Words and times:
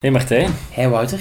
Hey 0.00 0.10
Martijn, 0.10 0.52
Hey 0.70 0.88
Wouter, 0.88 1.20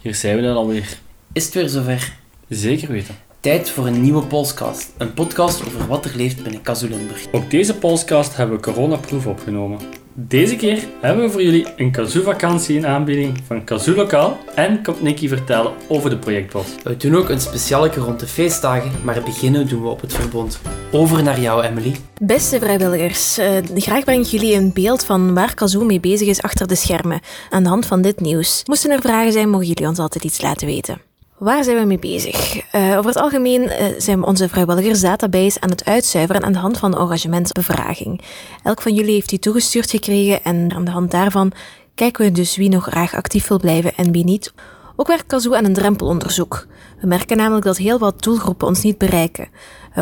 hier 0.00 0.14
zijn 0.14 0.36
we 0.36 0.42
dan 0.42 0.56
alweer. 0.56 0.98
is 1.32 1.44
het 1.44 1.54
weer 1.54 1.68
zover? 1.68 2.12
Zeker 2.48 2.88
weten. 2.88 3.14
Tijd 3.46 3.70
voor 3.70 3.86
een 3.86 4.00
nieuwe 4.00 4.26
Polscast. 4.26 4.92
Een 4.98 5.14
podcast 5.14 5.66
over 5.66 5.86
wat 5.86 6.04
er 6.04 6.16
leeft 6.16 6.42
binnen 6.42 6.62
Kazoo 6.62 6.88
Limburg. 6.88 7.26
Ook 7.32 7.50
deze 7.50 7.76
podcast 7.76 8.36
hebben 8.36 8.56
we 8.56 8.62
coronaproof 8.62 9.26
opgenomen. 9.26 9.78
Deze 10.14 10.56
keer 10.56 10.88
hebben 11.00 11.24
we 11.24 11.30
voor 11.30 11.42
jullie 11.42 11.66
een 11.76 11.90
kazoo-vakantie 11.90 12.76
in 12.76 12.86
aanbieding 12.86 13.38
van 13.46 13.64
Kazoo 13.64 13.94
Lokaal 13.94 14.38
en 14.54 14.82
komt 14.82 15.02
Nicky 15.02 15.28
vertellen 15.28 15.72
over 15.88 16.10
de 16.10 16.18
projectbos. 16.18 16.66
We 16.82 16.96
doen 16.96 17.16
ook 17.16 17.28
een 17.28 17.40
specialeke 17.40 18.00
rond 18.00 18.20
de 18.20 18.26
feestdagen, 18.26 18.90
maar 19.04 19.22
beginnen 19.22 19.68
doen 19.68 19.82
we 19.82 19.88
op 19.88 20.00
het 20.00 20.12
verbond. 20.12 20.60
Over 20.92 21.22
naar 21.22 21.40
jou, 21.40 21.64
Emily. 21.64 21.96
Beste 22.20 22.58
vrijwilligers, 22.58 23.38
eh, 23.38 23.56
graag 23.74 24.04
breng 24.04 24.24
ik 24.24 24.30
jullie 24.30 24.54
een 24.54 24.72
beeld 24.72 25.04
van 25.04 25.34
waar 25.34 25.54
Kazoo 25.54 25.84
mee 25.84 26.00
bezig 26.00 26.28
is 26.28 26.42
achter 26.42 26.66
de 26.66 26.74
schermen, 26.74 27.20
aan 27.50 27.62
de 27.62 27.68
hand 27.68 27.86
van 27.86 28.02
dit 28.02 28.20
nieuws. 28.20 28.62
Moesten 28.64 28.90
er 28.90 29.00
vragen 29.00 29.32
zijn, 29.32 29.50
mogen 29.50 29.66
jullie 29.66 29.88
ons 29.88 29.98
altijd 29.98 30.24
iets 30.24 30.40
laten 30.40 30.66
weten. 30.66 31.14
Waar 31.38 31.64
zijn 31.64 31.76
we 31.76 31.84
mee 31.84 31.98
bezig? 31.98 32.60
Eh, 32.70 32.82
over 32.82 33.06
het 33.06 33.16
algemeen 33.16 33.68
eh, 33.68 33.86
zijn 33.98 34.20
we 34.20 34.26
onze 34.26 34.48
vrijwilligers 34.48 35.00
database 35.00 35.60
aan 35.60 35.70
het 35.70 35.84
uitzuiveren 35.84 36.42
aan 36.42 36.52
de 36.52 36.58
hand 36.58 36.78
van 36.78 36.98
engagementbevraging. 36.98 38.20
Elk 38.62 38.82
van 38.82 38.94
jullie 38.94 39.14
heeft 39.14 39.28
die 39.28 39.38
toegestuurd 39.38 39.90
gekregen 39.90 40.44
en 40.44 40.72
aan 40.74 40.84
de 40.84 40.90
hand 40.90 41.10
daarvan 41.10 41.52
kijken 41.94 42.24
we 42.24 42.32
dus 42.32 42.56
wie 42.56 42.68
nog 42.68 42.84
graag 42.84 43.14
actief 43.14 43.48
wil 43.48 43.58
blijven 43.58 43.94
en 43.96 44.12
wie 44.12 44.24
niet. 44.24 44.52
Ook 44.96 45.06
werkt 45.06 45.26
Kazoo 45.26 45.54
aan 45.54 45.64
een 45.64 45.72
drempelonderzoek. 45.72 46.66
We 47.00 47.06
merken 47.06 47.36
namelijk 47.36 47.64
dat 47.64 47.76
heel 47.76 47.98
wat 47.98 48.22
doelgroepen 48.22 48.66
ons 48.66 48.82
niet 48.82 48.98
bereiken, 48.98 49.48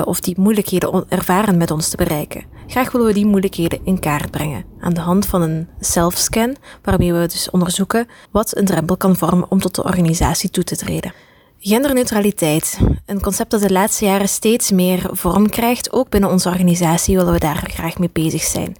of 0.05 0.21
die 0.21 0.35
moeilijkheden 0.39 1.05
ervaren 1.09 1.57
met 1.57 1.71
ons 1.71 1.89
te 1.89 1.97
bereiken. 1.97 2.45
Graag 2.67 2.93
willen 2.93 3.07
we 3.07 3.13
die 3.13 3.27
moeilijkheden 3.27 3.81
in 3.85 4.01
kaart 4.01 4.31
brengen, 4.31 4.65
aan 4.81 4.95
de 4.95 5.01
hand 5.01 5.27
van 5.27 5.43
een 5.43 5.69
self-scan, 5.81 6.57
waarmee 6.83 7.13
we 7.13 7.27
dus 7.27 7.51
onderzoeken 7.51 8.07
wat 8.31 8.57
een 8.57 8.65
drempel 8.65 8.97
kan 8.97 9.17
vormen 9.17 9.51
om 9.51 9.61
tot 9.61 9.75
de 9.75 9.85
organisatie 9.85 10.51
toe 10.51 10.65
te 10.65 10.77
treden. 10.77 11.13
Genderneutraliteit, 11.59 12.79
een 13.07 13.21
concept 13.21 13.51
dat 13.51 13.61
de 13.61 13.73
laatste 13.73 14.05
jaren 14.05 14.29
steeds 14.29 14.71
meer 14.71 15.09
vorm 15.11 15.49
krijgt, 15.49 15.93
ook 15.93 16.09
binnen 16.09 16.31
onze 16.31 16.49
organisatie 16.49 17.17
willen 17.17 17.33
we 17.33 17.39
daar 17.39 17.71
graag 17.71 17.99
mee 17.99 18.11
bezig 18.13 18.43
zijn. 18.43 18.77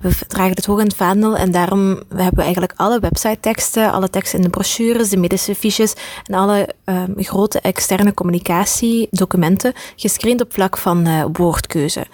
We 0.00 0.26
dragen 0.26 0.54
het 0.54 0.66
hoog 0.66 0.78
in 0.78 0.86
het 0.86 0.96
vaandel 0.96 1.36
en 1.36 1.50
daarom 1.50 2.02
hebben 2.08 2.34
we 2.34 2.42
eigenlijk 2.42 2.72
alle 2.76 3.00
website-teksten, 3.00 3.92
alle 3.92 4.10
teksten 4.10 4.38
in 4.38 4.44
de 4.44 4.50
brochures, 4.50 5.08
de 5.08 5.16
medische 5.16 5.54
fiches 5.54 5.94
en 6.24 6.34
alle 6.34 6.68
ehm, 6.84 7.12
grote 7.16 7.60
externe 7.60 8.14
communicatiedocumenten 8.14 9.72
gescreend 9.96 10.40
op 10.40 10.52
vlak 10.52 10.76
van 10.76 11.06
eh, 11.06 11.24
woordkeuze. 11.32 12.06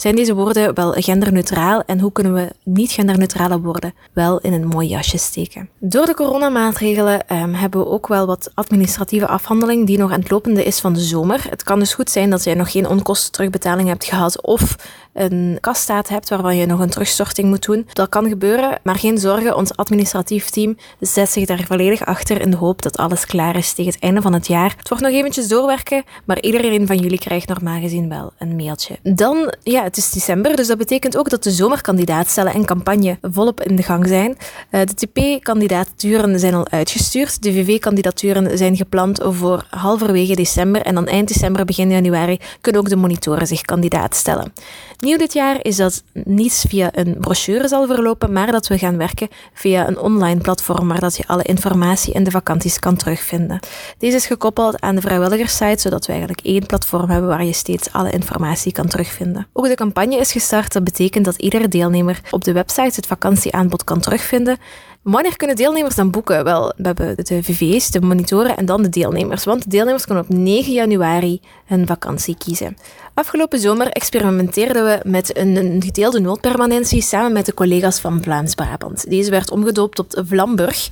Zijn 0.00 0.16
deze 0.16 0.34
woorden 0.34 0.74
wel 0.74 0.92
genderneutraal 0.92 1.82
en 1.86 2.00
hoe 2.00 2.12
kunnen 2.12 2.34
we 2.34 2.52
niet 2.64 2.92
genderneutrale 2.92 3.60
woorden 3.60 3.94
wel 4.12 4.38
in 4.38 4.52
een 4.52 4.66
mooi 4.66 4.88
jasje 4.88 5.18
steken? 5.18 5.68
Door 5.78 6.06
de 6.06 6.14
coronamaatregelen 6.14 7.28
ehm, 7.28 7.52
hebben 7.52 7.80
we 7.80 7.86
ook 7.86 8.06
wel 8.08 8.26
wat 8.26 8.50
administratieve 8.54 9.26
afhandeling 9.26 9.86
die 9.86 9.98
nog 9.98 10.12
aan 10.12 10.20
het 10.20 10.30
lopende 10.30 10.64
is 10.64 10.80
van 10.80 10.92
de 10.92 11.00
zomer. 11.00 11.46
Het 11.50 11.62
kan 11.62 11.78
dus 11.78 11.94
goed 11.94 12.10
zijn 12.10 12.30
dat 12.30 12.44
je 12.44 12.54
nog 12.54 12.70
geen 12.70 12.88
onkosten 12.88 13.32
terugbetaling 13.32 13.88
hebt 13.88 14.04
gehad 14.04 14.42
of 14.42 14.76
een 15.12 15.58
kasstaat 15.60 16.08
hebt 16.08 16.28
waarvan 16.28 16.56
je 16.56 16.66
nog 16.66 16.80
een 16.80 16.90
terugstorting 16.90 17.48
moet 17.48 17.66
doen. 17.66 17.86
Dat 17.92 18.08
kan 18.08 18.28
gebeuren, 18.28 18.78
maar 18.82 18.96
geen 18.96 19.18
zorgen, 19.18 19.56
ons 19.56 19.76
administratief 19.76 20.50
team 20.50 20.76
zet 21.00 21.30
zich 21.30 21.46
daar 21.46 21.64
volledig 21.66 22.04
achter 22.04 22.40
in 22.40 22.50
de 22.50 22.56
hoop 22.56 22.82
dat 22.82 22.96
alles 22.96 23.26
klaar 23.26 23.56
is 23.56 23.72
tegen 23.72 23.92
het 23.92 24.02
einde 24.02 24.22
van 24.22 24.32
het 24.32 24.46
jaar. 24.46 24.74
Het 24.76 24.88
wordt 24.88 25.04
nog 25.04 25.12
eventjes 25.12 25.48
doorwerken, 25.48 26.04
maar 26.24 26.40
iedereen 26.40 26.86
van 26.86 26.96
jullie 26.96 27.18
krijgt 27.18 27.48
normaal 27.48 27.80
gezien 27.80 28.08
wel 28.08 28.32
een 28.38 28.56
mailtje. 28.56 28.98
Dan, 29.02 29.54
ja, 29.62 29.89
het 29.90 29.98
is 29.98 30.10
december, 30.10 30.56
dus 30.56 30.66
dat 30.66 30.78
betekent 30.78 31.16
ook 31.16 31.30
dat 31.30 31.42
de 31.42 31.50
zomerkandidaatstellen 31.50 32.52
en 32.52 32.64
campagne 32.64 33.18
volop 33.22 33.62
in 33.62 33.76
de 33.76 33.82
gang 33.82 34.06
zijn. 34.06 34.36
Eh, 34.70 34.80
de 34.80 34.94
TP-kandidaturen 34.94 36.38
zijn 36.38 36.54
al 36.54 36.68
uitgestuurd. 36.68 37.42
De 37.42 37.52
VV-kandidaturen 37.52 38.58
zijn 38.58 38.76
gepland 38.76 39.20
voor 39.22 39.66
halverwege 39.70 40.34
december 40.34 40.82
en 40.82 40.94
dan 40.94 41.06
eind 41.06 41.28
december, 41.28 41.64
begin 41.64 41.90
januari 41.90 42.38
kunnen 42.60 42.80
ook 42.80 42.88
de 42.88 42.96
monitoren 42.96 43.46
zich 43.46 43.60
kandidaat 43.60 44.16
stellen. 44.16 44.52
Nieuw 45.00 45.16
dit 45.16 45.32
jaar 45.32 45.58
is 45.64 45.76
dat 45.76 46.02
niet 46.12 46.64
via 46.68 46.88
een 46.92 47.16
brochure 47.20 47.68
zal 47.68 47.86
verlopen, 47.86 48.32
maar 48.32 48.52
dat 48.52 48.66
we 48.66 48.78
gaan 48.78 48.96
werken 48.96 49.28
via 49.52 49.88
een 49.88 49.98
online 49.98 50.40
platform 50.40 50.88
waar 50.88 51.00
dat 51.00 51.16
je 51.16 51.26
alle 51.26 51.42
informatie 51.42 52.14
en 52.14 52.24
de 52.24 52.30
vakanties 52.30 52.78
kan 52.78 52.96
terugvinden. 52.96 53.60
Deze 53.98 54.16
is 54.16 54.26
gekoppeld 54.26 54.80
aan 54.80 54.94
de 54.94 55.00
vrijwilligerssite, 55.00 55.80
zodat 55.80 56.06
we 56.06 56.12
eigenlijk 56.12 56.40
één 56.46 56.66
platform 56.66 57.10
hebben 57.10 57.28
waar 57.28 57.44
je 57.44 57.52
steeds 57.52 57.92
alle 57.92 58.10
informatie 58.10 58.72
kan 58.72 58.86
terugvinden. 58.86 59.46
Ook 59.52 59.66
de 59.66 59.74
campagne 59.74 60.16
is 60.16 60.32
gestart, 60.32 60.72
dat 60.72 60.84
betekent 60.84 61.24
dat 61.24 61.36
iedere 61.36 61.68
deelnemer 61.68 62.20
op 62.30 62.44
de 62.44 62.52
website 62.52 62.94
het 62.94 63.06
vakantieaanbod 63.06 63.84
kan 63.84 64.00
terugvinden. 64.00 64.58
Wanneer 65.02 65.36
kunnen 65.36 65.56
deelnemers 65.56 65.94
dan 65.94 66.10
boeken? 66.10 66.44
Wel, 66.44 66.72
we 66.76 66.86
hebben 66.86 67.16
de 67.16 67.42
VV's, 67.42 67.90
de 67.90 68.00
monitoren 68.00 68.56
en 68.56 68.66
dan 68.66 68.82
de 68.82 68.88
deelnemers. 68.88 69.44
Want 69.44 69.62
de 69.62 69.68
deelnemers 69.68 70.04
kunnen 70.04 70.24
op 70.24 70.28
9 70.28 70.72
januari 70.72 71.40
hun 71.66 71.86
vakantie 71.86 72.36
kiezen. 72.36 72.76
Afgelopen 73.14 73.58
zomer 73.58 73.88
experimenteerden 73.88 74.84
we 74.84 75.00
met 75.10 75.36
een, 75.36 75.82
gedeelde 75.82 76.20
noodpermanentie 76.20 77.02
samen 77.02 77.32
met 77.32 77.46
de 77.46 77.54
collega's 77.54 78.00
van 78.00 78.22
Vlaams-Brabant. 78.22 79.10
Deze 79.10 79.30
werd 79.30 79.50
omgedoopt 79.50 79.94
tot 79.94 80.22
Vlamburg. 80.26 80.88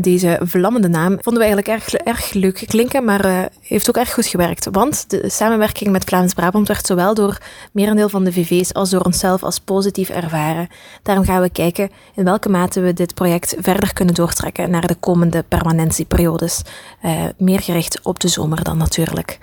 Deze 0.00 0.40
vlammende 0.42 0.88
naam 0.88 1.18
vonden 1.20 1.42
we 1.42 1.48
eigenlijk 1.48 1.68
erg, 1.68 1.94
erg 1.94 2.32
leuk 2.32 2.64
klinken, 2.66 3.04
maar 3.04 3.26
uh, 3.26 3.40
heeft 3.60 3.88
ook 3.88 3.96
erg 3.96 4.12
goed 4.12 4.26
gewerkt. 4.26 4.68
Want 4.70 5.10
de 5.10 5.30
samenwerking 5.30 5.90
met 5.90 6.04
Vlaams-Brabant 6.04 6.68
werd 6.68 6.86
zowel 6.86 7.14
door 7.14 7.38
merendeel 7.72 8.08
van 8.08 8.24
de 8.24 8.32
VV's 8.32 8.72
als 8.72 8.90
door 8.90 9.02
onszelf 9.02 9.42
als 9.42 9.60
positief 9.60 10.08
ervaren. 10.08 10.68
Daarom 11.02 11.24
gaan 11.24 11.42
we 11.42 11.50
kijken 11.50 11.90
in 12.14 12.24
welke 12.24 12.48
mate 12.48 12.80
we 12.80 12.92
dit 12.92 13.14
project 13.14 13.45
verder 13.58 13.92
kunnen 13.92 14.14
doortrekken 14.14 14.70
naar 14.70 14.86
de 14.86 14.94
komende 14.94 15.44
permanentieperiodes. 15.48 16.62
Uh, 17.04 17.24
meer 17.38 17.60
gericht 17.60 18.00
op 18.02 18.20
de 18.20 18.28
zomer 18.28 18.64
dan 18.64 18.76
natuurlijk. 18.76 19.38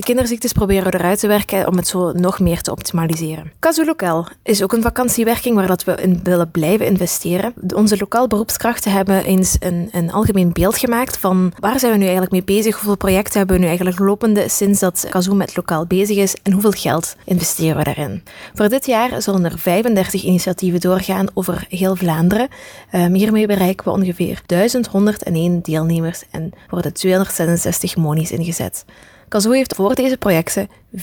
De 0.00 0.06
kinderziektes 0.06 0.52
proberen 0.52 0.90
we 0.90 0.98
eruit 0.98 1.18
te 1.18 1.26
werken 1.26 1.66
om 1.66 1.76
het 1.76 1.88
zo 1.88 2.12
nog 2.12 2.40
meer 2.40 2.60
te 2.60 2.70
optimaliseren. 2.70 3.52
Kazoo 3.58 3.84
Lokaal 3.84 4.26
is 4.42 4.62
ook 4.62 4.72
een 4.72 4.82
vakantiewerking 4.82 5.54
waar 5.54 5.66
dat 5.66 5.84
we 5.84 5.94
in 5.94 6.20
willen 6.22 6.50
blijven 6.50 6.86
investeren. 6.86 7.54
Onze 7.74 7.96
lokaal 7.98 8.26
beroepskrachten 8.26 8.92
hebben 8.92 9.24
eens 9.24 9.56
een, 9.58 9.88
een 9.92 10.12
algemeen 10.12 10.52
beeld 10.52 10.78
gemaakt 10.78 11.18
van 11.18 11.52
waar 11.58 11.78
zijn 11.78 11.92
we 11.92 11.98
nu 11.98 12.02
eigenlijk 12.02 12.32
mee 12.32 12.56
bezig, 12.56 12.74
hoeveel 12.74 12.96
projecten 12.96 13.38
hebben 13.38 13.56
we 13.56 13.62
nu 13.62 13.68
eigenlijk 13.68 13.98
lopende 13.98 14.48
sinds 14.48 14.80
dat 14.80 15.06
Kazoo 15.10 15.34
met 15.34 15.56
lokaal 15.56 15.86
bezig 15.86 16.16
is 16.16 16.36
en 16.42 16.52
hoeveel 16.52 16.70
geld 16.70 17.16
investeren 17.24 17.76
we 17.76 17.84
daarin. 17.84 18.22
Voor 18.54 18.68
dit 18.68 18.86
jaar 18.86 19.22
zullen 19.22 19.44
er 19.44 19.58
35 19.58 20.22
initiatieven 20.22 20.80
doorgaan 20.80 21.26
over 21.34 21.66
heel 21.68 21.96
Vlaanderen. 21.96 22.48
Um, 22.94 23.14
hiermee 23.14 23.46
bereiken 23.46 23.84
we 23.84 23.90
ongeveer 23.90 24.42
1101 24.46 25.60
deelnemers 25.60 26.22
en 26.30 26.52
worden 26.68 26.92
266 26.92 27.96
monies 27.96 28.30
ingezet. 28.30 28.84
Kazoo 29.30 29.52
heeft 29.52 29.74
voor 29.74 29.94
deze 29.94 30.16
projecten 30.16 30.68
54.190 30.96 31.02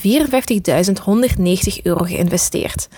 euro 1.82 2.04
geïnvesteerd. 2.04 2.88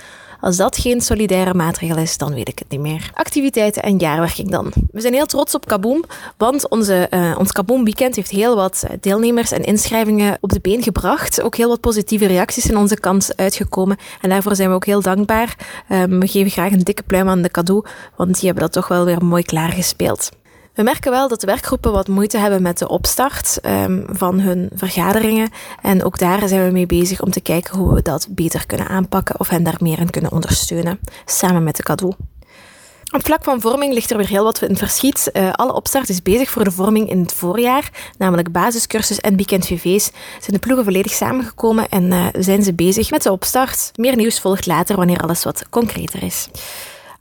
Als 0.40 0.56
dat 0.56 0.78
geen 0.78 1.00
solidaire 1.00 1.54
maatregel 1.54 1.96
is, 1.96 2.18
dan 2.18 2.34
weet 2.34 2.48
ik 2.48 2.58
het 2.58 2.70
niet 2.70 2.80
meer. 2.80 3.10
Activiteiten 3.14 3.82
en 3.82 3.98
jaarwerking 3.98 4.50
dan. 4.50 4.72
We 4.92 5.00
zijn 5.00 5.14
heel 5.14 5.26
trots 5.26 5.54
op 5.54 5.66
Kaboom, 5.66 6.04
want 6.36 6.68
onze, 6.68 7.06
uh, 7.10 7.36
ons 7.38 7.52
Kaboom 7.52 7.84
Weekend 7.84 8.16
heeft 8.16 8.30
heel 8.30 8.56
wat 8.56 8.84
deelnemers 9.00 9.52
en 9.52 9.64
inschrijvingen 9.64 10.38
op 10.40 10.52
de 10.52 10.60
been 10.60 10.82
gebracht. 10.82 11.42
Ook 11.42 11.56
heel 11.56 11.68
wat 11.68 11.80
positieve 11.80 12.26
reacties 12.26 12.68
in 12.68 12.76
onze 12.76 12.96
kant 12.96 13.32
uitgekomen. 13.36 13.96
En 14.20 14.28
daarvoor 14.28 14.56
zijn 14.56 14.68
we 14.68 14.74
ook 14.74 14.86
heel 14.86 15.02
dankbaar. 15.02 15.56
Um, 15.92 16.20
we 16.20 16.26
geven 16.26 16.50
graag 16.50 16.72
een 16.72 16.78
dikke 16.78 17.02
pluim 17.02 17.28
aan 17.28 17.42
de 17.42 17.50
cadeau, 17.50 17.84
want 18.16 18.34
die 18.34 18.44
hebben 18.44 18.62
dat 18.62 18.72
toch 18.72 18.88
wel 18.88 19.04
weer 19.04 19.24
mooi 19.24 19.42
klaargespeeld. 19.42 20.30
We 20.74 20.82
merken 20.82 21.10
wel 21.10 21.28
dat 21.28 21.40
de 21.40 21.46
werkgroepen 21.46 21.92
wat 21.92 22.08
moeite 22.08 22.38
hebben 22.38 22.62
met 22.62 22.78
de 22.78 22.88
opstart 22.88 23.58
um, 23.66 24.06
van 24.08 24.40
hun 24.40 24.70
vergaderingen. 24.74 25.50
En 25.82 26.04
ook 26.04 26.18
daar 26.18 26.48
zijn 26.48 26.66
we 26.66 26.72
mee 26.72 26.86
bezig 26.86 27.22
om 27.22 27.30
te 27.30 27.40
kijken 27.40 27.78
hoe 27.78 27.94
we 27.94 28.02
dat 28.02 28.26
beter 28.30 28.66
kunnen 28.66 28.88
aanpakken 28.88 29.40
of 29.40 29.48
hen 29.48 29.62
daar 29.62 29.78
meer 29.80 29.98
in 29.98 30.10
kunnen 30.10 30.32
ondersteunen, 30.32 31.00
samen 31.24 31.62
met 31.62 31.76
de 31.76 31.82
cadeau. 31.82 32.14
Op 33.12 33.24
vlak 33.24 33.44
van 33.44 33.60
vorming 33.60 33.92
ligt 33.92 34.10
er 34.10 34.16
weer 34.16 34.28
heel 34.28 34.44
wat 34.44 34.62
in 34.62 34.76
verschiet. 34.76 35.30
Uh, 35.32 35.52
alle 35.52 35.72
opstart 35.74 36.08
is 36.08 36.22
bezig 36.22 36.50
voor 36.50 36.64
de 36.64 36.70
vorming 36.70 37.10
in 37.10 37.20
het 37.20 37.32
voorjaar, 37.32 38.12
namelijk 38.18 38.52
basiscursus 38.52 39.20
en 39.20 39.36
weekend 39.36 39.66
VV's. 39.66 40.04
Zijn 40.40 40.52
de 40.52 40.58
ploegen 40.58 40.84
volledig 40.84 41.12
samengekomen 41.12 41.88
en 41.88 42.04
uh, 42.04 42.26
zijn 42.38 42.62
ze 42.62 42.74
bezig 42.74 43.10
met 43.10 43.22
de 43.22 43.32
opstart. 43.32 43.90
Meer 43.94 44.16
nieuws 44.16 44.40
volgt 44.40 44.66
later 44.66 44.96
wanneer 44.96 45.20
alles 45.20 45.44
wat 45.44 45.68
concreter 45.68 46.22
is. 46.22 46.48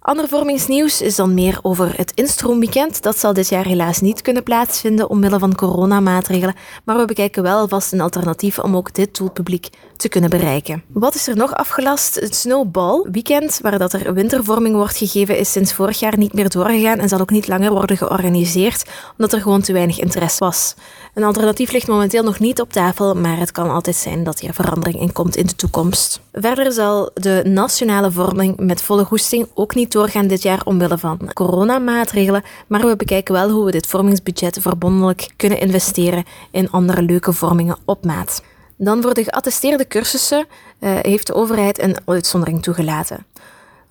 Ander 0.10 0.28
vormingsnieuws 0.28 1.02
is 1.02 1.16
dan 1.16 1.34
meer 1.34 1.60
over 1.62 1.98
het 1.98 2.12
instroomweekend. 2.16 3.02
Dat 3.02 3.18
zal 3.18 3.34
dit 3.34 3.50
jaar 3.50 3.66
helaas 3.66 4.02
niet 4.02 4.22
kunnen 4.22 4.44
plaatsvinden 4.44 5.10
omwille 5.10 5.40
van 5.40 5.56
coronamaatregelen, 5.56 6.56
maar 6.86 6.98
we 6.98 7.06
bekijken 7.06 7.44
wel 7.44 7.68
vast 7.68 7.94
een 7.94 8.02
alternatief 8.02 8.60
om 8.60 8.76
ook 8.76 8.94
dit 8.94 9.18
doelpubliek 9.18 9.70
te 9.98 10.10
kunnen 10.10 10.30
bereiken. 10.30 10.84
Wat 10.88 11.16
is 11.16 11.28
er 11.28 11.36
nog 11.36 11.54
afgelast? 11.54 12.16
Het 12.16 12.36
Snowball 12.36 13.06
weekend, 13.12 13.60
waar 13.62 13.78
dat 13.78 13.94
er 13.94 14.14
wintervorming 14.14 14.76
wordt 14.76 14.98
gegeven, 14.98 15.38
is 15.38 15.52
sinds 15.52 15.74
vorig 15.74 16.00
jaar 16.00 16.18
niet 16.18 16.34
meer 16.34 16.50
doorgegaan 16.50 17.00
en 17.00 17.10
zal 17.10 17.20
ook 17.20 17.30
niet 17.30 17.48
langer 17.48 17.72
worden 17.72 17.98
georganiseerd, 17.98 18.90
omdat 19.12 19.34
er 19.34 19.42
gewoon 19.42 19.62
te 19.62 19.74
weinig 19.74 20.00
interesse 20.00 20.40
was. 20.40 20.76
Een 21.14 21.24
alternatief 21.24 21.72
ligt 21.72 21.88
momenteel 21.88 22.24
nog 22.24 22.40
niet 22.40 22.62
op 22.62 22.72
tafel, 22.72 23.16
maar 23.16 23.38
het 23.38 23.52
kan 23.52 23.70
altijd 23.70 23.96
zijn 23.96 24.24
dat 24.24 24.40
hier 24.40 24.54
verandering 24.54 25.00
in 25.00 25.12
komt 25.12 25.36
in 25.36 25.46
de 25.46 25.56
toekomst. 25.56 26.22
Verder 26.32 26.72
zal 26.72 27.12
de 27.14 27.42
nationale 27.46 28.12
vorming 28.12 28.58
met 28.58 28.82
volle 28.82 29.04
goesting 29.06 29.48
ook 29.54 29.76
niet 29.76 29.92
doorgaan 30.00 30.28
dit 30.28 30.42
jaar 30.42 30.62
omwille 30.66 30.98
van 30.98 31.20
coronamaatregelen, 31.34 32.44
maar 32.68 32.88
we 32.88 32.96
bekijken 32.96 33.34
wel 33.34 33.50
hoe 33.50 33.66
we 33.66 33.72
dit 33.72 33.88
vormingsbudget 33.88 34.58
verbondelijk 34.62 35.30
kunnen 35.36 35.60
investeren 35.60 36.24
in 36.52 36.72
andere 36.72 37.02
leuke 37.02 37.34
vormingen 37.34 37.78
op 37.86 38.06
maat. 38.06 38.44
Dan 38.78 39.02
voor 39.02 39.14
de 39.14 39.24
geattesteerde 39.24 39.88
cursussen 39.88 40.46
uh, 40.80 40.92
heeft 41.02 41.28
de 41.28 41.34
overheid 41.34 41.82
een 41.82 41.96
uitzondering 42.06 42.64
toegelaten. 42.64 43.26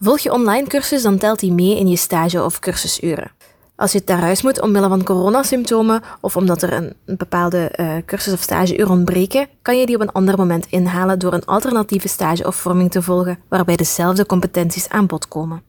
Volg 0.01 0.19
je 0.19 0.33
online 0.33 0.67
cursus, 0.67 1.03
dan 1.03 1.19
telt 1.19 1.41
die 1.41 1.53
mee 1.53 1.79
in 1.79 1.89
je 1.89 1.97
stage- 1.97 2.45
of 2.45 2.59
cursusuren. 2.59 3.31
Als 3.77 3.93
je 3.93 4.03
naar 4.05 4.21
huis 4.21 4.43
moet 4.43 4.61
omwille 4.61 4.89
van 4.89 5.05
coronasymptomen 5.05 6.03
of 6.21 6.37
omdat 6.37 6.63
er 6.63 6.73
een, 6.73 6.93
bepaalde 7.05 7.73
uh, 7.77 7.97
cursus- 8.07 8.33
of 8.33 8.41
stageuur 8.41 8.91
ontbreken, 8.91 9.47
kan 9.63 9.79
je 9.79 9.87
die 9.87 9.95
op 9.95 10.01
een 10.03 10.13
ander 10.13 10.37
moment 10.37 10.67
inhalen 10.71 11.19
door 11.19 11.33
een 11.33 11.45
alternatieve 11.45 12.09
stage 12.09 12.47
of 12.47 12.57
vorming 12.57 12.91
te 12.91 13.03
volgen 13.03 13.39
waarbij 13.49 13.77
dezelfde 13.77 14.27
competenties 14.27 14.89
aan 14.89 15.07
bod 15.07 15.29
komen. 15.29 15.68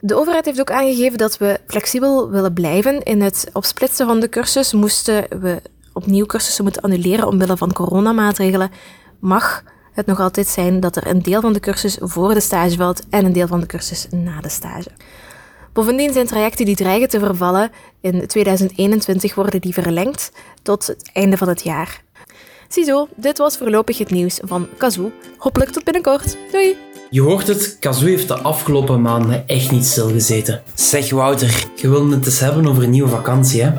De 0.00 0.14
overheid 0.14 0.44
heeft 0.44 0.60
ook 0.60 0.70
aangegeven 0.70 1.18
dat 1.18 1.38
we 1.38 1.60
flexibel 1.66 2.30
willen 2.30 2.52
blijven. 2.52 3.02
In 3.02 3.20
het 3.20 3.50
opsplitsen 3.52 4.06
van 4.06 4.20
de 4.20 4.28
cursus 4.28 4.72
moesten 4.72 5.40
we 5.40 5.62
opnieuw 5.92 6.26
cursussen 6.26 6.64
moeten 6.64 6.82
annuleren 6.82 7.26
omwille 7.26 7.56
van 7.56 7.72
coronamaatregelen. 7.72 8.70
Mag 9.18 9.62
het 9.92 10.06
nog 10.06 10.20
altijd 10.20 10.46
zijn 10.46 10.80
dat 10.80 10.96
er 10.96 11.06
een 11.06 11.22
deel 11.22 11.40
van 11.40 11.52
de 11.52 11.60
cursus 11.60 11.96
voor 12.00 12.34
de 12.34 12.40
stage 12.40 12.76
valt 12.76 13.02
en 13.10 13.24
een 13.24 13.32
deel 13.32 13.46
van 13.46 13.60
de 13.60 13.66
cursus 13.66 14.06
na 14.10 14.40
de 14.40 14.48
stage. 14.48 14.90
Bovendien 15.72 16.12
zijn 16.12 16.26
trajecten 16.26 16.64
die 16.64 16.76
dreigen 16.76 17.08
te 17.08 17.18
vervallen 17.18 17.70
in 18.00 18.26
2021 18.26 19.34
worden 19.34 19.60
die 19.60 19.72
verlengd 19.72 20.32
tot 20.62 20.86
het 20.86 21.10
einde 21.12 21.36
van 21.36 21.48
het 21.48 21.62
jaar. 21.62 22.02
Ziezo, 22.68 23.08
dit 23.16 23.38
was 23.38 23.56
voorlopig 23.56 23.98
het 23.98 24.10
nieuws 24.10 24.40
van 24.42 24.68
Kazoo. 24.76 25.12
Hopelijk 25.38 25.70
tot 25.70 25.84
binnenkort. 25.84 26.36
Doei! 26.50 26.87
Je 27.10 27.20
hoort 27.20 27.46
het, 27.46 27.76
Kazoo 27.80 28.06
heeft 28.06 28.28
de 28.28 28.38
afgelopen 28.38 29.02
maanden 29.02 29.46
echt 29.46 29.70
niet 29.70 29.84
stilgezeten. 29.84 30.62
Zeg 30.74 31.10
Wouter, 31.10 31.66
je 31.76 31.88
wilde 31.88 32.16
het 32.16 32.26
eens 32.26 32.40
hebben 32.40 32.66
over 32.66 32.82
een 32.82 32.90
nieuwe 32.90 33.08
vakantie, 33.08 33.62
hè? 33.62 33.70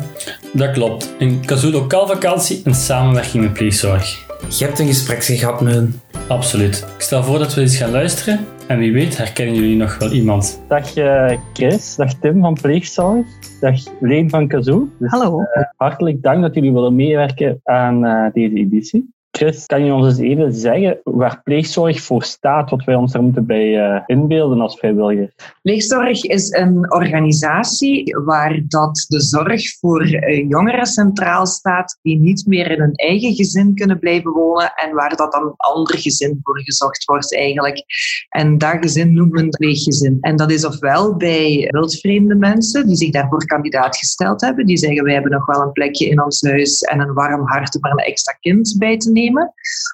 Dat 0.54 0.72
klopt. 0.72 1.16
Een 1.20 1.46
Kazoo 1.46 1.72
lokaal 1.72 2.08
vakantie 2.08 2.62
in 2.64 2.74
samenwerking 2.74 3.44
met 3.44 3.54
pleegzorg. 3.54 4.26
Je 4.58 4.66
hebt 4.66 4.80
een 4.80 4.88
gesprek 4.88 5.24
gehad 5.24 5.62
met 5.62 5.74
hen. 5.74 6.02
Absoluut. 6.28 6.88
Ik 6.96 7.02
stel 7.02 7.24
voor 7.24 7.40
dat 7.40 7.54
we 7.54 7.62
eens 7.62 7.78
gaan 7.78 7.92
luisteren 7.92 8.40
en 8.68 8.78
wie 8.78 8.94
weet 8.94 9.18
herkennen 9.18 9.56
jullie 9.56 9.78
nog 9.78 9.98
wel 9.98 10.12
iemand. 10.12 10.62
Dag 10.68 10.98
uh, 10.98 11.32
Chris, 11.54 11.96
dag 11.96 12.14
Tim 12.14 12.42
van 12.42 12.54
Pleegzorg, 12.62 13.26
dag 13.60 13.80
Leen 14.00 14.30
van 14.30 14.48
Kazoo. 14.48 14.90
Dus, 15.00 15.12
Hallo. 15.12 15.40
Uh, 15.40 15.64
hartelijk 15.76 16.22
dank 16.22 16.42
dat 16.42 16.56
jullie 16.56 16.74
willen 16.74 16.96
meewerken 16.96 17.60
aan 17.64 18.06
uh, 18.06 18.26
deze 18.34 18.56
editie. 18.56 19.14
Chris, 19.32 19.66
kan 19.66 19.86
je 19.86 19.94
ons 19.94 20.08
eens 20.08 20.18
even 20.18 20.54
zeggen 20.54 21.00
waar 21.04 21.42
pleegzorg 21.44 22.02
voor 22.02 22.24
staat, 22.24 22.70
wat 22.70 22.84
wij 22.84 22.96
ons 22.96 23.12
daar 23.12 23.22
moeten 23.22 23.46
bij 23.46 23.68
uh, 23.68 24.02
inbeelden 24.06 24.62
als 24.62 24.78
vrijwilliger? 24.78 25.34
Pleegzorg 25.62 26.24
is 26.24 26.52
een 26.52 26.92
organisatie 26.94 28.18
waar 28.26 28.62
dat 28.68 29.06
de 29.08 29.22
zorg 29.22 29.78
voor 29.80 30.08
uh, 30.08 30.50
jongeren 30.50 30.86
centraal 30.86 31.46
staat 31.46 32.00
die 32.02 32.20
niet 32.20 32.46
meer 32.46 32.72
in 32.72 32.80
hun 32.80 32.96
eigen 32.96 33.34
gezin 33.34 33.76
kunnen 33.76 34.00
blijven 34.00 34.32
wonen 34.32 34.74
en 34.76 34.96
waar 34.96 35.16
dat 35.16 35.32
dan 35.32 35.44
een 35.44 35.54
ander 35.56 35.98
gezin 35.98 36.40
voor 36.44 36.62
gezocht 36.62 37.06
wordt 37.06 37.36
eigenlijk. 37.36 37.84
En 38.30 38.58
dat 38.58 38.78
gezin 38.80 39.14
noemen 39.14 39.44
we 39.44 39.50
pleeggezin. 39.50 40.18
En 40.22 40.36
dat 40.36 40.52
is 40.52 40.66
ofwel 40.66 41.16
bij 41.16 41.68
wildvreemde 41.72 42.36
mensen 42.36 42.88
die 42.88 42.96
zich 42.96 43.12
daarvoor 43.12 43.46
kandidaat 43.46 43.98
gesteld 43.98 44.42
hebben, 44.42 44.66
die 44.66 44.78
zeggen 44.78 45.04
wij 45.04 45.14
hebben 45.14 45.32
nog 45.32 45.46
wel 45.46 45.62
een 45.62 45.72
plekje 45.72 46.10
in 46.10 46.24
ons 46.24 46.42
huis 46.42 46.82
en 46.82 47.00
een 47.00 47.14
warm 47.14 47.48
hart 47.48 47.76
om 47.76 47.84
er 47.84 47.92
een 47.92 47.98
extra 47.98 48.34
kind 48.34 48.76
bij 48.78 48.98
te 48.98 49.12
nemen. 49.12 49.28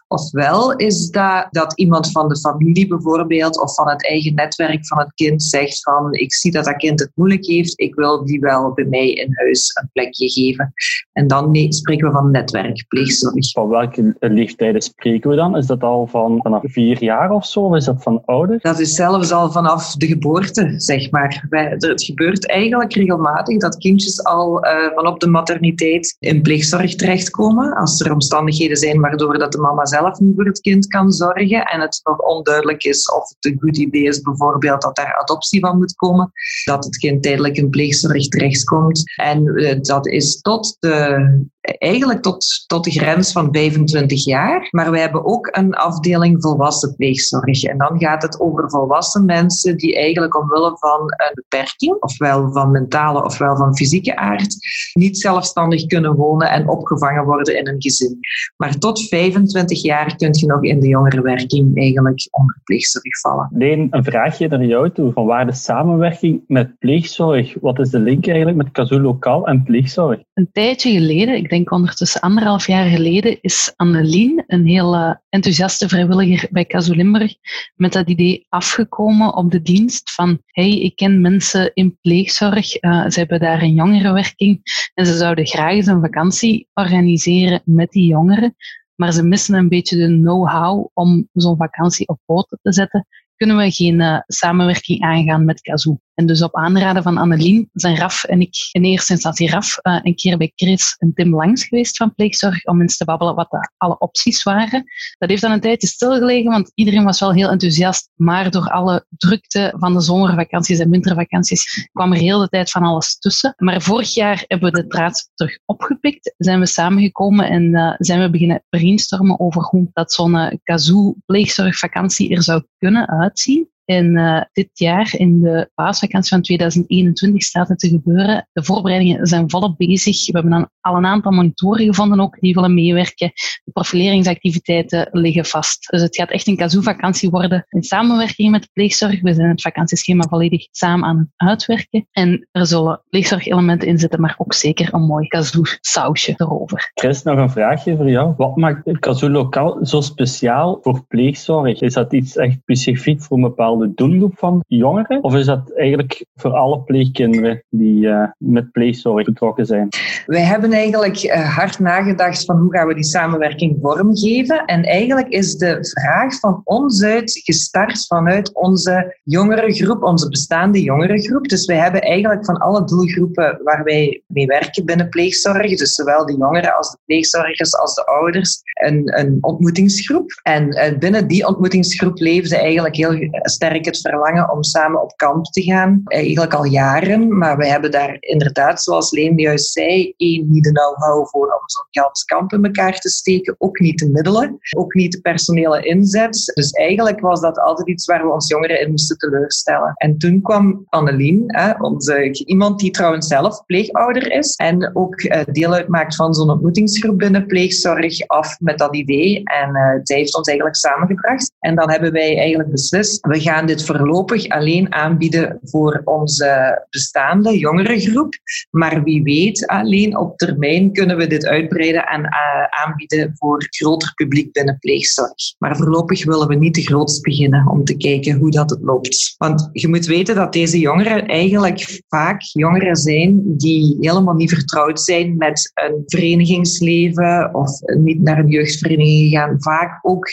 Ofwel 0.07 0.75
is 0.75 1.09
dat 1.09 1.47
dat 1.49 1.73
iemand 1.77 2.11
van 2.11 2.27
de 2.27 2.37
familie 2.37 2.87
bijvoorbeeld 2.87 3.61
of 3.61 3.73
van 3.73 3.89
het 3.89 4.07
eigen 4.07 4.33
netwerk 4.33 4.87
van 4.87 4.99
het 4.99 5.13
kind 5.13 5.43
zegt 5.43 5.83
van 5.83 6.13
ik 6.13 6.33
zie 6.33 6.51
dat 6.51 6.65
dat 6.65 6.75
kind 6.75 6.99
het 6.99 7.11
moeilijk 7.15 7.45
heeft, 7.45 7.79
ik 7.79 7.95
wil 7.95 8.25
die 8.25 8.39
wel 8.39 8.73
bij 8.73 8.85
mij 8.85 9.11
in 9.11 9.33
huis 9.33 9.71
een 9.81 9.89
plekje 9.93 10.29
geven. 10.29 10.73
En 11.13 11.27
dan 11.27 11.51
nee, 11.51 11.73
spreken 11.73 12.07
we 12.07 12.13
van 12.13 12.31
netwerkpleegzorg. 12.31 13.51
Van 13.51 13.67
welke 13.67 14.15
leeftijden 14.19 14.81
spreken 14.81 15.29
we 15.29 15.35
dan? 15.35 15.57
Is 15.57 15.65
dat 15.65 15.83
al 15.83 16.07
van 16.07 16.39
vanaf 16.41 16.61
vier 16.63 17.03
jaar 17.03 17.31
of 17.31 17.45
zo? 17.45 17.59
Of 17.59 17.75
is 17.75 17.85
dat 17.85 18.03
van 18.03 18.21
ouder? 18.25 18.59
Dat 18.61 18.79
is 18.79 18.95
zelfs 18.95 19.31
al 19.31 19.51
vanaf 19.51 19.95
de 19.95 20.07
geboorte, 20.07 20.73
zeg 20.77 21.11
maar. 21.11 21.45
Het 21.49 22.03
gebeurt 22.03 22.47
eigenlijk 22.47 22.93
regelmatig 22.93 23.57
dat 23.57 23.77
kindjes 23.77 24.23
al 24.23 24.65
uh, 24.65 24.71
van 24.95 25.07
op 25.07 25.19
de 25.19 25.27
materniteit 25.27 26.15
in 26.19 26.41
pleegzorg 26.41 26.95
terechtkomen. 26.95 27.73
Als 27.73 28.01
er 28.01 28.13
omstandigheden 28.13 28.77
zijn 28.77 28.99
waardoor 29.15 29.39
dat 29.39 29.51
de 29.51 29.57
mama 29.57 29.85
zelf 29.85 30.19
niet 30.19 30.35
voor 30.35 30.45
het 30.45 30.59
kind 30.59 30.87
kan 30.87 31.11
zorgen 31.11 31.63
en 31.65 31.81
het 31.81 31.99
nog 32.03 32.19
onduidelijk 32.19 32.83
is 32.83 33.11
of 33.11 33.29
het 33.29 33.45
een 33.45 33.59
goed 33.59 33.77
idee 33.77 34.03
is 34.03 34.21
bijvoorbeeld 34.21 34.81
dat 34.81 34.95
daar 34.95 35.17
adoptie 35.21 35.59
van 35.59 35.77
moet 35.77 35.95
komen, 35.95 36.31
dat 36.65 36.85
het 36.85 36.97
kind 36.97 37.23
tijdelijk 37.23 37.57
in 37.57 37.69
pleegzorg 37.69 38.27
terechtkomt. 38.27 39.03
En 39.15 39.45
uh, 39.45 39.81
dat 39.81 40.07
is 40.07 40.41
tot 40.41 40.77
de 40.79 41.43
eigenlijk 41.77 42.21
tot, 42.21 42.63
tot 42.67 42.83
de 42.83 42.91
grens 42.91 43.31
van 43.31 43.47
25 43.51 44.25
jaar. 44.25 44.67
Maar 44.71 44.91
we 44.91 44.99
hebben 44.99 45.25
ook 45.25 45.47
een 45.51 45.73
afdeling 45.73 46.41
volwassen 46.41 46.95
pleegzorg. 46.95 47.63
En 47.63 47.77
dan 47.77 47.99
gaat 47.99 48.21
het 48.21 48.39
over 48.39 48.69
volwassen 48.69 49.25
mensen 49.25 49.77
die 49.77 49.95
eigenlijk 49.95 50.37
omwille 50.41 50.77
van 50.77 50.99
een 51.01 51.31
beperking, 51.33 51.95
ofwel 51.99 52.51
van 52.51 52.71
mentale 52.71 53.23
ofwel 53.23 53.57
van 53.57 53.75
fysieke 53.75 54.15
aard, 54.15 54.55
niet 54.93 55.19
zelfstandig 55.19 55.85
kunnen 55.85 56.15
wonen 56.15 56.49
en 56.49 56.69
opgevangen 56.69 57.25
worden 57.25 57.57
in 57.57 57.67
een 57.67 57.81
gezin. 57.81 58.19
Maar 58.57 58.77
tot 58.77 59.04
25 59.07 59.81
jaar 59.81 60.15
kun 60.15 60.33
je 60.33 60.45
nog 60.45 60.63
in 60.63 60.79
de 60.79 60.87
jongerenwerking 60.87 61.77
eigenlijk 61.77 62.27
onder 62.31 62.59
pleegzorg 62.63 63.19
vallen. 63.19 63.49
Leen, 63.51 63.87
een 63.89 64.03
vraagje 64.03 64.47
naar 64.47 64.65
jou 64.65 64.91
toe. 64.91 65.11
Van 65.11 65.25
waar 65.25 65.45
de 65.45 65.53
samenwerking 65.53 66.41
met 66.47 66.79
pleegzorg? 66.79 67.55
Wat 67.61 67.79
is 67.79 67.89
de 67.89 67.99
link 67.99 68.27
eigenlijk 68.27 68.57
met 68.57 68.71
Kazoo 68.71 68.99
Lokaal 68.99 69.47
en 69.47 69.63
pleegzorg? 69.63 70.19
Een 70.33 70.49
tijdje 70.51 70.91
geleden, 70.91 71.35
ik 71.35 71.49
denk 71.49 71.71
ondertussen 71.71 72.21
anderhalf 72.21 72.67
jaar 72.67 72.89
geleden, 72.89 73.37
is 73.41 73.73
Annelien, 73.75 74.43
een 74.47 74.65
heel 74.65 74.95
uh, 74.95 75.13
enthousiaste 75.29 75.87
vrijwilliger 75.87 76.47
bij 76.51 76.65
Casu 76.65 76.95
Limburg, 76.95 77.35
met 77.75 77.93
dat 77.93 78.09
idee 78.09 78.45
afgekomen 78.49 79.35
op 79.35 79.51
de 79.51 79.61
dienst 79.61 80.11
van 80.11 80.39
hey, 80.45 80.79
ik 80.79 80.95
ken 80.95 81.21
mensen 81.21 81.71
in 81.73 81.97
pleegzorg, 82.01 82.83
uh, 82.83 83.09
ze 83.09 83.19
hebben 83.19 83.39
daar 83.39 83.61
een 83.61 83.73
jongerenwerking 83.73 84.61
en 84.93 85.05
ze 85.05 85.17
zouden 85.17 85.47
graag 85.47 85.71
eens 85.71 85.87
een 85.87 86.01
vakantie 86.01 86.67
organiseren 86.73 87.61
met 87.65 87.91
die 87.91 88.07
jongeren, 88.07 88.55
maar 88.95 89.13
ze 89.13 89.23
missen 89.23 89.55
een 89.55 89.69
beetje 89.69 89.97
de 89.97 90.07
know-how 90.07 90.87
om 90.93 91.29
zo'n 91.33 91.57
vakantie 91.57 92.07
op 92.07 92.19
poten 92.25 92.59
te 92.61 92.73
zetten 92.73 93.07
kunnen 93.35 93.57
we 93.57 93.71
geen 93.71 93.99
uh, 93.99 94.19
samenwerking 94.27 95.01
aangaan 95.01 95.45
met 95.45 95.61
Kazoo. 95.61 95.99
En 96.15 96.25
dus 96.25 96.41
op 96.41 96.55
aanraden 96.55 97.03
van 97.03 97.17
Annelien 97.17 97.69
zijn 97.73 97.97
Raf 97.97 98.23
en 98.23 98.41
ik, 98.41 98.55
in 98.71 98.83
eerste 98.83 99.13
instantie 99.13 99.49
Raf, 99.49 99.77
uh, 99.81 99.99
een 100.01 100.15
keer 100.15 100.37
bij 100.37 100.51
Chris 100.55 100.95
en 100.97 101.13
Tim 101.13 101.35
langs 101.35 101.63
geweest 101.63 101.97
van 101.97 102.15
Pleegzorg 102.15 102.65
om 102.65 102.81
eens 102.81 102.97
te 102.97 103.05
babbelen 103.05 103.35
wat 103.35 103.49
de, 103.49 103.69
alle 103.77 103.97
opties 103.97 104.43
waren. 104.43 104.83
Dat 105.17 105.29
heeft 105.29 105.41
dan 105.41 105.51
een 105.51 105.59
tijdje 105.59 105.87
stilgelegen, 105.87 106.51
want 106.51 106.71
iedereen 106.75 107.03
was 107.03 107.19
wel 107.19 107.33
heel 107.33 107.49
enthousiast, 107.49 108.09
maar 108.15 108.51
door 108.51 108.69
alle 108.69 109.05
drukte 109.09 109.73
van 109.77 109.93
de 109.93 110.01
zomervakanties 110.01 110.79
en 110.79 110.89
wintervakanties 110.89 111.89
kwam 111.91 112.11
er 112.11 112.19
heel 112.19 112.39
de 112.39 112.49
tijd 112.49 112.71
van 112.71 112.83
alles 112.83 113.17
tussen. 113.17 113.53
Maar 113.57 113.81
vorig 113.81 114.13
jaar 114.13 114.43
hebben 114.47 114.71
we 114.71 114.81
de 114.81 114.87
draad 114.87 115.31
terug 115.33 115.59
opgepikt, 115.65 116.33
zijn 116.37 116.59
we 116.59 116.65
samengekomen 116.65 117.49
en 117.49 117.63
uh, 117.63 117.93
zijn 117.97 118.21
we 118.21 118.29
beginnen 118.29 118.63
brainstormen 118.69 119.39
over 119.39 119.61
hoe 119.61 119.89
dat 119.93 120.13
zo'n 120.13 120.59
Kazoo 120.63 121.15
pleegzorgvakantie 121.25 122.35
er 122.35 122.43
zou 122.43 122.63
kunnen 122.77 123.07
uitzien. 123.07 123.73
En 123.85 124.17
uh, 124.17 124.41
dit 124.53 124.69
jaar, 124.73 125.13
in 125.17 125.41
de 125.41 125.69
paasvakantie 125.73 126.29
van 126.29 126.41
2021, 126.41 127.43
staat 127.43 127.67
het 127.67 127.79
te 127.79 127.89
gebeuren. 127.89 128.47
De 128.53 128.63
voorbereidingen 128.63 129.27
zijn 129.27 129.49
volop 129.49 129.77
bezig. 129.77 130.25
We 130.25 130.31
hebben 130.31 130.51
dan 130.51 130.69
al 130.81 130.95
een 130.95 131.05
aantal 131.05 131.31
monitoren 131.31 131.85
gevonden 131.85 132.19
ook 132.19 132.39
die 132.39 132.53
willen 132.53 132.73
meewerken. 132.73 133.31
De 133.63 133.71
profileringsactiviteiten 133.71 135.07
liggen 135.11 135.45
vast. 135.45 135.89
Dus 135.89 136.01
het 136.01 136.15
gaat 136.15 136.29
echt 136.29 136.47
een 136.47 136.55
kazoo-vakantie 136.55 137.29
worden 137.29 137.65
in 137.69 137.83
samenwerking 137.83 138.51
met 138.51 138.61
de 138.61 138.69
pleegzorg. 138.73 139.21
We 139.21 139.33
zijn 139.33 139.49
het 139.49 139.61
vakantieschema 139.61 140.23
volledig 140.23 140.67
samen 140.71 141.07
aan 141.07 141.17
het 141.17 141.49
uitwerken. 141.49 142.07
En 142.11 142.47
er 142.51 142.65
zullen 142.65 143.01
pleegzorgelementen 143.09 143.87
in 143.87 143.99
zitten, 143.99 144.21
maar 144.21 144.35
ook 144.37 144.53
zeker 144.53 144.93
een 144.93 145.05
mooi 145.05 145.27
kazoo-sausje 145.27 146.33
erover. 146.37 146.91
Chris, 146.93 147.23
nog 147.23 147.37
een 147.37 147.49
vraagje 147.49 147.95
voor 147.95 148.09
jou. 148.09 148.33
Wat 148.37 148.55
maakt 148.55 148.99
kazoo 148.99 149.29
lokaal 149.29 149.85
zo 149.85 150.01
speciaal 150.01 150.79
voor 150.81 151.05
pleegzorg? 151.07 151.81
Is 151.81 151.93
dat 151.93 152.13
iets 152.13 152.35
echt 152.35 152.57
specifiek 152.61 153.21
voor 153.21 153.37
een 153.37 153.43
bepaalde 153.43 153.74
bepaalde 153.77 153.93
doelgroep 153.95 154.37
van 154.37 154.63
jongeren? 154.67 155.23
Of 155.23 155.35
is 155.35 155.45
dat 155.45 155.71
eigenlijk 155.71 156.25
voor 156.35 156.51
alle 156.51 156.79
pleegkinderen 156.79 157.63
die 157.69 158.05
uh, 158.05 158.27
met 158.37 158.71
pleegzorg 158.71 159.25
betrokken 159.25 159.65
zijn? 159.65 159.89
Wij 160.25 160.41
hebben 160.41 160.71
eigenlijk 160.73 161.17
eh, 161.17 161.55
hard 161.55 161.79
nagedacht 161.79 162.45
van 162.45 162.57
hoe 162.57 162.73
gaan 162.73 162.87
we 162.87 162.93
die 162.93 163.03
samenwerking 163.03 163.77
vormgeven. 163.81 164.65
En 164.65 164.83
eigenlijk 164.83 165.27
is 165.27 165.55
de 165.57 165.77
vraag 165.81 166.39
van 166.39 166.61
ons 166.63 167.03
uit 167.03 167.31
gestart 167.43 168.07
vanuit 168.07 168.53
onze 168.53 169.19
jongerengroep, 169.23 170.03
onze 170.03 170.29
bestaande 170.29 170.81
jongerengroep. 170.81 171.47
Dus 171.47 171.65
wij 171.65 171.77
hebben 171.77 172.01
eigenlijk 172.01 172.45
van 172.45 172.57
alle 172.57 172.83
doelgroepen 172.83 173.59
waar 173.63 173.83
wij 173.83 174.23
mee 174.27 174.45
werken 174.45 174.85
binnen 174.85 175.09
pleegzorg, 175.09 175.77
dus 175.77 175.93
zowel 175.93 176.25
de 176.25 176.37
jongeren 176.37 176.75
als 176.75 176.91
de 176.91 176.97
pleegzorgers 177.05 177.77
als 177.77 177.95
de 177.95 178.05
ouders, 178.05 178.61
een, 178.73 179.19
een 179.19 179.37
ontmoetingsgroep. 179.41 180.39
En 180.43 180.69
eh, 180.69 180.97
binnen 180.97 181.27
die 181.27 181.47
ontmoetingsgroep 181.47 182.19
leefde 182.19 182.57
eigenlijk 182.57 182.95
heel 182.95 183.29
sterk 183.31 183.85
het 183.85 183.97
verlangen 183.97 184.51
om 184.51 184.63
samen 184.63 185.01
op 185.01 185.13
kamp 185.15 185.45
te 185.45 185.61
gaan. 185.61 186.01
Eigenlijk 186.05 186.53
al 186.53 186.65
jaren, 186.65 187.37
maar 187.37 187.57
we 187.57 187.67
hebben 187.67 187.91
daar 187.91 188.17
inderdaad, 188.19 188.83
zoals 188.83 189.11
Leen 189.11 189.37
juist 189.37 189.71
zei, 189.71 190.04
één, 190.17 190.51
niet 190.51 190.63
de 190.63 190.71
know-how 190.71 191.27
voor 191.27 191.45
om 191.45 191.63
zo'n 191.65 192.03
gans 192.03 192.23
kamp 192.23 192.53
in 192.53 192.65
elkaar 192.65 192.99
te 192.99 193.09
steken, 193.09 193.55
ook 193.57 193.79
niet 193.79 193.99
de 193.99 194.09
middelen, 194.09 194.57
ook 194.77 194.93
niet 194.93 195.11
de 195.11 195.21
personele 195.21 195.85
inzet. 195.85 196.51
Dus 196.53 196.71
eigenlijk 196.71 197.19
was 197.19 197.41
dat 197.41 197.59
altijd 197.59 197.87
iets 197.87 198.05
waar 198.05 198.23
we 198.23 198.33
ons 198.33 198.47
jongeren 198.47 198.81
in 198.81 198.89
moesten 198.89 199.17
teleurstellen. 199.17 199.93
En 199.95 200.17
toen 200.17 200.41
kwam 200.41 200.85
Annelien, 200.89 201.43
hè, 201.47 201.71
onze, 201.71 202.43
iemand 202.45 202.79
die 202.79 202.91
trouwens 202.91 203.27
zelf 203.27 203.65
pleegouder 203.65 204.31
is 204.31 204.55
en 204.55 204.95
ook 204.95 205.21
uh, 205.21 205.41
deel 205.51 205.73
uitmaakt 205.73 206.15
van 206.15 206.33
zo'n 206.33 206.49
ontmoetingsgroep 206.49 207.17
binnen 207.17 207.45
pleegzorg, 207.45 208.27
af 208.27 208.59
met 208.59 208.77
dat 208.77 208.95
idee. 208.95 209.43
En 209.43 209.69
uh, 209.69 209.99
zij 210.03 210.17
heeft 210.17 210.35
ons 210.35 210.47
eigenlijk 210.47 210.77
samengebracht. 210.77 211.51
En 211.59 211.75
dan 211.75 211.91
hebben 211.91 212.11
wij 212.11 212.37
eigenlijk 212.37 212.71
beslist, 212.71 213.27
we 213.27 213.39
gaan 213.39 213.65
dit 213.65 213.85
voorlopig 213.85 214.47
alleen 214.49 214.93
aanbieden 214.93 215.59
voor 215.63 216.01
onze 216.03 216.85
bestaande 216.89 217.57
jongerengroep. 217.57 218.33
Maar 218.71 219.03
wie 219.03 219.23
weet, 219.23 219.67
alleen 219.67 219.94
op 220.03 220.37
termijn 220.37 220.91
kunnen 220.91 221.17
we 221.17 221.27
dit 221.27 221.45
uitbreiden 221.45 222.05
en 222.05 222.19
uh, 222.19 222.85
aanbieden 222.85 223.31
voor 223.35 223.65
groter 223.69 224.13
publiek 224.13 224.51
binnen 224.51 224.77
pleegzorg. 224.79 225.33
Maar 225.57 225.77
voorlopig 225.77 226.25
willen 226.25 226.47
we 226.47 226.55
niet 226.55 226.73
te 226.73 226.81
groot 226.81 227.19
beginnen 227.21 227.69
om 227.69 227.83
te 227.83 227.97
kijken 227.97 228.37
hoe 228.37 228.51
dat 228.51 228.69
het 228.69 228.81
loopt. 228.81 229.35
Want 229.37 229.69
je 229.71 229.87
moet 229.87 230.05
weten 230.05 230.35
dat 230.35 230.53
deze 230.53 230.79
jongeren 230.79 231.27
eigenlijk 231.27 232.01
vaak 232.07 232.41
jongeren 232.41 232.95
zijn 232.95 233.57
die 233.57 233.97
helemaal 233.99 234.33
niet 234.33 234.53
vertrouwd 234.53 235.01
zijn 235.01 235.37
met 235.37 235.71
een 235.73 236.03
verenigingsleven 236.05 237.53
of 237.53 237.69
niet 237.97 238.21
naar 238.21 238.39
een 238.39 238.47
jeugdvereniging 238.47 239.31
gaan. 239.31 239.55
Vaak 239.61 239.99
ook 240.01 240.27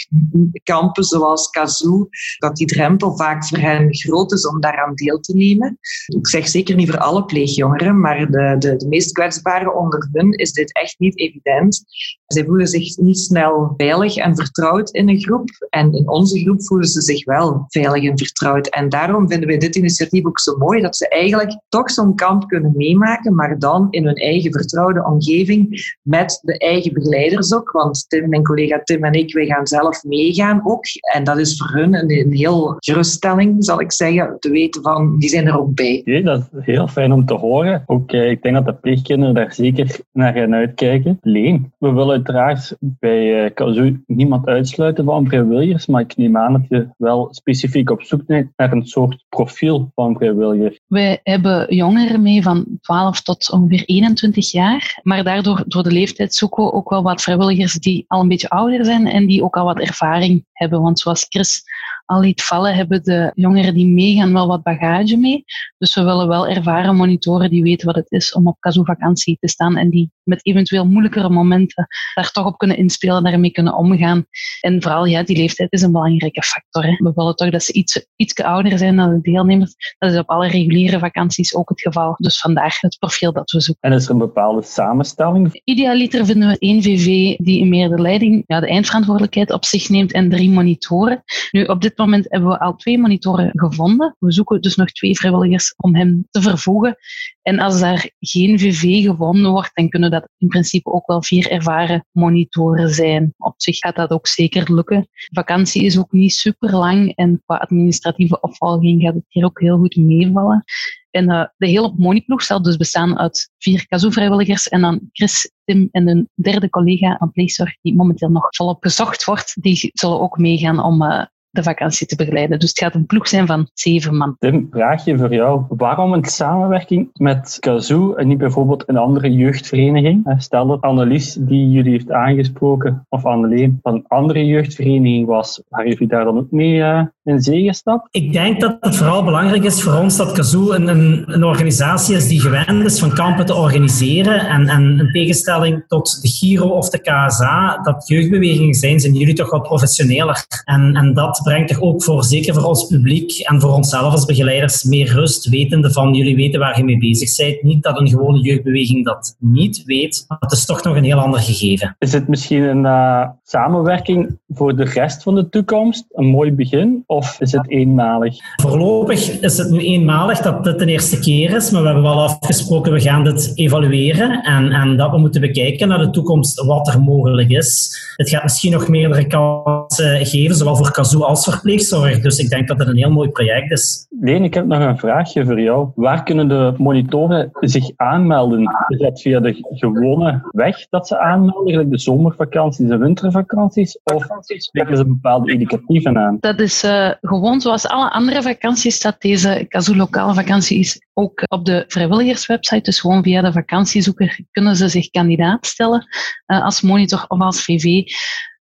kampen 0.62 1.04
zoals 1.04 1.50
Kazoo, 1.50 2.08
dat 2.38 2.56
die 2.56 2.66
drempel 2.66 3.16
vaak 3.16 3.46
voor 3.46 3.58
hen 3.58 3.94
groot 3.94 4.32
is 4.32 4.46
om 4.46 4.60
daaraan 4.60 4.94
deel 4.94 5.20
te 5.20 5.34
nemen. 5.36 5.78
Ik 6.06 6.28
zeg 6.28 6.48
zeker 6.48 6.74
niet 6.74 6.90
voor 6.90 6.98
alle 6.98 7.24
pleegjongeren, 7.24 8.00
maar 8.00 8.30
de, 8.30 8.56
de, 8.58 8.76
de 8.76 8.86
meest 8.88 9.12
kwetsbare 9.12 9.51
onder 9.60 10.08
hun 10.12 10.32
is 10.32 10.52
dit 10.52 10.74
echt 10.74 10.94
niet 10.98 11.18
evident. 11.18 11.84
Zij 12.26 12.44
voelen 12.44 12.66
zich 12.66 12.96
niet 12.96 13.18
snel 13.18 13.74
veilig 13.76 14.16
en 14.16 14.36
vertrouwd 14.36 14.90
in 14.90 15.08
een 15.08 15.20
groep. 15.20 15.48
En 15.68 15.92
in 15.92 16.08
onze 16.08 16.40
groep 16.40 16.64
voelen 16.64 16.88
ze 16.88 17.00
zich 17.00 17.24
wel 17.24 17.64
veilig 17.68 18.10
en 18.10 18.18
vertrouwd. 18.18 18.68
En 18.68 18.88
daarom 18.88 19.28
vinden 19.28 19.48
wij 19.48 19.58
dit 19.58 19.76
initiatief 19.76 20.24
ook 20.24 20.40
zo 20.40 20.56
mooi, 20.56 20.80
dat 20.80 20.96
ze 20.96 21.08
eigenlijk 21.08 21.60
toch 21.68 21.90
zo'n 21.90 22.14
kamp 22.14 22.48
kunnen 22.48 22.72
meemaken, 22.76 23.34
maar 23.34 23.58
dan 23.58 23.86
in 23.90 24.06
hun 24.06 24.14
eigen 24.14 24.52
vertrouwde 24.52 25.04
omgeving 25.04 25.94
met 26.02 26.40
de 26.42 26.58
eigen 26.58 26.92
begeleiders 26.92 27.54
ook. 27.54 27.70
Want 27.70 28.04
Tim, 28.08 28.28
mijn 28.28 28.44
collega 28.44 28.80
Tim 28.84 29.04
en 29.04 29.12
ik, 29.12 29.34
wij 29.34 29.46
gaan 29.46 29.66
zelf 29.66 30.04
meegaan 30.04 30.60
ook. 30.64 30.84
En 31.14 31.24
dat 31.24 31.38
is 31.38 31.56
voor 31.56 31.80
hun 31.80 31.94
een, 31.94 32.32
heel 32.32 32.76
geruststelling, 32.78 33.64
zal 33.64 33.80
ik 33.80 33.92
zeggen, 33.92 34.36
te 34.38 34.50
weten 34.50 34.82
van, 34.82 35.18
die 35.18 35.28
zijn 35.28 35.46
er 35.46 35.58
ook 35.58 35.74
bij. 35.74 36.00
Okay, 36.00 36.22
dat 36.22 36.40
is 36.40 36.64
heel 36.64 36.88
fijn 36.88 37.12
om 37.12 37.26
te 37.26 37.34
horen. 37.34 37.82
Ook, 37.86 38.12
eh, 38.12 38.30
ik 38.30 38.42
denk 38.42 38.54
dat 38.54 38.64
de 38.64 38.74
pleegkinderen 38.74 39.34
zeker 39.50 40.00
naar 40.12 40.32
gaan 40.32 40.54
uitkijken. 40.54 41.18
Leen, 41.22 41.72
we 41.78 41.92
willen 41.92 42.10
uiteraard 42.10 42.76
bij 42.80 43.44
uh, 43.44 43.50
Kazoo 43.54 43.96
niemand 44.06 44.46
uitsluiten 44.46 45.04
van 45.04 45.26
vrijwilligers, 45.26 45.86
maar 45.86 46.00
ik 46.00 46.16
neem 46.16 46.36
aan 46.36 46.52
dat 46.52 46.62
je 46.68 46.88
wel 46.96 47.28
specifiek 47.30 47.90
op 47.90 48.02
zoek 48.02 48.26
bent 48.26 48.50
naar 48.56 48.72
een 48.72 48.86
soort 48.86 49.24
profiel 49.28 49.90
van 49.94 50.16
vrijwilliger. 50.16 50.78
Wij 50.86 51.20
hebben 51.22 51.74
jongeren 51.74 52.22
mee 52.22 52.42
van 52.42 52.66
12 52.80 53.22
tot 53.22 53.50
ongeveer 53.50 53.84
21 53.84 54.50
jaar, 54.50 55.00
maar 55.02 55.24
daardoor 55.24 55.64
door 55.66 55.82
de 55.82 55.92
leeftijd 55.92 56.34
zoeken 56.34 56.64
we 56.64 56.72
ook 56.72 56.90
wel 56.90 57.02
wat 57.02 57.22
vrijwilligers 57.22 57.74
die 57.74 58.04
al 58.08 58.20
een 58.20 58.28
beetje 58.28 58.48
ouder 58.48 58.84
zijn 58.84 59.06
en 59.06 59.26
die 59.26 59.42
ook 59.42 59.56
al 59.56 59.64
wat 59.64 59.78
ervaring 59.78 60.44
hebben. 60.52 60.82
Want 60.82 61.00
zoals 61.00 61.26
Chris 61.28 61.62
al 62.04 62.20
liet 62.20 62.42
vallen, 62.42 62.74
hebben 62.74 63.02
de 63.02 63.32
jongeren 63.34 63.74
die 63.74 63.86
meegaan 63.86 64.32
wel 64.32 64.46
wat 64.46 64.62
bagage 64.62 65.16
mee. 65.16 65.44
Dus 65.78 65.94
we 65.94 66.02
willen 66.02 66.28
wel 66.28 66.48
ervaren 66.48 66.96
monitoren 66.96 67.50
die 67.50 67.62
weten 67.62 67.86
wat 67.86 67.96
het 67.96 68.10
is 68.10 68.32
om 68.32 68.46
op 68.46 68.56
kazoo-vakantie 68.60 69.36
te 69.40 69.48
staan 69.48 69.76
en 69.76 69.90
die 69.90 70.10
met 70.24 70.46
eventueel 70.46 70.86
moeilijkere 70.86 71.28
momenten 71.28 71.86
daar 72.14 72.30
toch 72.30 72.46
op 72.46 72.58
kunnen 72.58 72.76
inspelen, 72.76 73.24
daarmee 73.24 73.50
kunnen 73.50 73.74
omgaan. 73.74 74.26
En 74.60 74.82
vooral, 74.82 75.04
ja, 75.04 75.22
die 75.22 75.36
leeftijd 75.36 75.72
is 75.72 75.82
een 75.82 75.92
belangrijke 75.92 76.42
factor. 76.42 76.84
Hè. 76.84 76.96
We 76.96 77.12
willen 77.14 77.36
toch 77.36 77.50
dat 77.50 77.62
ze 77.62 77.72
iets, 77.72 78.06
iets 78.16 78.34
ouder 78.34 78.78
zijn 78.78 78.96
dan 78.96 79.10
de 79.10 79.20
deelnemers. 79.20 79.74
Dat 79.98 80.12
is 80.12 80.18
op 80.18 80.28
alle 80.28 80.48
reguliere 80.48 80.98
vakanties 80.98 81.54
ook 81.54 81.68
het 81.68 81.80
geval. 81.80 82.14
Dus 82.16 82.40
vandaar 82.40 82.78
het 82.80 82.96
profiel 82.98 83.32
dat 83.32 83.50
we 83.50 83.60
zoeken. 83.60 83.90
En 83.90 83.96
is 83.96 84.04
er 84.04 84.10
een 84.10 84.18
bepaalde 84.18 84.62
samenstelling? 84.62 85.60
Idealiter 85.64 86.26
vinden 86.26 86.48
we 86.48 86.58
één 86.58 86.82
VV 86.82 87.04
die 87.36 87.60
in 87.60 87.68
meer 87.68 87.88
de 87.88 88.00
leiding, 88.00 88.44
ja, 88.46 88.60
de 88.60 88.68
eindverantwoordelijkheid 88.68 89.52
op 89.52 89.64
zich 89.64 89.88
neemt 89.88 90.12
en 90.12 90.30
drie 90.30 90.50
monitoren. 90.50 91.22
Nu, 91.50 91.64
op 91.64 91.80
dit 91.80 91.98
moment 91.98 92.26
hebben 92.28 92.48
we 92.50 92.58
al 92.58 92.76
twee 92.76 92.98
monitoren 92.98 93.50
gevonden. 93.52 94.16
We 94.18 94.32
zoeken 94.32 94.60
dus 94.60 94.76
nog 94.76 94.90
twee 94.92 95.16
vrijwilligers 95.16 95.74
om 95.76 95.94
hem 95.94 96.26
te 96.30 96.42
vervoegen. 96.42 96.96
En 97.42 97.58
als 97.58 97.80
daar 97.80 98.10
geen 98.20 98.58
VV 98.58 99.02
gevonden 99.04 99.50
wordt, 99.50 99.70
dan 99.74 99.88
kunnen 99.88 100.10
dat 100.10 100.28
in 100.38 100.48
principe 100.48 100.92
ook 100.92 101.06
wel 101.06 101.22
vier 101.22 101.50
ervaren 101.50 102.06
monitoren 102.10 102.88
zijn. 102.88 103.34
Op 103.38 103.54
zich 103.56 103.76
gaat 103.76 103.96
dat 103.96 104.10
ook 104.10 104.26
zeker 104.26 104.74
lukken. 104.74 105.08
Vakantie 105.32 105.84
is 105.84 105.98
ook 105.98 106.12
niet 106.12 106.32
super 106.32 106.70
lang 106.70 107.14
en 107.14 107.42
qua 107.44 107.56
administratieve 107.56 108.40
opvolging 108.40 109.02
gaat 109.02 109.14
het 109.14 109.24
hier 109.28 109.44
ook 109.44 109.60
heel 109.60 109.78
goed 109.78 109.96
meevallen. 109.96 110.64
En 111.10 111.30
uh, 111.30 111.44
de 111.56 111.66
hele 111.66 111.92
moniploeg 111.96 112.42
zal 112.42 112.62
dus 112.62 112.76
bestaan 112.76 113.18
uit 113.18 113.50
vier 113.58 113.86
kazoo-vrijwilligers 113.86 114.68
en 114.68 114.80
dan 114.80 115.08
Chris, 115.12 115.52
Tim 115.64 115.88
en 115.90 116.08
een 116.08 116.28
derde 116.34 116.70
collega 116.70 117.18
aan 117.18 117.32
pleegzorg 117.32 117.76
die 117.80 117.94
momenteel 117.94 118.30
nog 118.30 118.46
volop 118.50 118.82
gezocht 118.82 119.24
wordt. 119.24 119.62
Die 119.62 119.90
zullen 119.92 120.20
ook 120.20 120.38
meegaan 120.38 120.82
om 120.82 121.02
uh, 121.02 121.24
de 121.52 121.62
vakantie 121.62 122.06
te 122.06 122.16
begeleiden. 122.16 122.58
Dus 122.58 122.68
het 122.68 122.78
gaat 122.78 122.94
een 122.94 123.06
ploeg 123.06 123.28
zijn 123.28 123.46
van 123.46 123.68
zeven 123.74 124.16
man. 124.16 124.36
Tim, 124.38 124.68
vraagje 124.70 125.18
voor 125.18 125.34
jou. 125.34 125.64
Waarom 125.68 126.12
een 126.12 126.24
samenwerking 126.24 127.10
met 127.12 127.56
Kazoo 127.60 128.14
en 128.14 128.28
niet 128.28 128.38
bijvoorbeeld 128.38 128.84
een 128.86 128.96
andere 128.96 129.32
jeugdvereniging? 129.32 130.34
Stel 130.38 130.66
dat 130.66 130.80
Annelies, 130.80 131.34
die 131.34 131.70
jullie 131.70 131.90
heeft 131.90 132.10
aangesproken, 132.10 133.06
of 133.08 133.24
Anneleen, 133.24 133.78
van 133.82 133.94
een 133.94 134.04
andere 134.08 134.46
jeugdvereniging 134.46 135.26
was, 135.26 135.62
waar 135.68 135.88
jullie 135.88 136.08
daar 136.08 136.24
dan 136.24 136.38
ook 136.38 136.50
mee 136.50 136.74
uh, 136.74 137.02
in 137.24 137.40
zee 137.40 137.64
gestapt? 137.64 138.08
Ik 138.10 138.32
denk 138.32 138.60
dat 138.60 138.76
het 138.80 138.96
vooral 138.96 139.24
belangrijk 139.24 139.62
is 139.62 139.82
voor 139.82 139.94
ons 139.94 140.16
dat 140.16 140.32
Kazoo 140.32 140.72
een, 140.72 140.88
een, 140.88 141.24
een, 141.26 141.44
organisatie 141.44 142.16
is 142.16 142.28
die 142.28 142.40
gewend 142.40 142.84
is 142.84 142.98
van 142.98 143.14
kampen 143.14 143.46
te 143.46 143.54
organiseren. 143.54 144.40
En, 144.48 144.68
en 144.68 144.98
in 144.98 145.10
tegenstelling 145.12 145.84
tot 145.86 146.22
de 146.22 146.28
Giro 146.28 146.68
of 146.68 146.88
de 146.88 146.98
KSA, 146.98 147.80
dat 147.82 148.08
jeugdbewegingen 148.08 148.74
zijn, 148.74 149.00
zijn 149.00 149.14
jullie 149.14 149.34
toch 149.34 149.50
wat 149.50 149.62
professioneler. 149.62 150.44
En, 150.64 150.94
en 150.94 151.14
dat 151.14 151.40
brengt 151.42 151.68
toch 151.68 151.80
ook 151.80 152.02
voor, 152.02 152.24
zeker 152.24 152.54
voor 152.54 152.64
ons 152.64 152.86
publiek 152.86 153.38
en 153.38 153.60
voor 153.60 153.72
onszelf 153.72 154.12
als 154.12 154.24
begeleiders, 154.24 154.84
meer 154.84 155.12
rust, 155.12 155.48
wetende 155.48 155.92
van 155.92 156.14
jullie 156.14 156.36
weten 156.36 156.60
waar 156.60 156.78
je 156.78 156.84
mee 156.84 156.98
bezig 156.98 157.36
bent. 157.36 157.62
Niet 157.62 157.82
dat 157.82 158.00
een 158.00 158.08
gewone 158.08 158.40
jeugdbeweging 158.40 159.04
dat 159.04 159.36
niet 159.38 159.82
weet, 159.84 160.24
maar 160.28 160.38
het 160.40 160.52
is 160.52 160.64
toch 160.64 160.82
nog 160.82 160.96
een 160.96 161.04
heel 161.04 161.18
ander 161.18 161.40
gegeven. 161.40 161.96
Is 161.98 162.12
het 162.12 162.28
misschien 162.28 162.62
een 162.62 162.84
uh, 162.84 163.28
samenwerking 163.42 164.38
voor 164.48 164.76
de 164.76 164.84
rest 164.84 165.22
van 165.22 165.34
de 165.34 165.48
toekomst? 165.48 166.04
Een 166.10 166.26
mooi 166.26 166.52
begin? 166.52 167.02
Of 167.06 167.40
is 167.40 167.52
het 167.52 167.70
eenmalig? 167.70 168.36
Voorlopig 168.56 169.40
is 169.40 169.58
het 169.58 169.70
nu 169.70 169.78
eenmalig 169.78 170.38
dat 170.38 170.64
dit 170.64 170.78
de 170.78 170.86
eerste 170.86 171.18
keer 171.18 171.56
is, 171.56 171.70
maar 171.70 171.80
we 171.80 171.86
hebben 171.86 172.04
wel 172.04 172.22
afgesproken, 172.22 172.92
we 172.92 173.00
gaan 173.00 173.24
dit 173.24 173.52
evalueren 173.54 174.42
en, 174.42 174.70
en 174.70 174.96
dat 174.96 175.10
we 175.10 175.18
moeten 175.18 175.40
bekijken 175.40 175.88
naar 175.88 175.98
de 175.98 176.10
toekomst 176.10 176.64
wat 176.64 176.88
er 176.88 177.00
mogelijk 177.00 177.50
is. 177.50 177.98
Het 178.16 178.28
gaat 178.28 178.42
misschien 178.42 178.72
nog 178.72 178.88
meerdere 178.88 179.26
kansen 179.26 180.26
geven, 180.26 180.56
zowel 180.56 180.76
voor 180.76 180.90
Kazoo 180.90 181.20
als 181.32 181.44
verpleegzorg. 181.44 182.20
Dus 182.20 182.38
ik 182.38 182.48
denk 182.48 182.68
dat 182.68 182.78
het 182.78 182.88
een 182.88 182.96
heel 182.96 183.10
mooi 183.10 183.28
project 183.28 183.70
is. 183.70 184.06
Leen, 184.20 184.44
ik 184.44 184.54
heb 184.54 184.66
nog 184.66 184.80
een 184.80 184.98
vraagje 184.98 185.44
voor 185.44 185.60
jou. 185.60 185.90
Waar 185.94 186.22
kunnen 186.22 186.48
de 186.48 186.74
monitoren 186.76 187.50
zich 187.60 187.90
aanmelden? 187.96 188.62
Is 188.88 188.98
dat 188.98 189.20
via 189.20 189.40
de 189.40 189.56
gewone 189.70 190.48
weg 190.50 190.86
dat 190.90 191.08
ze 191.08 191.18
aanmelden, 191.18 191.72
gelijk 191.72 191.90
de 191.90 191.98
zomervakanties 191.98 192.88
en 192.88 193.00
wintervakanties? 193.00 193.98
Of 194.04 194.26
spreken 194.46 194.96
ze 194.96 195.06
bepaalde 195.06 195.52
indicatieven 195.52 196.18
aan? 196.18 196.36
Dat 196.40 196.60
is 196.60 196.84
uh, 196.84 197.10
gewoon 197.20 197.60
zoals 197.60 197.86
alle 197.86 198.10
andere 198.10 198.42
vakanties 198.42 198.94
staat 198.94 199.20
deze 199.20 199.64
Kazoo 199.68 199.96
lokale 199.96 200.34
vakantie 200.34 200.78
is 200.78 201.00
ook 201.14 201.42
op 201.48 201.64
de 201.64 201.84
vrijwilligerswebsite. 201.88 202.82
Dus 202.82 203.00
gewoon 203.00 203.22
via 203.22 203.42
de 203.42 203.52
vakantiezoeker 203.52 204.40
kunnen 204.50 204.76
ze 204.76 204.88
zich 204.88 205.10
kandidaat 205.10 205.66
stellen 205.66 206.06
uh, 206.46 206.64
als 206.64 206.80
monitor 206.80 207.24
of 207.28 207.40
als 207.40 207.64
VV. 207.64 208.02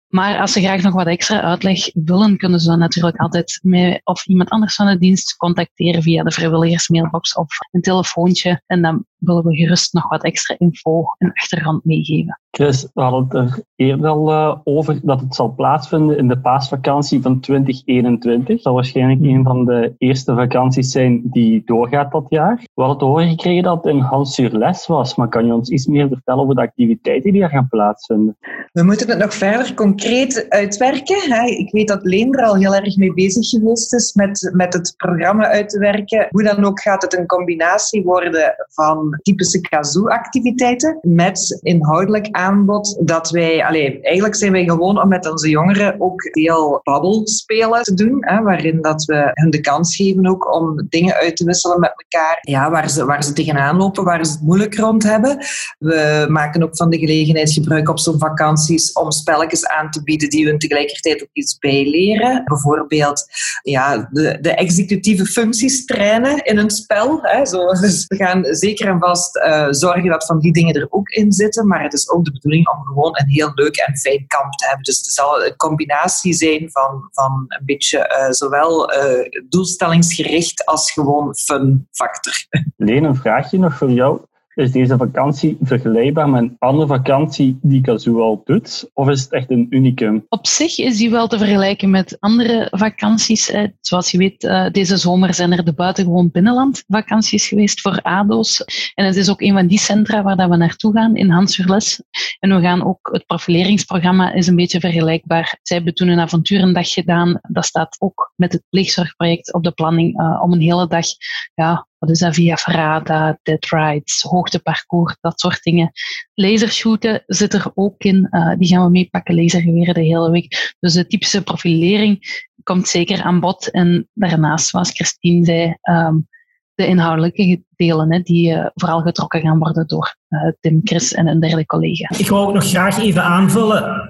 Maar 0.09 0.39
als 0.39 0.51
ze 0.51 0.61
graag 0.61 0.81
nog 0.81 0.93
wat 0.93 1.07
extra 1.07 1.41
uitleg 1.41 1.89
willen, 1.93 2.37
kunnen 2.37 2.59
ze 2.59 2.67
dan 2.67 2.79
natuurlijk 2.79 3.17
altijd 3.17 3.59
mij 3.61 4.01
of 4.03 4.25
iemand 4.25 4.49
anders 4.49 4.75
van 4.75 4.87
de 4.87 4.97
dienst 4.97 5.35
contacteren 5.35 6.01
via 6.01 6.23
de 6.23 6.31
vrijwilligersmailbox 6.31 7.35
of 7.35 7.47
een 7.71 7.81
telefoontje. 7.81 8.61
En 8.65 8.81
dan 8.81 9.05
willen 9.19 9.43
we 9.43 9.55
gerust 9.55 9.93
nog 9.93 10.09
wat 10.09 10.23
extra 10.23 10.55
info 10.57 11.03
en 11.17 11.31
achtergrond 11.33 11.85
meegeven. 11.85 12.39
Chris, 12.51 12.87
we 12.93 13.01
hadden 13.01 13.23
het 13.23 13.33
er 13.33 13.63
eerder 13.75 14.07
al 14.07 14.31
uh, 14.31 14.55
over 14.63 14.99
dat 15.03 15.19
het 15.19 15.35
zal 15.35 15.53
plaatsvinden 15.55 16.17
in 16.17 16.27
de 16.27 16.39
paasvakantie 16.39 17.21
van 17.21 17.39
2021. 17.39 18.47
Dat 18.55 18.63
zal 18.63 18.73
waarschijnlijk 18.73 19.21
een 19.21 19.43
van 19.43 19.65
de 19.65 19.93
eerste 19.97 20.35
vakanties 20.35 20.91
zijn 20.91 21.21
die 21.23 21.61
doorgaat 21.65 22.11
dat 22.11 22.25
jaar. 22.29 22.55
We 22.73 22.81
hadden 22.81 22.97
te 22.97 23.05
horen 23.05 23.29
gekregen 23.29 23.63
dat 23.63 23.83
het 23.83 23.93
in 23.93 23.99
Hans 23.99 24.37
Les 24.37 24.87
was, 24.87 25.15
maar 25.15 25.27
kan 25.27 25.45
je 25.45 25.53
ons 25.53 25.69
iets 25.69 25.85
meer 25.85 26.07
vertellen 26.07 26.43
over 26.43 26.55
de 26.55 26.61
activiteiten 26.61 27.31
die 27.31 27.43
er 27.43 27.49
gaan 27.49 27.67
plaatsvinden? 27.67 28.37
We 28.71 28.83
moeten 28.83 29.09
het 29.09 29.17
nog 29.17 29.33
verder 29.33 29.73
concreet 29.73 30.45
uitwerken. 30.49 31.47
Ik 31.59 31.71
weet 31.71 31.87
dat 31.87 32.03
Leen 32.03 32.33
er 32.33 32.45
al 32.45 32.55
heel 32.55 32.75
erg 32.75 32.97
mee 32.97 33.13
bezig 33.13 33.47
geweest 33.47 33.93
is 33.93 34.13
met, 34.13 34.51
met 34.53 34.73
het 34.73 34.93
programma 34.97 35.47
uit 35.47 35.69
te 35.69 35.79
werken. 35.79 36.27
Hoe 36.29 36.43
dan 36.43 36.65
ook 36.65 36.81
gaat 36.81 37.01
het 37.01 37.17
een 37.17 37.25
combinatie 37.25 38.03
worden 38.03 38.55
van 38.69 39.08
typische 39.21 39.61
kazoo-activiteiten 39.61 40.99
met 41.01 41.59
inhoudelijk 41.61 42.27
aanbod 42.31 42.97
dat 43.01 43.29
wij... 43.29 43.65
Allez, 43.65 44.01
eigenlijk 44.01 44.35
zijn 44.35 44.51
wij 44.51 44.63
gewoon 44.63 45.01
om 45.01 45.07
met 45.07 45.31
onze 45.31 45.49
jongeren 45.49 45.95
ook 46.01 46.29
veel 46.31 46.79
babbelspelen 46.83 47.83
te 47.83 47.93
doen, 47.93 48.17
hè, 48.19 48.41
waarin 48.41 48.81
dat 48.81 49.03
we 49.03 49.31
hun 49.33 49.49
de 49.49 49.61
kans 49.61 49.95
geven 49.95 50.27
ook 50.27 50.53
om 50.53 50.85
dingen 50.89 51.15
uit 51.15 51.35
te 51.35 51.45
wisselen 51.45 51.79
met 51.79 51.93
elkaar, 51.95 52.37
ja, 52.41 52.69
waar, 52.69 52.89
ze, 52.89 53.05
waar 53.05 53.23
ze 53.23 53.33
tegenaan 53.33 53.77
lopen, 53.77 54.03
waar 54.03 54.25
ze 54.25 54.31
het 54.31 54.41
moeilijk 54.41 54.75
rond 54.75 55.03
hebben. 55.03 55.37
We 55.79 56.25
maken 56.29 56.63
ook 56.63 56.77
van 56.77 56.89
de 56.89 56.97
gelegenheid 56.97 57.51
gebruik 57.51 57.89
op 57.89 57.99
zo'n 57.99 58.19
vakanties 58.19 58.91
om 58.91 59.11
spelletjes 59.11 59.67
aan 59.67 59.91
te 59.91 60.03
bieden 60.03 60.29
die 60.29 60.45
hun 60.45 60.57
tegelijkertijd 60.57 61.21
ook 61.21 61.29
iets 61.33 61.57
bijleren. 61.57 62.43
Bijvoorbeeld 62.45 63.25
ja, 63.61 64.09
de, 64.11 64.37
de 64.41 64.53
executieve 64.53 65.25
functies 65.25 65.85
trainen 65.85 66.43
in 66.45 66.57
een 66.57 66.69
spel. 66.69 67.19
Hè, 67.21 67.45
zo. 67.45 67.67
Dus 67.67 68.05
we 68.07 68.15
gaan 68.15 68.43
zeker 68.43 68.98
vast 68.99 69.35
uh, 69.37 69.67
zorgen 69.69 70.09
dat 70.09 70.25
van 70.25 70.39
die 70.39 70.53
dingen 70.53 70.75
er 70.75 70.87
ook 70.89 71.09
in 71.09 71.31
zitten, 71.31 71.67
maar 71.67 71.83
het 71.83 71.93
is 71.93 72.09
ook 72.09 72.25
de 72.25 72.31
bedoeling 72.31 72.69
om 72.69 72.83
gewoon 72.85 73.11
een 73.19 73.29
heel 73.29 73.51
leuk 73.53 73.75
en 73.77 73.97
fijn 73.97 74.27
kamp 74.27 74.53
te 74.53 74.65
hebben. 74.65 74.83
Dus 74.83 74.97
het 74.97 75.13
zal 75.13 75.45
een 75.45 75.55
combinatie 75.55 76.33
zijn 76.33 76.71
van, 76.71 77.07
van 77.11 77.45
een 77.47 77.65
beetje 77.65 77.97
uh, 77.97 78.31
zowel 78.31 78.93
uh, 78.93 79.25
doelstellingsgericht 79.49 80.65
als 80.65 80.91
gewoon 80.91 81.35
fun 81.35 81.87
factor. 81.91 82.33
Leen, 82.77 83.03
een 83.03 83.15
vraagje 83.15 83.59
nog 83.59 83.73
voor 83.77 83.91
jou. 83.91 84.21
Is 84.59 84.71
deze 84.71 84.97
vakantie 84.97 85.57
vergelijkbaar 85.61 86.29
met 86.29 86.41
een 86.41 86.55
andere 86.59 86.87
vakantie 86.87 87.59
die 87.61 87.81
Kazoo 87.81 88.21
al 88.21 88.41
doet? 88.43 88.89
Of 88.93 89.09
is 89.09 89.21
het 89.21 89.31
echt 89.31 89.51
een 89.51 89.67
unicum? 89.69 90.25
Op 90.29 90.47
zich 90.47 90.77
is 90.77 90.97
die 90.97 91.09
wel 91.09 91.27
te 91.27 91.37
vergelijken 91.37 91.89
met 91.89 92.17
andere 92.19 92.67
vakanties. 92.71 93.53
Zoals 93.81 94.11
je 94.11 94.17
weet, 94.17 94.43
eh, 94.43 94.69
deze 94.71 94.97
zomer 94.97 95.33
zijn 95.33 95.51
er 95.51 95.65
de 95.65 95.73
buitengewoon 95.73 96.31
binnenlandvakanties 96.31 97.47
geweest 97.47 97.81
voor 97.81 98.01
ADO's. 98.01 98.63
En 98.95 99.05
het 99.05 99.15
is 99.15 99.29
ook 99.29 99.41
een 99.41 99.53
van 99.53 99.67
die 99.67 99.79
centra 99.79 100.23
waar 100.23 100.49
we 100.49 100.55
naartoe 100.55 100.93
gaan, 100.93 101.15
in 101.15 101.29
Hansverles. 101.29 102.03
En 102.39 102.55
we 102.55 102.61
gaan 102.61 102.85
ook, 102.85 103.09
het 103.11 103.25
profileringsprogramma 103.25 104.33
is 104.33 104.47
een 104.47 104.55
beetje 104.55 104.79
vergelijkbaar. 104.79 105.59
Zij 105.61 105.77
hebben 105.77 105.95
toen 105.95 106.07
een 106.07 106.19
avonturendag 106.19 106.91
gedaan. 106.91 107.39
Dat 107.41 107.65
staat 107.65 107.95
ook 107.99 108.33
met 108.35 108.51
het 108.51 108.63
pleegzorgproject 108.69 109.53
op 109.53 109.63
de 109.63 109.71
planning 109.71 110.21
uh, 110.21 110.41
om 110.43 110.53
een 110.53 110.61
hele 110.61 110.87
dag 110.87 111.05
ja, 111.53 111.87
wat 111.99 112.09
is 112.09 112.19
dat? 112.19 112.33
Via 112.33 112.55
Verada, 112.55 113.39
Dead 113.43 113.65
Rides, 113.65 114.21
hoogteparcours, 114.21 115.17
dat 115.21 115.39
soort 115.39 115.63
dingen. 115.63 115.91
Lasershooten 116.33 117.23
zit 117.25 117.53
er 117.53 117.71
ook 117.73 118.03
in. 118.03 118.27
Uh, 118.31 118.53
die 118.57 118.67
gaan 118.67 118.83
we 118.83 118.89
meepakken, 118.89 119.35
lasergeweren 119.35 119.93
de 119.93 120.03
hele 120.03 120.31
week. 120.31 120.75
Dus 120.79 120.93
de 120.93 121.07
typische 121.07 121.43
profilering 121.43 122.45
komt 122.63 122.87
zeker 122.87 123.21
aan 123.21 123.39
bod. 123.39 123.71
En 123.71 124.09
daarnaast, 124.13 124.67
zoals 124.67 124.91
Christine 124.91 125.45
zei, 125.45 125.75
um, 125.81 126.27
de 126.73 126.87
inhoudelijke 126.87 127.63
delen, 127.75 128.13
hè, 128.13 128.19
die 128.19 128.51
uh, 128.51 128.65
vooral 128.73 129.01
getrokken 129.01 129.41
gaan 129.41 129.59
worden 129.59 129.87
door 129.87 130.15
uh, 130.29 130.51
Tim, 130.59 130.81
Chris 130.83 131.13
en 131.13 131.27
een 131.27 131.39
derde 131.39 131.65
collega. 131.65 132.09
Ik 132.17 132.29
wou 132.29 132.47
ook 132.47 132.53
nog 132.53 132.69
graag 132.69 132.99
even 132.99 133.23
aanvullen 133.23 134.08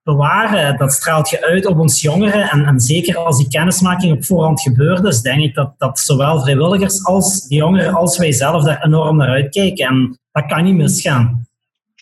bewaren. 0.04 0.78
Dat 0.78 0.92
straalt 0.92 1.30
je 1.30 1.46
uit 1.46 1.66
op 1.66 1.80
ons 1.80 2.02
jongeren. 2.02 2.50
En, 2.50 2.66
en 2.66 2.80
zeker 2.80 3.18
als 3.18 3.38
die 3.38 3.48
kennismaking 3.62 4.14
op 4.14 4.26
voorhand 4.26 4.62
gebeurt 4.62 5.04
is, 5.04 5.22
denk 5.22 5.42
ik 5.42 5.56
dat, 5.56 5.74
dat 5.78 6.00
zowel 6.00 6.42
vrijwilligers 6.42 7.06
als 7.06 7.48
de 7.48 7.56
jongeren 7.56 7.94
als 7.94 8.18
wij 8.18 8.32
zelf 8.32 8.64
daar 8.64 8.84
enorm 8.86 9.18
naar 9.18 9.28
uitkijken. 9.28 9.86
En 9.88 10.20
dat 10.32 10.46
kan 10.46 10.64
niet 10.64 10.76
misgaan. 10.76 11.46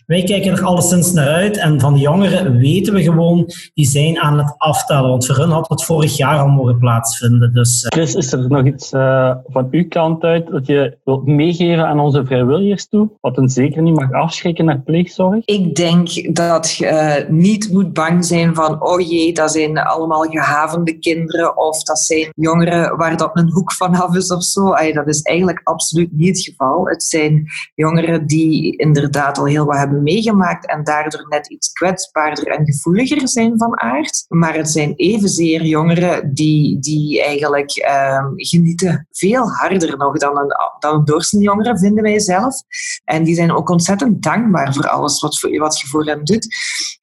Wij 0.10 0.24
kijken 0.24 0.52
er 0.52 0.64
alleszins 0.64 1.14
naar 1.14 1.28
uit 1.28 1.58
en 1.58 1.80
van 1.80 1.94
de 1.94 2.00
jongeren 2.00 2.58
weten 2.58 2.94
we 2.94 3.02
gewoon, 3.02 3.46
die 3.74 3.86
zijn 3.86 4.20
aan 4.20 4.38
het 4.38 4.54
aftellen. 4.58 5.10
Want 5.10 5.26
voor 5.26 5.36
hun 5.36 5.50
had 5.50 5.70
het 5.70 5.84
vorig 5.84 6.18
jaar 6.18 6.40
al 6.40 6.48
mogen 6.48 6.78
plaatsvinden. 6.78 7.54
Dus, 7.54 7.84
uh... 7.84 7.90
Chris, 7.90 8.16
is 8.16 8.32
er 8.32 8.50
nog 8.50 8.66
iets 8.66 8.94
uh, 8.94 9.36
van 9.46 9.68
uw 9.72 9.88
kant 9.88 10.24
uit 10.24 10.48
dat 10.48 10.68
je 10.68 10.98
wilt 11.04 11.26
meegeven 11.26 11.88
aan 11.88 12.00
onze 12.00 12.26
vrijwilligers 12.26 12.88
toe? 12.88 13.10
Wat 13.22 13.38
een 13.38 13.50
zeker 13.50 13.82
niet 13.82 13.96
mag 13.96 14.12
afschrikken 14.12 14.66
naar 14.66 14.82
pleegzorg? 14.82 15.46
Ik 15.46 15.76
denk 15.76 16.36
dat 16.36 16.72
je 16.72 16.86
uh, 16.86 17.30
niet 17.30 17.72
moet 17.72 17.94
bang 17.94 18.26
zijn 18.26 18.56
van, 18.56 18.84
oh 18.84 19.10
jee, 19.10 19.34
dat 19.34 19.52
zijn 19.52 19.78
allemaal 19.78 20.24
gehavende 20.24 21.00
kinderen 21.00 21.58
of 21.58 21.84
dat 21.84 22.00
zijn 22.00 22.30
jongeren 22.36 22.98
waar 22.98 23.18
dat 23.18 23.32
een 23.34 23.52
hoek 23.52 23.74
van 23.74 23.96
af 23.96 24.16
is 24.16 24.34
of 24.34 24.44
zo. 24.44 24.72
Ay, 24.72 24.94
dat 24.94 25.08
is 25.08 25.22
eigenlijk 25.22 25.62
absoluut 25.64 26.12
niet 26.12 26.38
het 26.38 26.46
geval. 26.46 26.88
Het 26.88 27.04
zijn 27.04 27.46
jongeren 27.76 28.28
die 28.28 28.78
inderdaad 28.78 29.38
al 29.38 29.46
heel 29.46 29.66
wat 29.66 29.78
hebben 29.78 29.98
meegemaakt 30.02 30.68
en 30.68 30.84
daardoor 30.84 31.26
net 31.30 31.50
iets 31.50 31.72
kwetsbaarder 31.72 32.48
en 32.48 32.66
gevoeliger 32.66 33.28
zijn 33.30 33.58
van 33.58 33.80
aard. 33.80 34.26
Maar 34.28 34.56
het 34.56 34.70
zijn 34.70 34.94
evenzeer 34.96 35.66
jongeren 35.66 36.34
die, 36.34 36.80
die 36.80 37.24
eigenlijk 37.24 37.72
ehm, 37.72 38.26
genieten 38.36 39.08
veel 39.12 39.50
harder 39.50 39.98
nog 39.98 40.18
dan 40.18 40.38
een, 40.38 40.56
dan 40.80 40.96
een 40.96 41.06
doorsnee 41.06 41.48
vinden 41.78 42.04
wij 42.04 42.20
zelf. 42.20 42.56
En 43.06 43.24
die 43.24 43.36
zijn 43.36 43.52
ook 43.52 43.70
ontzettend 43.70 44.24
dankbaar 44.24 44.74
voor 44.74 44.88
alles 44.88 45.22
wat, 45.22 45.40
wat 45.58 45.80
je 45.80 45.88
voor 45.88 46.06
hen 46.06 46.24
doet. 46.24 46.48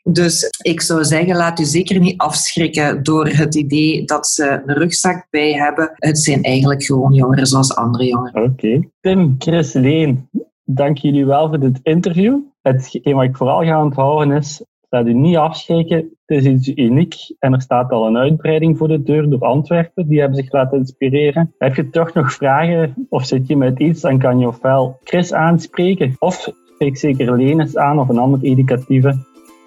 Dus 0.03 0.51
ik 0.63 0.81
zou 0.81 1.05
zeggen, 1.05 1.37
laat 1.37 1.61
u 1.61 1.65
zeker 1.65 2.01
niet 2.01 2.19
afschrikken 2.21 3.03
door 3.03 3.29
het 3.29 3.55
idee 3.55 4.05
dat 4.05 4.27
ze 4.27 4.63
een 4.67 4.75
rugzak 4.75 5.27
bij 5.31 5.53
hebben. 5.53 5.91
Het 5.95 6.19
zijn 6.19 6.43
eigenlijk 6.43 6.85
gewoon 6.85 7.13
jongeren 7.13 7.47
zoals 7.47 7.75
andere 7.75 8.05
jongeren. 8.05 8.45
Oké. 8.45 8.81
Tim, 9.01 9.35
Chris, 9.39 9.73
Leen, 9.73 10.29
dank 10.65 10.99
jullie 10.99 11.27
wel 11.27 11.49
voor 11.49 11.61
dit 11.61 11.81
interview. 11.83 12.39
Hetgeen 12.73 13.15
wat 13.15 13.25
ik 13.25 13.37
vooral 13.37 13.65
ga 13.65 13.83
onthouden 13.83 14.37
is, 14.37 14.65
laat 14.89 15.07
u 15.07 15.13
niet 15.13 15.37
afschrikken. 15.37 15.97
Het 16.27 16.45
is 16.45 16.45
iets 16.45 16.69
uniek 16.69 17.15
en 17.39 17.53
er 17.53 17.61
staat 17.61 17.91
al 17.91 18.07
een 18.07 18.17
uitbreiding 18.17 18.79
voor 18.79 18.89
de 18.89 19.03
deur 19.03 19.31
door 19.31 19.41
Antwerpen. 19.41 20.09
Die 20.09 20.21
hebben 20.21 20.37
zich 20.37 20.53
laten 20.53 20.79
inspireren. 20.79 21.55
Heb 21.59 21.75
je 21.75 21.91
toch 21.91 22.13
nog 22.13 22.33
vragen 22.33 23.07
of 23.09 23.27
zit 23.27 23.47
je 23.47 23.57
met 23.57 23.79
iets, 23.79 24.01
dan 24.01 24.19
kan 24.19 24.39
je 24.39 24.47
ofwel 24.47 24.99
Chris 25.05 25.33
aanspreken 25.33 26.17
of 26.19 26.49
spreek 26.75 26.97
zeker 26.97 27.37
Lenes 27.37 27.77
aan 27.77 27.99
of 27.99 28.09
een 28.09 28.19
ander 28.19 28.41
educatieve. 28.43 29.17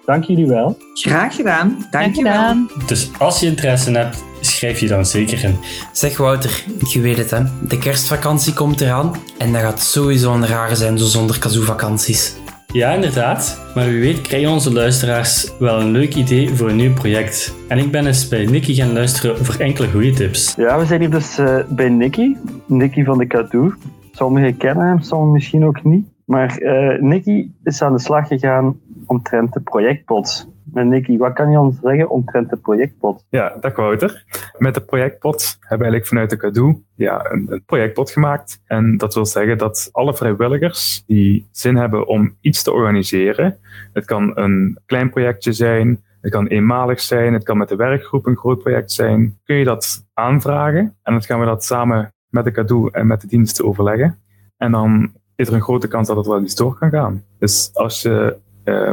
Dank 0.06 0.24
jullie 0.24 0.46
wel. 0.46 0.76
Graag 0.94 1.34
gedaan. 1.34 1.86
Dank 1.90 2.14
je 2.14 2.22
wel. 2.22 2.54
Dus 2.86 3.10
als 3.18 3.40
je 3.40 3.46
interesse 3.46 3.90
hebt, 3.90 4.24
schrijf 4.40 4.80
je 4.80 4.88
dan 4.88 5.06
zeker 5.06 5.44
in. 5.44 5.56
Zeg 5.92 6.16
Wouter, 6.16 6.64
je 6.92 7.00
weet 7.00 7.16
het 7.16 7.30
hè, 7.30 7.42
de 7.68 7.78
kerstvakantie 7.78 8.52
komt 8.52 8.80
eraan 8.80 9.12
en 9.38 9.52
dat 9.52 9.60
gaat 9.60 9.80
sowieso 9.80 10.32
een 10.32 10.46
rare 10.46 10.74
zijn 10.74 10.98
zo 10.98 11.04
zonder 11.04 11.38
kazoo-vakanties. 11.38 12.39
Ja, 12.72 12.92
inderdaad. 12.92 13.72
Maar 13.74 13.86
wie 13.86 14.00
weet 14.00 14.20
krijgen 14.20 14.50
onze 14.50 14.72
luisteraars 14.72 15.58
wel 15.58 15.80
een 15.80 15.90
leuk 15.90 16.14
idee 16.14 16.48
voor 16.48 16.68
een 16.68 16.76
nieuw 16.76 16.92
project. 16.92 17.54
En 17.68 17.78
ik 17.78 17.90
ben 17.90 18.06
eens 18.06 18.28
bij 18.28 18.46
Nicky 18.46 18.74
gaan 18.74 18.92
luisteren 18.92 19.44
voor 19.44 19.54
enkele 19.54 19.88
goede 19.88 20.12
tips. 20.12 20.54
Ja, 20.56 20.78
we 20.78 20.84
zijn 20.84 21.00
hier 21.00 21.10
dus 21.10 21.38
eh, 21.38 21.58
bij 21.68 21.88
Nicky. 21.88 22.36
Nicky 22.66 23.04
van 23.04 23.18
de 23.18 23.26
Cadeau. 23.26 23.74
Sommigen 24.12 24.56
kennen 24.56 24.86
hem, 24.86 25.00
sommigen 25.00 25.32
misschien 25.32 25.64
ook 25.64 25.84
niet. 25.84 26.06
Maar 26.24 26.56
eh 26.56 27.00
Nicky 27.02 27.48
is 27.64 27.82
aan 27.82 27.92
de 27.92 28.00
slag 28.00 28.28
gegaan 28.28 28.80
omtrent 29.06 29.52
de 29.52 29.60
projectpot. 29.60 30.48
En 30.74 30.88
Nicky, 30.88 31.16
wat 31.16 31.32
kan 31.32 31.50
je 31.50 31.58
ons 31.58 31.76
zeggen 31.82 32.10
omtrent 32.10 32.50
de 32.50 32.56
projectpot? 32.56 33.24
Ja, 33.28 33.56
dag 33.60 33.76
Wouter. 33.76 34.24
Met 34.58 34.74
de 34.74 34.80
projectpot 34.80 35.56
hebben 35.60 35.86
we 35.86 35.92
eigenlijk 35.92 36.06
vanuit 36.06 36.30
de 36.30 36.36
Cadeau 36.36 36.82
ja, 36.94 37.30
een, 37.30 37.46
een 37.48 37.62
projectpot 37.64 38.10
gemaakt. 38.10 38.60
En 38.66 38.96
dat 38.96 39.14
wil 39.14 39.26
zeggen 39.26 39.58
dat 39.58 39.88
alle 39.92 40.14
vrijwilligers 40.14 41.04
die 41.06 41.48
zin 41.50 41.76
hebben 41.76 42.06
om 42.06 42.36
iets 42.40 42.62
te 42.62 42.72
organiseren, 42.72 43.58
het 43.92 44.04
kan 44.04 44.32
een 44.34 44.78
klein 44.86 45.10
projectje 45.10 45.52
zijn, 45.52 46.04
het 46.20 46.32
kan 46.32 46.46
eenmalig 46.46 47.00
zijn, 47.00 47.32
het 47.32 47.44
kan 47.44 47.58
met 47.58 47.68
de 47.68 47.76
werkgroep 47.76 48.26
een 48.26 48.36
groot 48.36 48.58
project 48.58 48.92
zijn, 48.92 49.38
kun 49.44 49.56
je 49.56 49.64
dat 49.64 50.06
aanvragen. 50.14 50.96
En 51.02 51.12
dan 51.12 51.22
gaan 51.22 51.40
we 51.40 51.46
dat 51.46 51.64
samen 51.64 52.12
met 52.28 52.44
de 52.44 52.50
Cadeau 52.50 52.88
en 52.92 53.06
met 53.06 53.20
de 53.20 53.26
diensten 53.26 53.64
overleggen. 53.64 54.18
En 54.56 54.70
dan 54.70 55.12
is 55.36 55.48
er 55.48 55.54
een 55.54 55.62
grote 55.62 55.88
kans 55.88 56.08
dat 56.08 56.16
het 56.16 56.26
wel 56.26 56.42
iets 56.42 56.54
door 56.54 56.78
kan 56.78 56.90
gaan. 56.90 57.24
Dus 57.38 57.70
als 57.72 58.02
je, 58.02 58.36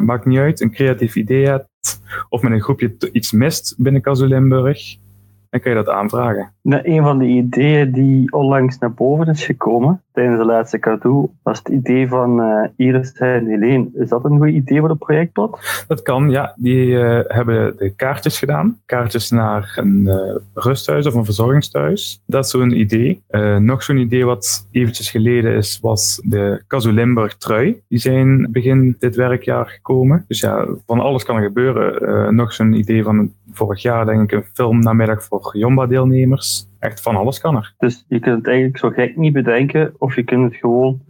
maakt 0.02 0.26
niet 0.26 0.40
uit, 0.40 0.62
een 0.62 0.72
creatief 0.72 1.16
idee 1.16 1.46
hebt, 1.46 2.02
of 2.30 2.42
met 2.42 2.52
een 2.52 2.62
groepje 2.62 2.96
iets 3.12 3.32
mist 3.32 3.76
binnen 3.78 4.02
Kazoo 4.02 4.28
Limburg, 4.28 4.98
dan 5.50 5.60
kan 5.60 5.72
je 5.72 5.78
dat 5.78 5.90
aanvragen. 5.90 6.52
Nou, 6.62 6.82
een 6.84 7.04
van 7.04 7.18
de 7.18 7.26
ideeën 7.26 7.92
die 7.92 8.32
onlangs 8.32 8.78
naar 8.78 8.94
boven 8.94 9.28
is 9.28 9.46
gekomen 9.46 10.02
tijdens 10.18 10.40
de 10.40 10.46
laatste 10.46 10.80
cadeau 10.80 11.30
was 11.44 11.58
het 11.58 11.68
idee 11.68 12.08
van 12.08 12.42
eh, 12.42 12.70
Iris 12.76 13.12
en 13.12 13.46
Helene. 13.46 13.90
Is 13.94 14.10
dat 14.10 14.26
een 14.26 14.38
goed 14.38 14.50
idee 14.50 14.80
voor 14.80 14.90
de 14.90 14.96
projectpot? 14.96 15.86
Dat 15.88 16.02
kan, 16.02 16.30
ja. 16.30 16.54
Die 16.56 17.00
eh, 17.00 17.20
hebben 17.28 17.78
de 17.78 17.90
kaartjes 17.96 18.40
gedaan. 18.40 18.80
Kaartjes 18.86 19.30
naar 19.30 19.74
een 19.76 20.08
eh, 20.08 20.36
rusthuis 20.54 21.08
of 21.08 21.14
een 21.14 21.26
verzorgingstehuis. 21.26 22.22
Dat 22.26 22.46
is 22.46 22.52
zo'n 22.52 22.80
idee. 22.80 23.22
Nog 23.60 23.84
zo'n 23.84 23.98
idee 23.98 24.26
wat 24.26 24.68
eventjes 24.72 25.10
geleden 25.10 25.56
is, 25.56 25.80
was 25.82 26.22
de 26.24 26.64
Kazoo 26.68 26.92
Limburg 26.92 27.38
trui. 27.38 27.82
Die 27.88 28.00
zijn 28.00 28.52
begin 28.52 28.96
dit 29.00 29.16
werkjaar 29.16 29.66
gekomen. 29.66 30.26
Dus 30.28 30.40
ja, 30.40 30.68
van 30.86 31.00
alles 31.00 31.24
kan 31.24 31.36
er 31.36 31.44
gebeuren. 31.44 32.36
Nog 32.36 32.54
zo'n 32.54 32.74
idee 32.74 33.04
van 33.04 33.32
vorig 33.52 33.82
jaar, 33.82 34.06
denk 34.06 34.22
ik, 34.22 34.32
een 34.32 34.46
filmnamiddag 34.54 35.24
voor 35.24 35.58
Jomba-deelnemers. 35.58 36.68
Echt 36.80 37.02
van 37.02 37.16
alles 37.16 37.40
kan 37.40 37.56
er. 37.56 37.74
Dus 37.78 38.06
je 38.08 38.20
kunt 38.20 38.38
het 38.38 38.48
eigenlijk 38.48 38.78
zo 38.78 38.90
gek 38.90 39.18
niet 39.18 39.34
bedenken 39.34 39.94
of 39.98 40.16
je 40.16 40.24
kunt 40.24 40.44
het 40.44 40.56
gewoon 40.56 41.02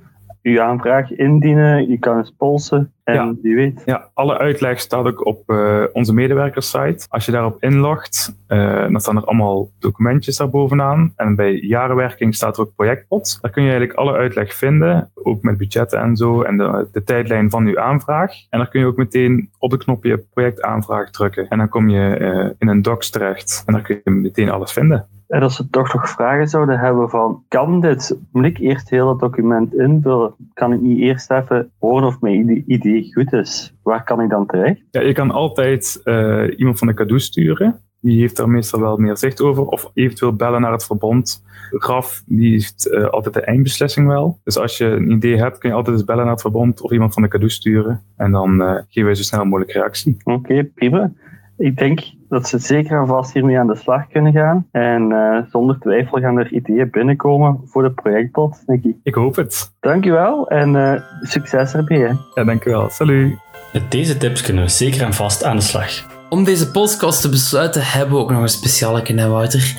je 0.41 0.62
aanvraag 0.62 1.12
indienen, 1.12 1.89
je 1.89 1.97
kan 2.00 2.17
eens 2.17 2.34
polsen 2.38 2.91
en 3.04 3.13
Ja. 3.13 3.34
wie 3.41 3.56
weet. 3.56 3.82
Ja, 3.86 4.10
alle 4.13 4.38
uitleg 4.38 4.80
staat 4.80 5.06
ook 5.06 5.26
op 5.26 5.50
eh, 5.50 5.84
onze 5.93 6.13
medewerkerssite. 6.13 7.06
Als 7.10 7.26
je 7.26 7.32
daarop 7.32 7.63
inlogt, 7.63 8.36
eh, 8.47 8.82
dan 8.82 9.00
staan 9.00 9.15
er 9.15 9.26
allemaal 9.26 9.69
documentjes 9.80 10.38
daar 10.38 10.50
bovenaan. 10.50 11.13
En 11.15 11.36
bij 11.36 11.54
jarenwerking 11.54 12.36
staat 12.36 12.58
er 12.58 12.63
ook 12.63 12.76
projectpot. 12.76 13.38
Daar 13.41 13.52
kun 13.52 13.63
je 13.63 13.69
eigenlijk 13.69 14.00
alle 14.00 14.17
uitleg 14.17 14.54
vinden, 14.54 15.12
ook 15.13 15.41
met 15.41 15.58
budgetten 15.58 16.00
en 16.00 16.15
zo, 16.15 16.41
en 16.41 16.58
de, 16.58 16.88
de 16.91 17.04
tijdlijn 17.04 17.50
van 17.50 17.65
uw 17.65 17.80
aanvraag. 17.80 18.32
En 18.50 18.60
dan 18.60 18.69
kun 18.69 18.80
je 18.80 18.86
ook 18.86 18.97
meteen 18.97 19.50
op 19.60 19.71
het 19.71 19.84
knopje 19.84 20.17
projectaanvraag 20.34 21.10
drukken. 21.12 21.47
En 21.47 21.58
dan 21.58 21.69
kom 21.69 21.89
je 21.89 22.15
eh, 22.15 22.50
in 22.58 22.67
een 22.67 22.82
docs 22.82 23.10
terecht. 23.10 23.63
En 23.65 23.73
dan 23.73 23.82
kun 23.82 24.02
je 24.04 24.12
meteen 24.12 24.50
alles 24.50 24.71
vinden. 24.71 25.08
En 25.27 25.41
als 25.41 25.57
we 25.57 25.69
toch 25.69 25.93
nog 25.93 26.09
vragen 26.09 26.47
zouden 26.47 26.79
hebben 26.79 27.09
van, 27.09 27.43
kan 27.47 27.81
dit? 27.81 28.17
Moet 28.31 28.45
ik 28.45 28.57
eerst 28.57 28.89
heel 28.89 29.09
het 29.09 29.19
document 29.19 29.73
invullen? 29.73 30.33
Kan 30.53 30.73
ik 30.73 30.81
niet 30.81 30.99
eerst 30.99 31.31
even 31.31 31.71
horen 31.79 32.07
of 32.07 32.21
mijn 32.21 32.49
ide- 32.49 32.63
idee 32.67 33.13
goed 33.13 33.33
is? 33.33 33.75
Waar 33.83 34.03
kan 34.03 34.21
ik 34.21 34.29
dan 34.29 34.45
terecht? 34.45 34.81
Ja, 34.91 35.01
je 35.01 35.13
kan 35.13 35.31
altijd 35.31 36.01
eh, 36.03 36.43
iemand 36.57 36.77
van 36.77 36.87
de 36.87 36.93
cadeau 36.93 37.19
sturen. 37.19 37.79
Die 38.01 38.19
heeft 38.19 38.37
daar 38.37 38.49
meestal 38.49 38.79
wel 38.79 38.97
meer 38.97 39.17
zicht 39.17 39.41
over. 39.41 39.65
Of 39.65 39.91
eventueel 39.93 40.33
bellen 40.35 40.61
naar 40.61 40.71
het 40.71 40.85
verbond. 40.85 41.43
Graf, 41.71 42.23
die 42.25 42.51
heeft 42.51 42.91
eh, 42.91 43.05
altijd 43.07 43.33
de 43.33 43.41
eindbeslissing 43.41 44.07
wel. 44.07 44.39
Dus 44.43 44.57
als 44.57 44.77
je 44.77 44.85
een 44.85 45.11
idee 45.11 45.37
hebt, 45.37 45.57
kun 45.57 45.69
je 45.69 45.75
altijd 45.75 45.95
eens 45.97 46.05
bellen 46.05 46.23
naar 46.23 46.31
het 46.33 46.41
verbond 46.41 46.81
of 46.81 46.91
iemand 46.91 47.13
van 47.13 47.21
de 47.23 47.27
cadeau 47.29 47.51
sturen. 47.51 48.03
En 48.17 48.31
dan 48.31 48.61
eh, 48.61 48.75
geven 48.87 49.05
wij 49.05 49.15
zo 49.15 49.23
snel 49.23 49.43
mogelijk 49.45 49.71
reactie. 49.71 50.17
Oké, 50.23 50.63
prima. 50.63 51.11
Ik 51.58 51.78
denk 51.78 52.00
dat 52.30 52.48
ze 52.48 52.58
zeker 52.60 53.00
en 53.00 53.08
vast 53.08 53.34
hiermee 53.34 53.60
aan 53.60 53.67
de 53.67 53.76
slag 53.76 54.08
kunnen 54.08 54.34
gaan. 54.34 54.67
En 54.72 55.12
eh, 55.12 55.52
zonder 55.52 55.80
twijfel 55.80 56.20
gaan 56.20 56.38
er 56.38 56.52
ideeën 56.52 56.89
binnenkomen 56.89 57.62
voor 57.65 57.84
de 57.84 57.91
projectpot, 57.91 58.63
Nicky. 58.65 58.96
Ik 59.04 59.13
hoop 59.13 59.36
het. 59.36 59.74
Dankjewel 59.80 60.48
en 60.50 60.76
eh, 60.76 61.02
succes 61.22 61.74
erbij. 61.74 61.98
Hè. 61.98 62.13
Ja, 62.34 62.43
dankjewel. 62.43 62.89
Salut. 62.89 63.36
Met 63.74 63.91
deze 63.91 64.17
tips 64.17 64.41
kunnen 64.41 64.63
we 64.63 64.70
zeker 64.70 65.02
en 65.02 65.13
vast 65.13 65.43
aan 65.43 65.56
de 65.56 65.62
slag. 65.62 65.89
Om 66.30 66.43
deze 66.43 66.72
podcast 66.72 67.22
te 67.22 67.30
besluiten 67.30 67.82
hebben 67.84 68.15
we 68.15 68.22
ook 68.22 68.32
nog 68.32 68.41
een 68.41 68.50
speciale 68.50 69.02
hè, 69.04 69.28
Wouter. 69.28 69.76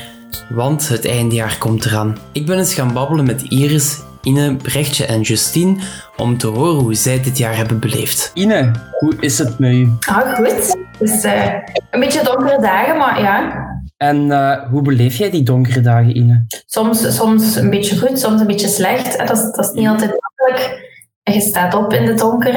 Want 0.48 0.88
het 0.88 1.06
eindejaar 1.06 1.56
komt 1.58 1.84
eraan. 1.84 2.16
Ik 2.32 2.46
ben 2.46 2.58
eens 2.58 2.74
gaan 2.74 2.92
babbelen 2.92 3.26
met 3.26 3.42
Iris, 3.42 4.02
Ine, 4.22 4.56
Brechtje 4.56 5.06
en 5.06 5.20
Justine 5.20 5.76
om 6.16 6.38
te 6.38 6.46
horen 6.46 6.74
hoe 6.74 6.94
zij 6.94 7.20
dit 7.22 7.38
jaar 7.38 7.56
hebben 7.56 7.80
beleefd. 7.80 8.30
Ine, 8.34 8.70
hoe 8.98 9.12
is 9.20 9.38
het 9.38 9.58
met 9.58 9.72
u? 9.72 9.88
Ah, 10.08 10.34
goed. 10.34 10.76
Dus 10.98 11.24
eh, 11.24 11.54
een 11.90 12.00
beetje 12.00 12.22
donkere 12.24 12.60
dagen, 12.60 12.96
maar 12.98 13.20
ja, 13.20 13.66
En 13.96 14.30
eh, 14.32 14.70
hoe 14.70 14.82
beleef 14.82 15.16
jij 15.16 15.30
die 15.30 15.42
donkere 15.42 15.80
dagen, 15.80 16.16
Ine? 16.16 16.44
soms, 16.66 17.16
soms 17.16 17.56
een 17.56 17.70
beetje 17.70 17.98
goed, 17.98 18.18
soms 18.18 18.40
een 18.40 18.46
beetje 18.46 18.68
slecht. 18.68 19.18
Dat 19.18 19.36
is, 19.36 19.42
dat 19.42 19.64
is 19.64 19.70
niet 19.70 19.88
altijd 19.88 20.10
makkelijk. 20.20 20.86
Je 21.22 21.40
staat 21.40 21.74
op 21.74 21.92
in 21.92 22.02
het 22.06 22.18
donker. 22.18 22.54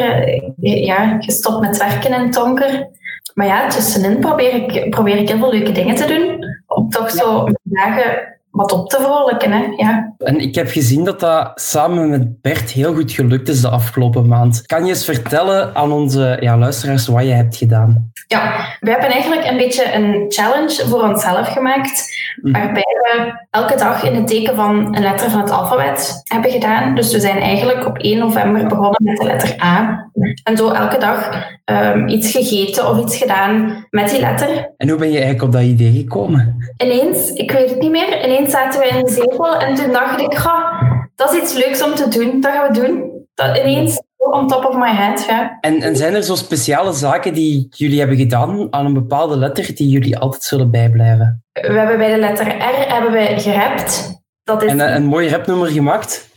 Ja, 0.60 1.16
je 1.20 1.32
stopt 1.32 1.60
met 1.60 1.78
werken 1.78 2.14
in 2.14 2.22
het 2.22 2.34
donker. 2.34 2.90
Maar 3.34 3.48
ja, 3.48 3.68
tussenin 3.70 4.20
probeer 4.20 4.54
ik, 4.54 4.90
probeer 4.90 5.18
ik 5.18 5.30
heel 5.30 5.38
veel 5.38 5.52
leuke 5.52 5.72
dingen 5.72 5.96
te 5.96 6.06
doen. 6.06 6.46
Om 6.68 6.90
toch 6.90 7.12
zo 7.12 7.48
dagen 7.64 8.40
wat 8.52 8.72
op 8.72 8.90
te 8.90 8.98
vrolijken. 9.02 9.52
Hè? 9.52 9.64
Ja. 9.78 10.14
En 10.18 10.40
ik 10.40 10.56
heb 10.56 10.70
gezien 10.70 11.04
dat 11.04 11.20
dat 11.20 11.52
samen 11.56 12.10
met 12.10 12.42
Bert 12.42 12.72
heel 12.72 12.94
goed 12.94 13.12
gelukt 13.12 13.48
is 13.48 13.62
de 13.62 13.70
afgelopen 13.70 14.28
maand. 14.28 14.66
Kan 14.66 14.84
je 14.84 14.90
eens 14.90 15.06
vertellen 15.06 15.76
aan 15.76 15.92
onze 15.92 16.38
ja, 16.40 16.58
luisteraars 16.58 17.08
wat 17.08 17.24
je 17.24 17.30
hebt 17.30 17.56
gedaan? 17.56 18.12
Ja, 18.28 18.76
we 18.80 18.90
hebben 18.90 19.10
eigenlijk 19.10 19.46
een 19.46 19.58
beetje 19.58 19.94
een 19.94 20.26
challenge 20.28 20.88
voor 20.88 21.04
onszelf 21.04 21.48
gemaakt. 21.48 22.10
Waarbij 22.42 22.84
we 23.02 23.34
elke 23.50 23.76
dag 23.76 24.04
in 24.04 24.16
het 24.16 24.28
teken 24.28 24.56
van 24.56 24.96
een 24.96 25.02
letter 25.02 25.30
van 25.30 25.40
het 25.40 25.52
alfabet 25.52 26.22
hebben 26.24 26.52
gedaan. 26.52 26.96
Dus 26.96 27.14
we 27.14 27.20
zijn 27.20 27.38
eigenlijk 27.38 27.86
op 27.86 27.98
1 27.98 28.18
november 28.18 28.68
begonnen 28.68 29.04
met 29.04 29.18
de 29.18 29.26
letter 29.26 29.56
A. 29.64 30.10
En 30.44 30.58
zo 30.58 30.70
elke 30.72 30.98
dag 30.98 31.50
ehm, 31.66 32.08
iets 32.08 32.32
gegeten 32.32 32.90
of 32.90 33.00
iets 33.00 33.18
gedaan 33.18 33.86
met 33.90 34.10
die 34.10 34.20
letter. 34.20 34.72
En 34.78 34.90
hoe 34.90 34.98
ben 34.98 35.08
je 35.08 35.20
eigenlijk 35.20 35.44
op 35.44 35.52
dat 35.52 35.62
idee 35.62 35.92
gekomen? 35.92 36.74
Ineens, 36.78 37.32
ik 37.32 37.52
weet 37.52 37.70
het 37.70 37.80
niet 37.80 37.92
meer, 37.92 38.24
ineens 38.26 38.41
zaten 38.50 38.80
we 38.80 38.88
in 38.88 39.06
de 39.06 39.12
zetel 39.12 39.56
en 39.56 39.76
toen 39.76 39.92
dacht 39.92 40.22
ik, 40.22 40.38
"Goh, 40.38 40.82
dat 41.22 41.34
is 41.34 41.42
iets 41.42 41.54
leuks 41.54 41.84
om 41.84 41.96
te 41.96 42.08
doen, 42.08 42.42
dat 42.42 42.52
gaan 42.52 42.68
we 42.68 42.80
doen. 42.80 43.12
Dat 43.34 43.58
ineens, 43.58 44.02
on 44.18 44.48
top 44.48 44.66
of 44.66 44.76
my 44.76 44.92
head, 44.92 45.26
ja. 45.26 45.58
En, 45.62 45.82
en 45.82 45.96
zijn 45.96 46.14
er 46.16 46.24
zo 46.24 46.36
speciale 46.36 46.94
zaken 46.94 47.34
die 47.34 47.68
jullie 47.70 48.00
hebben 48.00 48.18
gedaan 48.18 48.68
aan 48.74 48.86
een 48.86 48.94
bepaalde 48.94 49.38
letter 49.38 49.76
die 49.76 49.90
jullie 49.90 50.18
altijd 50.18 50.44
zullen 50.44 50.72
bijblijven? 50.72 51.44
We 51.52 51.72
hebben 51.72 51.98
bij 51.98 52.12
de 52.14 52.20
letter 52.20 52.48
R 52.48 52.94
hebben 52.94 53.12
we 53.12 53.40
gerapt. 53.40 54.22
Dat 54.44 54.64
is... 54.64 54.72
En 54.72 54.80
eh, 54.80 54.96
een 54.96 55.06
mooi 55.06 55.30
rapnummer 55.30 55.68
gemaakt? 55.68 56.30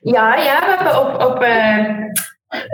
Ja, 0.00 0.34
ja, 0.36 0.60
we 0.60 0.74
hebben 0.76 1.00
op, 1.00 1.30
op, 1.30 1.42
eh, 1.42 1.86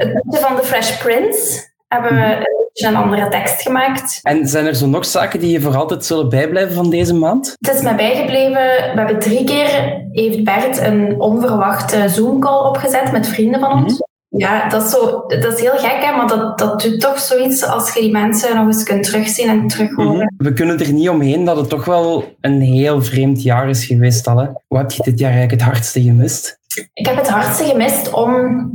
het 0.02 0.38
van 0.38 0.56
The 0.56 0.62
Fresh 0.64 1.02
Prince 1.02 1.68
hebben 1.88 2.14
we 2.14 2.57
een 2.86 2.96
andere 2.96 3.28
tekst 3.28 3.62
gemaakt. 3.62 4.20
En 4.22 4.46
zijn 4.46 4.66
er 4.66 4.74
zo 4.74 4.86
nog 4.86 5.04
zaken 5.04 5.40
die 5.40 5.50
je 5.50 5.60
voor 5.60 5.76
altijd 5.76 6.04
zullen 6.04 6.28
bijblijven 6.28 6.74
van 6.74 6.90
deze 6.90 7.14
maand? 7.14 7.56
Het 7.60 7.74
is 7.74 7.82
mij 7.82 7.96
bijgebleven, 7.96 8.52
we 8.52 8.92
hebben 8.94 9.18
drie 9.18 9.44
keer, 9.44 10.02
heeft 10.12 10.44
Bert 10.44 10.78
een 10.78 11.20
onverwachte 11.20 12.08
Zoom-call 12.08 12.68
opgezet 12.68 13.12
met 13.12 13.28
vrienden 13.28 13.60
van 13.60 13.82
ons. 13.82 14.02
Ja, 14.30 14.68
dat 14.68 14.82
is, 14.82 14.90
zo, 14.90 15.24
dat 15.26 15.52
is 15.54 15.60
heel 15.60 15.76
gek, 15.76 16.04
hè, 16.04 16.16
maar 16.16 16.26
dat, 16.26 16.58
dat 16.58 16.80
doet 16.82 17.00
toch 17.00 17.18
zoiets 17.18 17.64
als 17.64 17.94
je 17.94 18.00
die 18.00 18.10
mensen 18.10 18.56
nog 18.56 18.66
eens 18.66 18.82
kunt 18.82 19.02
terugzien 19.02 19.48
en 19.48 19.66
terug 19.66 19.94
horen. 19.94 20.34
We 20.36 20.52
kunnen 20.52 20.78
er 20.78 20.92
niet 20.92 21.08
omheen 21.08 21.44
dat 21.44 21.56
het 21.56 21.68
toch 21.68 21.84
wel 21.84 22.24
een 22.40 22.60
heel 22.60 23.02
vreemd 23.02 23.42
jaar 23.42 23.68
is 23.68 23.84
geweest 23.84 24.26
al. 24.26 24.38
Hè? 24.38 24.46
Wat 24.68 24.80
heb 24.80 24.90
je 24.90 25.02
dit 25.02 25.18
jaar 25.18 25.30
eigenlijk 25.30 25.60
het 25.60 25.70
hardste 25.70 26.02
gemist? 26.02 26.58
Ik 26.94 27.06
heb 27.06 27.16
het 27.16 27.28
hardste 27.28 27.64
gemist 27.64 28.12
om 28.12 28.70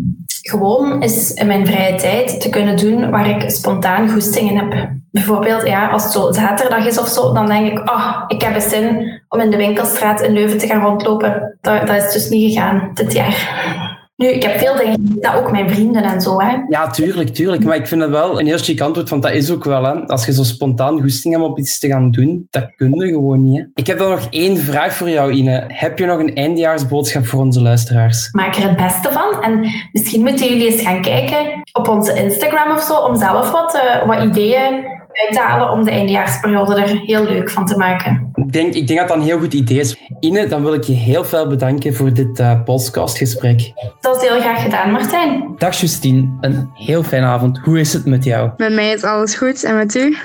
gewoon 0.50 1.02
eens 1.02 1.34
in 1.34 1.48
mijn 1.48 1.66
vrije 1.66 1.96
tijd 1.96 2.42
te 2.42 2.50
kunnen 2.50 2.78
doen 2.78 3.10
waar 3.10 3.30
ik 3.30 3.50
spontaan 3.50 4.10
goestingen 4.10 4.56
heb. 4.56 4.90
Bijvoorbeeld, 5.12 5.68
ja, 5.68 5.90
als 5.90 6.04
het 6.04 6.12
zo 6.12 6.32
zaterdag 6.32 6.86
is 6.86 6.98
of 6.98 7.08
zo, 7.08 7.34
dan 7.34 7.46
denk 7.46 7.72
ik, 7.72 7.80
ah, 7.80 8.24
ik 8.28 8.42
heb 8.42 8.56
eens 8.56 8.70
zin 8.70 9.22
om 9.30 9.40
in 9.40 9.52
de 9.52 9.58
winkelstraat 9.58 10.22
in 10.22 10.34
Leuven 10.34 10.58
te 10.58 10.68
gaan 10.68 10.82
rondlopen. 10.82 11.58
Dat 11.62 11.90
is 11.90 12.14
dus 12.14 12.30
niet 12.30 12.54
gegaan 12.54 12.92
dit 12.94 13.14
jaar. 13.14 13.83
Nu, 14.24 14.30
ik 14.30 14.44
heb 14.44 14.58
veel 14.58 14.76
dingen, 14.76 14.98
dat 15.22 15.36
ook 15.36 15.52
mijn 15.52 15.70
vrienden 15.70 16.04
en 16.04 16.22
zo. 16.22 16.42
Hè. 16.42 16.58
Ja, 16.70 16.90
tuurlijk, 16.90 17.30
tuurlijk. 17.30 17.64
Maar 17.64 17.76
ik 17.76 17.88
vind 17.88 18.02
het 18.02 18.10
wel 18.10 18.40
een 18.40 18.46
heel 18.46 18.58
chic 18.58 18.82
antwoord, 18.82 19.10
want 19.10 19.24
dat 19.24 19.32
is 19.32 19.52
ook 19.52 19.64
wel. 19.64 19.84
Hè. 19.84 20.08
Als 20.08 20.26
je 20.26 20.34
zo 20.34 20.44
spontaan 20.44 21.02
goesting 21.02 21.34
hebt 21.34 21.46
om 21.46 21.58
iets 21.58 21.80
te 21.80 21.88
gaan 21.88 22.12
doen, 22.12 22.48
dat 22.50 22.72
kun 22.76 22.94
je 22.94 23.08
gewoon 23.08 23.44
niet. 23.44 23.60
Hè. 23.60 23.66
Ik 23.74 23.88
heb 23.88 23.98
dan 23.98 24.10
nog 24.10 24.28
één 24.30 24.58
vraag 24.58 24.94
voor 24.94 25.10
jou, 25.10 25.32
Ine. 25.32 25.64
Heb 25.68 26.00
je 26.00 26.06
nog 26.06 26.20
een 26.20 26.36
eindejaarsboodschap 26.36 27.26
voor 27.26 27.40
onze 27.40 27.62
luisteraars? 27.62 28.30
Maak 28.32 28.56
er 28.56 28.68
het 28.68 28.78
beste 28.78 29.12
van. 29.12 29.42
En 29.42 29.72
misschien 29.92 30.22
moeten 30.22 30.48
jullie 30.48 30.72
eens 30.72 30.82
gaan 30.82 31.02
kijken 31.02 31.62
op 31.72 31.88
onze 31.88 32.24
Instagram 32.24 32.72
of 32.72 32.82
zo, 32.82 32.94
om 32.94 33.16
zelf 33.16 33.52
wat, 33.52 33.76
uh, 33.76 34.08
wat 34.08 34.24
ideeën 34.24 34.86
uit 35.14 35.34
te 35.34 35.40
halen 35.40 35.72
om 35.72 35.84
de 35.84 35.92
eindejaarsperiode 35.92 36.76
er 36.76 37.00
heel 37.06 37.24
leuk 37.24 37.50
van 37.50 37.66
te 37.66 37.78
maken. 37.78 38.32
Ik 38.54 38.60
denk, 38.60 38.74
ik 38.74 38.88
denk 38.88 39.00
dat 39.00 39.08
dat 39.08 39.18
een 39.18 39.24
heel 39.24 39.40
goed 39.40 39.54
idee 39.54 39.80
is. 39.80 39.98
Ine, 40.20 40.48
dan 40.48 40.64
wil 40.64 40.74
ik 40.74 40.84
je 40.84 40.94
heel 40.94 41.26
veel 41.26 41.48
bedanken 41.48 41.94
voor 41.94 42.14
dit 42.14 42.40
uh, 42.40 42.64
podcastgesprek. 42.64 43.74
Dat 44.02 44.16
is 44.16 44.30
heel 44.30 44.40
graag 44.40 44.62
gedaan, 44.62 44.92
Martijn. 44.92 45.56
Dag 45.58 45.80
Justine, 45.80 46.38
een 46.42 46.70
heel 46.74 47.04
fijne 47.04 47.26
avond. 47.26 47.60
Hoe 47.64 47.80
is 47.80 47.94
het 47.94 48.06
met 48.06 48.24
jou? 48.24 48.52
Met 48.58 48.74
mij 48.74 48.94
is 48.94 49.04
alles 49.04 49.36
goed 49.36 49.64
en 49.64 49.76
met 49.76 49.96
u? 49.96 50.18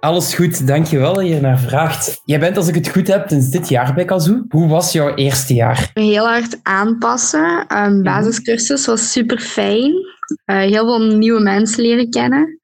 Alles 0.00 0.34
goed, 0.34 0.66
dankjewel 0.66 1.14
dat 1.14 1.26
je 1.26 1.40
naar 1.40 1.58
vraagt. 1.58 2.20
Jij 2.24 2.38
bent, 2.38 2.56
als 2.56 2.68
ik 2.68 2.74
het 2.74 2.88
goed 2.88 3.08
heb, 3.08 3.28
sinds 3.28 3.48
dit 3.48 3.68
jaar 3.68 3.94
bij 3.94 4.04
Kazoo. 4.04 4.44
Hoe 4.48 4.68
was 4.68 4.92
jouw 4.92 5.14
eerste 5.14 5.54
jaar? 5.54 5.90
Heel 5.94 6.26
hard 6.26 6.58
aanpassen. 6.62 7.66
Um, 7.76 8.02
basiscursus 8.02 8.86
was 8.86 9.12
super 9.12 9.38
fijn. 9.38 9.92
Uh, 10.46 10.56
heel 10.56 10.84
veel 10.84 11.16
nieuwe 11.16 11.40
mensen 11.40 11.82
leren 11.82 12.10
kennen. 12.10 12.60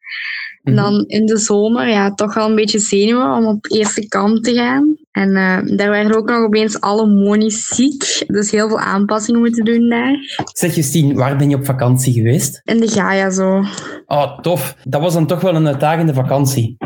En 0.68 0.76
dan 0.76 1.04
in 1.06 1.26
de 1.26 1.38
zomer, 1.38 1.88
ja, 1.88 2.14
toch 2.14 2.34
wel 2.34 2.48
een 2.48 2.54
beetje 2.54 2.78
zenuwen 2.78 3.32
om 3.32 3.46
op 3.46 3.66
eerste 3.70 4.08
kamp 4.08 4.42
te 4.42 4.54
gaan. 4.54 4.96
En 5.10 5.28
uh, 5.28 5.76
daar 5.76 5.90
werden 5.90 6.16
ook 6.16 6.28
nog 6.28 6.44
opeens 6.44 6.80
alle 6.80 7.06
monies 7.06 7.66
ziek. 7.66 8.24
Dus 8.26 8.50
heel 8.50 8.68
veel 8.68 8.80
aanpassingen 8.80 9.40
moeten 9.40 9.64
doen 9.64 9.88
daar. 9.88 10.42
Zeg 10.52 10.74
Justine, 10.74 11.14
waar 11.14 11.36
ben 11.36 11.50
je 11.50 11.56
op 11.56 11.64
vakantie 11.64 12.12
geweest? 12.12 12.60
In 12.64 12.80
de 12.80 12.88
Gaia 12.88 13.30
zo. 13.30 13.64
Oh, 14.06 14.38
tof. 14.38 14.76
Dat 14.84 15.00
was 15.00 15.14
dan 15.14 15.26
toch 15.26 15.40
wel 15.40 15.54
een 15.54 15.66
uitdagende 15.66 16.14
vakantie. 16.14 16.76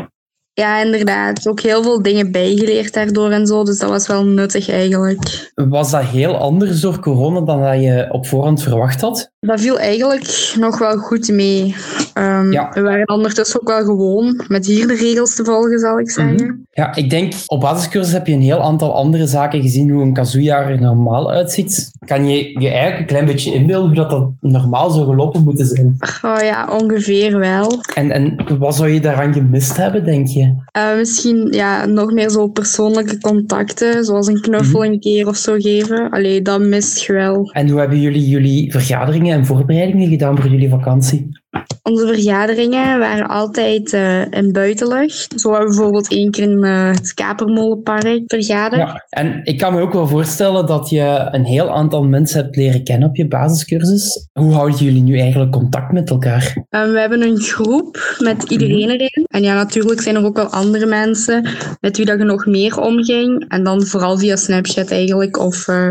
Ja, 0.55 0.81
inderdaad. 0.83 1.47
Ook 1.47 1.59
heel 1.59 1.83
veel 1.83 2.01
dingen 2.01 2.31
bijgeleerd 2.31 2.93
daardoor 2.93 3.29
en 3.29 3.47
zo. 3.47 3.63
Dus 3.63 3.77
dat 3.77 3.89
was 3.89 4.07
wel 4.07 4.25
nuttig 4.25 4.69
eigenlijk. 4.69 5.51
Was 5.55 5.91
dat 5.91 6.03
heel 6.03 6.37
anders 6.37 6.79
door 6.79 6.99
corona 6.99 7.41
dan 7.41 7.61
dat 7.61 7.81
je 7.81 8.07
op 8.11 8.27
voorhand 8.27 8.61
verwacht 8.61 9.01
had? 9.01 9.31
Dat 9.39 9.61
viel 9.61 9.79
eigenlijk 9.79 10.53
nog 10.59 10.77
wel 10.79 10.97
goed 10.97 11.27
mee. 11.27 11.75
Um, 12.17 12.51
Ja. 12.51 12.69
We 12.73 12.81
waren 12.81 13.07
ondertussen 13.07 13.61
ook 13.61 13.67
wel 13.67 13.83
gewoon 13.83 14.43
met 14.47 14.65
hier 14.65 14.87
de 14.87 14.95
regels 14.95 15.35
te 15.35 15.43
volgen, 15.43 15.79
zal 15.79 15.99
ik 15.99 16.11
zeggen. 16.11 16.67
Ja, 16.71 16.95
ik 16.95 17.09
denk 17.09 17.33
op 17.45 17.59
basiscursus 17.59 18.13
heb 18.13 18.27
je 18.27 18.33
een 18.33 18.41
heel 18.41 18.61
aantal 18.61 18.95
andere 18.95 19.27
zaken 19.27 19.61
gezien 19.61 19.89
hoe 19.89 20.01
een 20.01 20.13
kazoojaar 20.13 20.69
er 20.69 20.81
normaal 20.81 21.31
uitziet. 21.31 21.91
Kan 22.05 22.29
je 22.29 22.59
je 22.59 22.69
eigenlijk 22.69 22.99
een 22.99 23.05
klein 23.05 23.25
beetje 23.25 23.53
inbeelden 23.53 23.87
hoe 23.87 23.95
dat, 23.95 24.09
dat 24.09 24.31
normaal 24.39 24.89
zou 24.89 25.05
gelopen 25.05 25.43
moeten 25.43 25.65
zijn? 25.65 25.95
Oh 26.21 26.41
ja, 26.41 26.67
ongeveer 26.81 27.39
wel. 27.39 27.81
En, 27.95 28.11
en 28.11 28.57
wat 28.59 28.75
zou 28.75 28.89
je 28.89 28.99
daaraan 28.99 29.33
gemist 29.33 29.77
hebben, 29.77 30.03
denk 30.05 30.27
je? 30.27 30.55
Uh, 30.77 30.97
misschien 30.97 31.47
ja, 31.51 31.85
nog 31.85 32.11
meer 32.11 32.29
zo 32.29 32.47
persoonlijke 32.47 33.17
contacten, 33.19 34.03
zoals 34.03 34.27
een 34.27 34.41
knuffel 34.41 34.85
een 34.85 34.99
keer 34.99 35.27
of 35.27 35.35
zo 35.35 35.55
geven. 35.57 36.09
Allee, 36.09 36.41
dat 36.41 36.61
mist 36.61 37.01
je 37.03 37.13
wel. 37.13 37.51
En 37.51 37.69
hoe 37.69 37.79
hebben 37.79 37.99
jullie 38.01 38.29
jullie 38.29 38.71
vergaderingen 38.71 39.37
en 39.37 39.45
voorbereidingen 39.45 40.09
gedaan 40.09 40.37
voor 40.37 40.49
jullie 40.49 40.69
vakantie? 40.69 41.41
Onze 41.83 42.07
vergaderingen 42.07 42.99
waren 42.99 43.27
altijd 43.27 43.93
uh, 43.93 44.31
in 44.31 44.51
buitenlucht. 44.51 45.33
Zo 45.39 45.49
hebben 45.49 45.69
we 45.69 45.75
bijvoorbeeld 45.75 46.11
één 46.11 46.31
keer 46.31 46.43
in 46.43 46.63
uh, 46.63 46.89
het 46.89 47.13
Kapermolenpark 47.13 48.23
vergaderd. 48.25 48.81
Ja, 48.81 49.05
en 49.09 49.41
ik 49.43 49.57
kan 49.57 49.73
me 49.73 49.81
ook 49.81 49.93
wel 49.93 50.07
voorstellen 50.07 50.65
dat 50.65 50.89
je 50.89 51.27
een 51.31 51.45
heel 51.45 51.69
aantal 51.69 52.03
mensen 52.03 52.43
hebt 52.43 52.55
leren 52.55 52.83
kennen 52.83 53.09
op 53.09 53.15
je 53.15 53.27
basiscursus. 53.27 54.27
Hoe 54.33 54.53
houden 54.53 54.77
jullie 54.77 55.01
nu 55.01 55.19
eigenlijk 55.19 55.51
contact 55.51 55.91
met 55.91 56.09
elkaar? 56.09 56.65
Um, 56.69 56.91
we 56.91 56.99
hebben 56.99 57.21
een 57.21 57.39
groep 57.39 58.15
met 58.19 58.43
iedereen 58.43 58.89
erin. 58.89 59.25
En 59.27 59.43
ja, 59.43 59.53
natuurlijk 59.53 60.01
zijn 60.01 60.15
er 60.15 60.25
ook 60.25 60.35
wel 60.35 60.49
andere 60.49 60.85
mensen 60.85 61.47
met 61.79 61.97
wie 61.97 62.05
dat 62.05 62.19
je 62.19 62.25
nog 62.25 62.45
meer 62.45 62.79
omging. 62.79 63.45
En 63.47 63.63
dan 63.63 63.85
vooral 63.85 64.17
via 64.17 64.35
Snapchat 64.35 64.91
eigenlijk, 64.91 65.39
of 65.39 65.67
uh, 65.67 65.87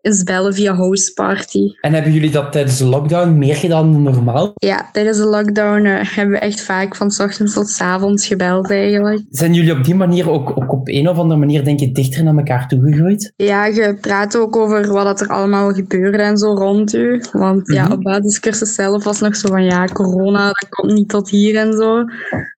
eens 0.00 0.22
bellen 0.22 0.54
via 0.54 0.74
Houseparty. 0.74 1.72
En 1.80 1.92
hebben 1.92 2.12
jullie 2.12 2.30
dat 2.30 2.52
tijdens 2.52 2.78
de 2.78 2.84
lockdown 2.84 3.38
meer 3.38 3.56
gedaan 3.56 3.92
dan 3.92 4.02
normaal? 4.02 4.52
Ja, 4.54 4.88
tijdens 4.98 5.18
de 5.18 5.26
lockdown 5.26 5.86
uh, 5.86 6.00
hebben 6.02 6.34
we 6.34 6.40
echt 6.40 6.60
vaak 6.60 6.96
van 6.96 7.10
's 7.10 7.20
ochtends 7.20 7.54
tot 7.54 7.68
's 7.68 7.80
avonds 7.80 8.26
gebeld 8.26 8.70
eigenlijk. 8.70 9.22
Zijn 9.30 9.54
jullie 9.54 9.72
op 9.72 9.84
die 9.84 9.94
manier 9.94 10.30
ook, 10.30 10.50
ook 10.50 10.72
op 10.72 10.88
een 10.88 11.08
of 11.08 11.18
andere 11.18 11.40
manier, 11.40 11.64
denk 11.64 11.80
je, 11.80 11.92
dichter 11.92 12.24
naar 12.24 12.36
elkaar 12.36 12.68
toegegroeid? 12.68 13.32
Ja, 13.36 13.66
je 13.66 13.96
praat 14.00 14.36
ook 14.36 14.56
over 14.56 14.92
wat 14.92 15.20
er 15.20 15.28
allemaal 15.28 15.72
gebeurde 15.72 16.22
en 16.22 16.36
zo 16.36 16.54
rond 16.54 16.94
u. 16.94 17.22
Want 17.32 17.68
mm 17.68 17.74
-hmm. 17.74 17.74
ja, 17.74 17.92
op 17.92 18.02
basiscursus 18.02 18.74
zelf 18.74 19.04
was 19.04 19.20
nog 19.20 19.36
zo 19.36 19.48
van 19.48 19.64
ja, 19.64 19.84
corona, 19.84 20.46
dat 20.46 20.68
komt 20.68 20.92
niet 20.92 21.08
tot 21.08 21.30
hier 21.30 21.56
en 21.56 21.72
zo. 21.72 22.04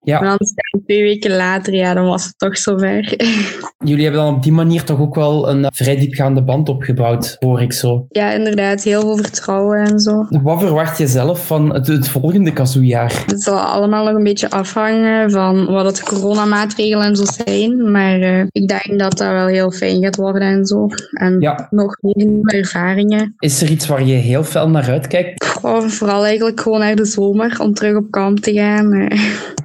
Ja. 0.02 0.20
Maar 0.20 0.36
dan 0.38 0.82
twee 0.84 1.02
weken 1.02 1.36
later, 1.36 1.74
ja, 1.74 1.94
dan 1.94 2.04
was 2.04 2.24
het 2.24 2.38
toch 2.38 2.58
zover. 2.58 3.14
Jullie 3.84 4.04
hebben 4.04 4.22
dan 4.22 4.34
op 4.34 4.42
die 4.42 4.52
manier 4.52 4.84
toch 4.84 5.00
ook 5.00 5.14
wel 5.14 5.48
een 5.48 5.66
vrij 5.72 5.96
diepgaande 5.96 6.42
band 6.42 6.68
opgebouwd, 6.68 7.36
hoor 7.38 7.62
ik 7.62 7.72
zo. 7.72 8.06
Ja, 8.08 8.32
inderdaad. 8.32 8.82
Heel 8.82 9.00
veel 9.00 9.16
vertrouwen 9.16 9.78
en 9.78 10.00
zo. 10.00 10.26
Wat 10.42 10.60
verwacht 10.60 10.98
je 10.98 11.06
zelf 11.06 11.46
van 11.46 11.74
het, 11.74 11.86
het 11.86 12.08
volgende 12.08 12.29
kazoojaar? 12.52 13.22
Het 13.26 13.42
zal 13.42 13.58
allemaal 13.58 14.04
nog 14.04 14.14
een 14.14 14.22
beetje 14.22 14.50
afhangen 14.50 15.30
van 15.30 15.66
wat 15.66 15.84
het 15.84 16.02
coronamaatregelen 16.02 17.06
en 17.06 17.16
zo 17.16 17.24
zijn. 17.24 17.90
Maar 17.90 18.18
uh, 18.18 18.40
ik 18.50 18.68
denk 18.68 18.98
dat 18.98 19.18
dat 19.18 19.28
wel 19.28 19.46
heel 19.46 19.70
fijn 19.70 20.02
gaat 20.02 20.16
worden 20.16 20.42
en 20.42 20.66
zo. 20.66 20.88
En 21.10 21.40
ja. 21.40 21.66
nog 21.70 21.96
meer 22.00 22.54
ervaringen. 22.58 23.34
Is 23.38 23.62
er 23.62 23.70
iets 23.70 23.86
waar 23.86 24.04
je 24.04 24.14
heel 24.14 24.44
fel 24.44 24.68
naar 24.68 24.90
uitkijkt? 24.90 25.58
Oh, 25.62 25.82
vooral 25.82 26.24
eigenlijk 26.24 26.60
gewoon 26.60 26.78
naar 26.78 26.96
de 26.96 27.04
zomer, 27.04 27.56
om 27.60 27.74
terug 27.74 27.96
op 27.96 28.10
kamp 28.10 28.38
te 28.38 28.52
gaan. 28.52 29.08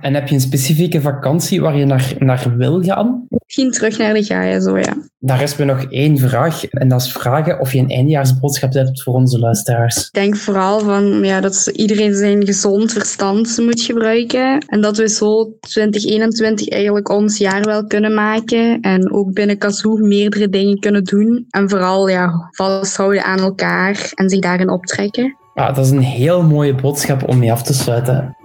En 0.05 0.13
heb 0.13 0.27
je 0.27 0.35
een 0.35 0.41
specifieke 0.41 1.01
vakantie 1.01 1.61
waar 1.61 1.77
je 1.77 1.85
naar, 1.85 2.13
naar 2.19 2.53
wil 2.57 2.83
gaan? 2.83 3.25
Misschien 3.29 3.71
terug 3.71 3.97
naar 3.97 4.13
de 4.13 4.23
Gaia, 4.23 4.59
zo 4.59 4.77
ja. 4.77 4.93
Daar 5.19 5.41
is 5.41 5.55
me 5.55 5.65
nog 5.65 5.83
één 5.89 6.17
vraag. 6.17 6.65
En 6.65 6.87
dat 6.87 7.01
is 7.01 7.11
vragen 7.11 7.59
of 7.59 7.73
je 7.73 7.79
een 7.79 7.89
eindejaarsboodschap 7.89 8.73
hebt 8.73 9.03
voor 9.03 9.13
onze 9.13 9.39
luisteraars. 9.39 9.97
Ik 9.97 10.13
denk 10.13 10.35
vooral 10.35 10.79
van, 10.79 11.23
ja, 11.23 11.41
dat 11.41 11.71
iedereen 11.73 12.15
zijn 12.15 12.45
gezond 12.45 12.91
verstand 12.91 13.57
moet 13.57 13.81
gebruiken. 13.81 14.59
En 14.67 14.81
dat 14.81 14.97
we 14.97 15.09
zo 15.09 15.57
2021 15.59 16.69
eigenlijk 16.69 17.09
ons 17.09 17.37
jaar 17.37 17.63
wel 17.63 17.85
kunnen 17.85 18.13
maken. 18.13 18.81
En 18.81 19.13
ook 19.13 19.33
binnen 19.33 19.57
Kazoo 19.57 19.97
meerdere 19.97 20.49
dingen 20.49 20.79
kunnen 20.79 21.03
doen. 21.03 21.45
En 21.49 21.69
vooral 21.69 22.09
ja, 22.09 22.49
vasthouden 22.51 23.23
aan 23.23 23.39
elkaar 23.39 24.11
en 24.13 24.29
zich 24.29 24.39
daarin 24.39 24.69
optrekken. 24.69 25.37
Ja, 25.53 25.71
dat 25.71 25.85
is 25.85 25.91
een 25.91 25.99
heel 25.99 26.43
mooie 26.43 26.75
boodschap 26.75 27.27
om 27.27 27.37
mee 27.37 27.51
af 27.51 27.63
te 27.63 27.73
sluiten. 27.73 28.35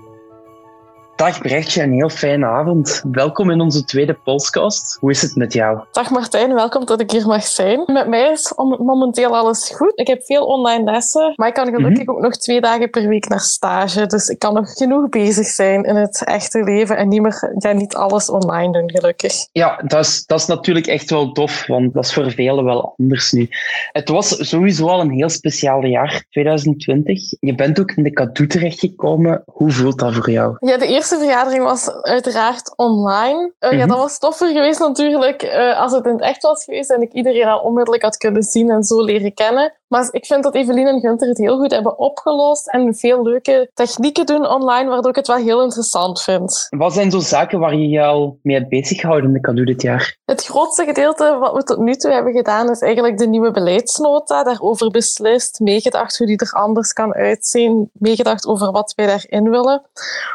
Dag 1.20 1.40
Brechtje, 1.40 1.82
een 1.82 1.92
heel 1.92 2.08
fijne 2.08 2.46
avond. 2.46 3.02
Welkom 3.12 3.50
in 3.50 3.60
onze 3.60 3.84
tweede 3.84 4.14
podcast. 4.14 4.96
Hoe 5.00 5.10
is 5.10 5.22
het 5.22 5.36
met 5.36 5.52
jou? 5.52 5.80
Dag 5.92 6.10
Martijn, 6.10 6.54
welkom 6.54 6.86
dat 6.86 7.00
ik 7.00 7.10
hier 7.10 7.26
mag 7.26 7.42
zijn. 7.42 7.82
Met 7.86 8.08
mij 8.08 8.30
is 8.30 8.52
momenteel 8.78 9.36
alles 9.36 9.70
goed. 9.74 9.92
Ik 9.94 10.06
heb 10.06 10.22
veel 10.22 10.44
online 10.44 10.84
lessen, 10.84 11.32
maar 11.36 11.48
ik 11.48 11.54
kan 11.54 11.64
gelukkig 11.64 11.90
mm 11.90 12.06
-hmm. 12.06 12.16
ook 12.16 12.22
nog 12.22 12.36
twee 12.36 12.60
dagen 12.60 12.90
per 12.90 13.08
week 13.08 13.28
naar 13.28 13.40
stage. 13.40 14.06
Dus 14.06 14.28
ik 14.28 14.38
kan 14.38 14.54
nog 14.54 14.72
genoeg 14.72 15.08
bezig 15.08 15.46
zijn 15.46 15.84
in 15.84 15.96
het 15.96 16.24
echte 16.24 16.62
leven 16.62 16.96
en 16.96 17.08
niet, 17.08 17.22
meer, 17.22 17.54
ja, 17.58 17.72
niet 17.72 17.94
alles 17.94 18.30
online 18.30 18.72
doen, 18.72 18.90
gelukkig. 18.90 19.46
Ja, 19.52 19.82
dat 19.86 20.04
is, 20.04 20.26
dat 20.26 20.40
is 20.40 20.46
natuurlijk 20.46 20.86
echt 20.86 21.10
wel 21.10 21.32
tof, 21.32 21.66
want 21.66 21.94
dat 21.94 22.04
is 22.04 22.12
voor 22.12 22.30
velen 22.30 22.64
wel 22.64 22.94
anders 22.98 23.32
nu. 23.32 23.48
Het 23.92 24.08
was 24.08 24.48
sowieso 24.48 24.88
al 24.88 25.00
een 25.00 25.10
heel 25.10 25.28
speciaal 25.28 25.84
jaar, 25.84 26.24
2020. 26.30 27.20
Je 27.40 27.54
bent 27.54 27.80
ook 27.80 27.90
in 27.90 28.02
de 28.02 28.12
cadeau 28.12 28.48
terechtgekomen. 28.48 29.42
Hoe 29.46 29.70
voelt 29.70 29.98
dat 29.98 30.14
voor 30.14 30.30
jou? 30.30 30.56
Ja, 30.60 30.78
de 30.78 30.86
eerste 30.86 31.08
eerste 31.10 31.26
vergadering 31.26 31.64
was 31.64 31.92
uiteraard 32.02 32.72
online. 32.76 33.52
Uh, 33.60 33.70
-hmm. 33.70 33.78
Ja, 33.78 33.86
dat 33.86 33.98
was 33.98 34.18
toffer 34.18 34.52
geweest 34.52 34.78
natuurlijk 34.78 35.42
uh, 35.42 35.80
als 35.80 35.92
het 35.92 36.04
in 36.04 36.12
het 36.12 36.20
echt 36.20 36.42
was 36.42 36.64
geweest 36.64 36.90
en 36.90 37.02
ik 37.02 37.12
iedereen 37.12 37.46
al 37.46 37.60
onmiddellijk 37.60 38.02
had 38.02 38.16
kunnen 38.16 38.42
zien 38.42 38.70
en 38.70 38.82
zo 38.82 39.02
leren 39.02 39.34
kennen. 39.34 39.72
Maar 39.90 40.08
ik 40.10 40.26
vind 40.26 40.42
dat 40.42 40.54
Evelien 40.54 40.86
en 40.86 41.00
Gunther 41.00 41.28
het 41.28 41.38
heel 41.38 41.58
goed 41.58 41.70
hebben 41.70 41.98
opgelost 41.98 42.68
en 42.68 42.94
veel 42.94 43.22
leuke 43.22 43.70
technieken 43.74 44.26
doen 44.26 44.46
online, 44.48 44.88
waardoor 44.88 45.10
ik 45.10 45.16
het 45.16 45.26
wel 45.26 45.36
heel 45.36 45.62
interessant 45.62 46.22
vind. 46.22 46.66
Wat 46.68 46.92
zijn 46.92 47.10
zo 47.10 47.18
zaken 47.18 47.58
waar 47.58 47.74
je 47.74 47.88
je 47.88 48.02
al 48.02 48.38
mee 48.42 48.56
hebt 48.56 48.68
bezig 48.68 49.00
gehouden 49.00 49.34
in 49.34 49.40
Kadu 49.40 49.64
dit 49.64 49.82
jaar? 49.82 50.16
Het 50.24 50.44
grootste 50.44 50.84
gedeelte 50.84 51.36
wat 51.40 51.54
we 51.54 51.62
tot 51.62 51.78
nu 51.78 51.94
toe 51.94 52.12
hebben 52.12 52.32
gedaan 52.32 52.70
is 52.70 52.80
eigenlijk 52.80 53.18
de 53.18 53.26
nieuwe 53.26 53.50
beleidsnota. 53.50 54.42
Daarover 54.44 54.90
beslist, 54.90 55.60
meegedacht 55.60 56.18
hoe 56.18 56.26
die 56.26 56.36
er 56.38 56.52
anders 56.52 56.92
kan 56.92 57.14
uitzien, 57.14 57.90
meegedacht 57.92 58.46
over 58.46 58.70
wat 58.72 58.92
wij 58.96 59.06
daarin 59.06 59.50
willen. 59.50 59.82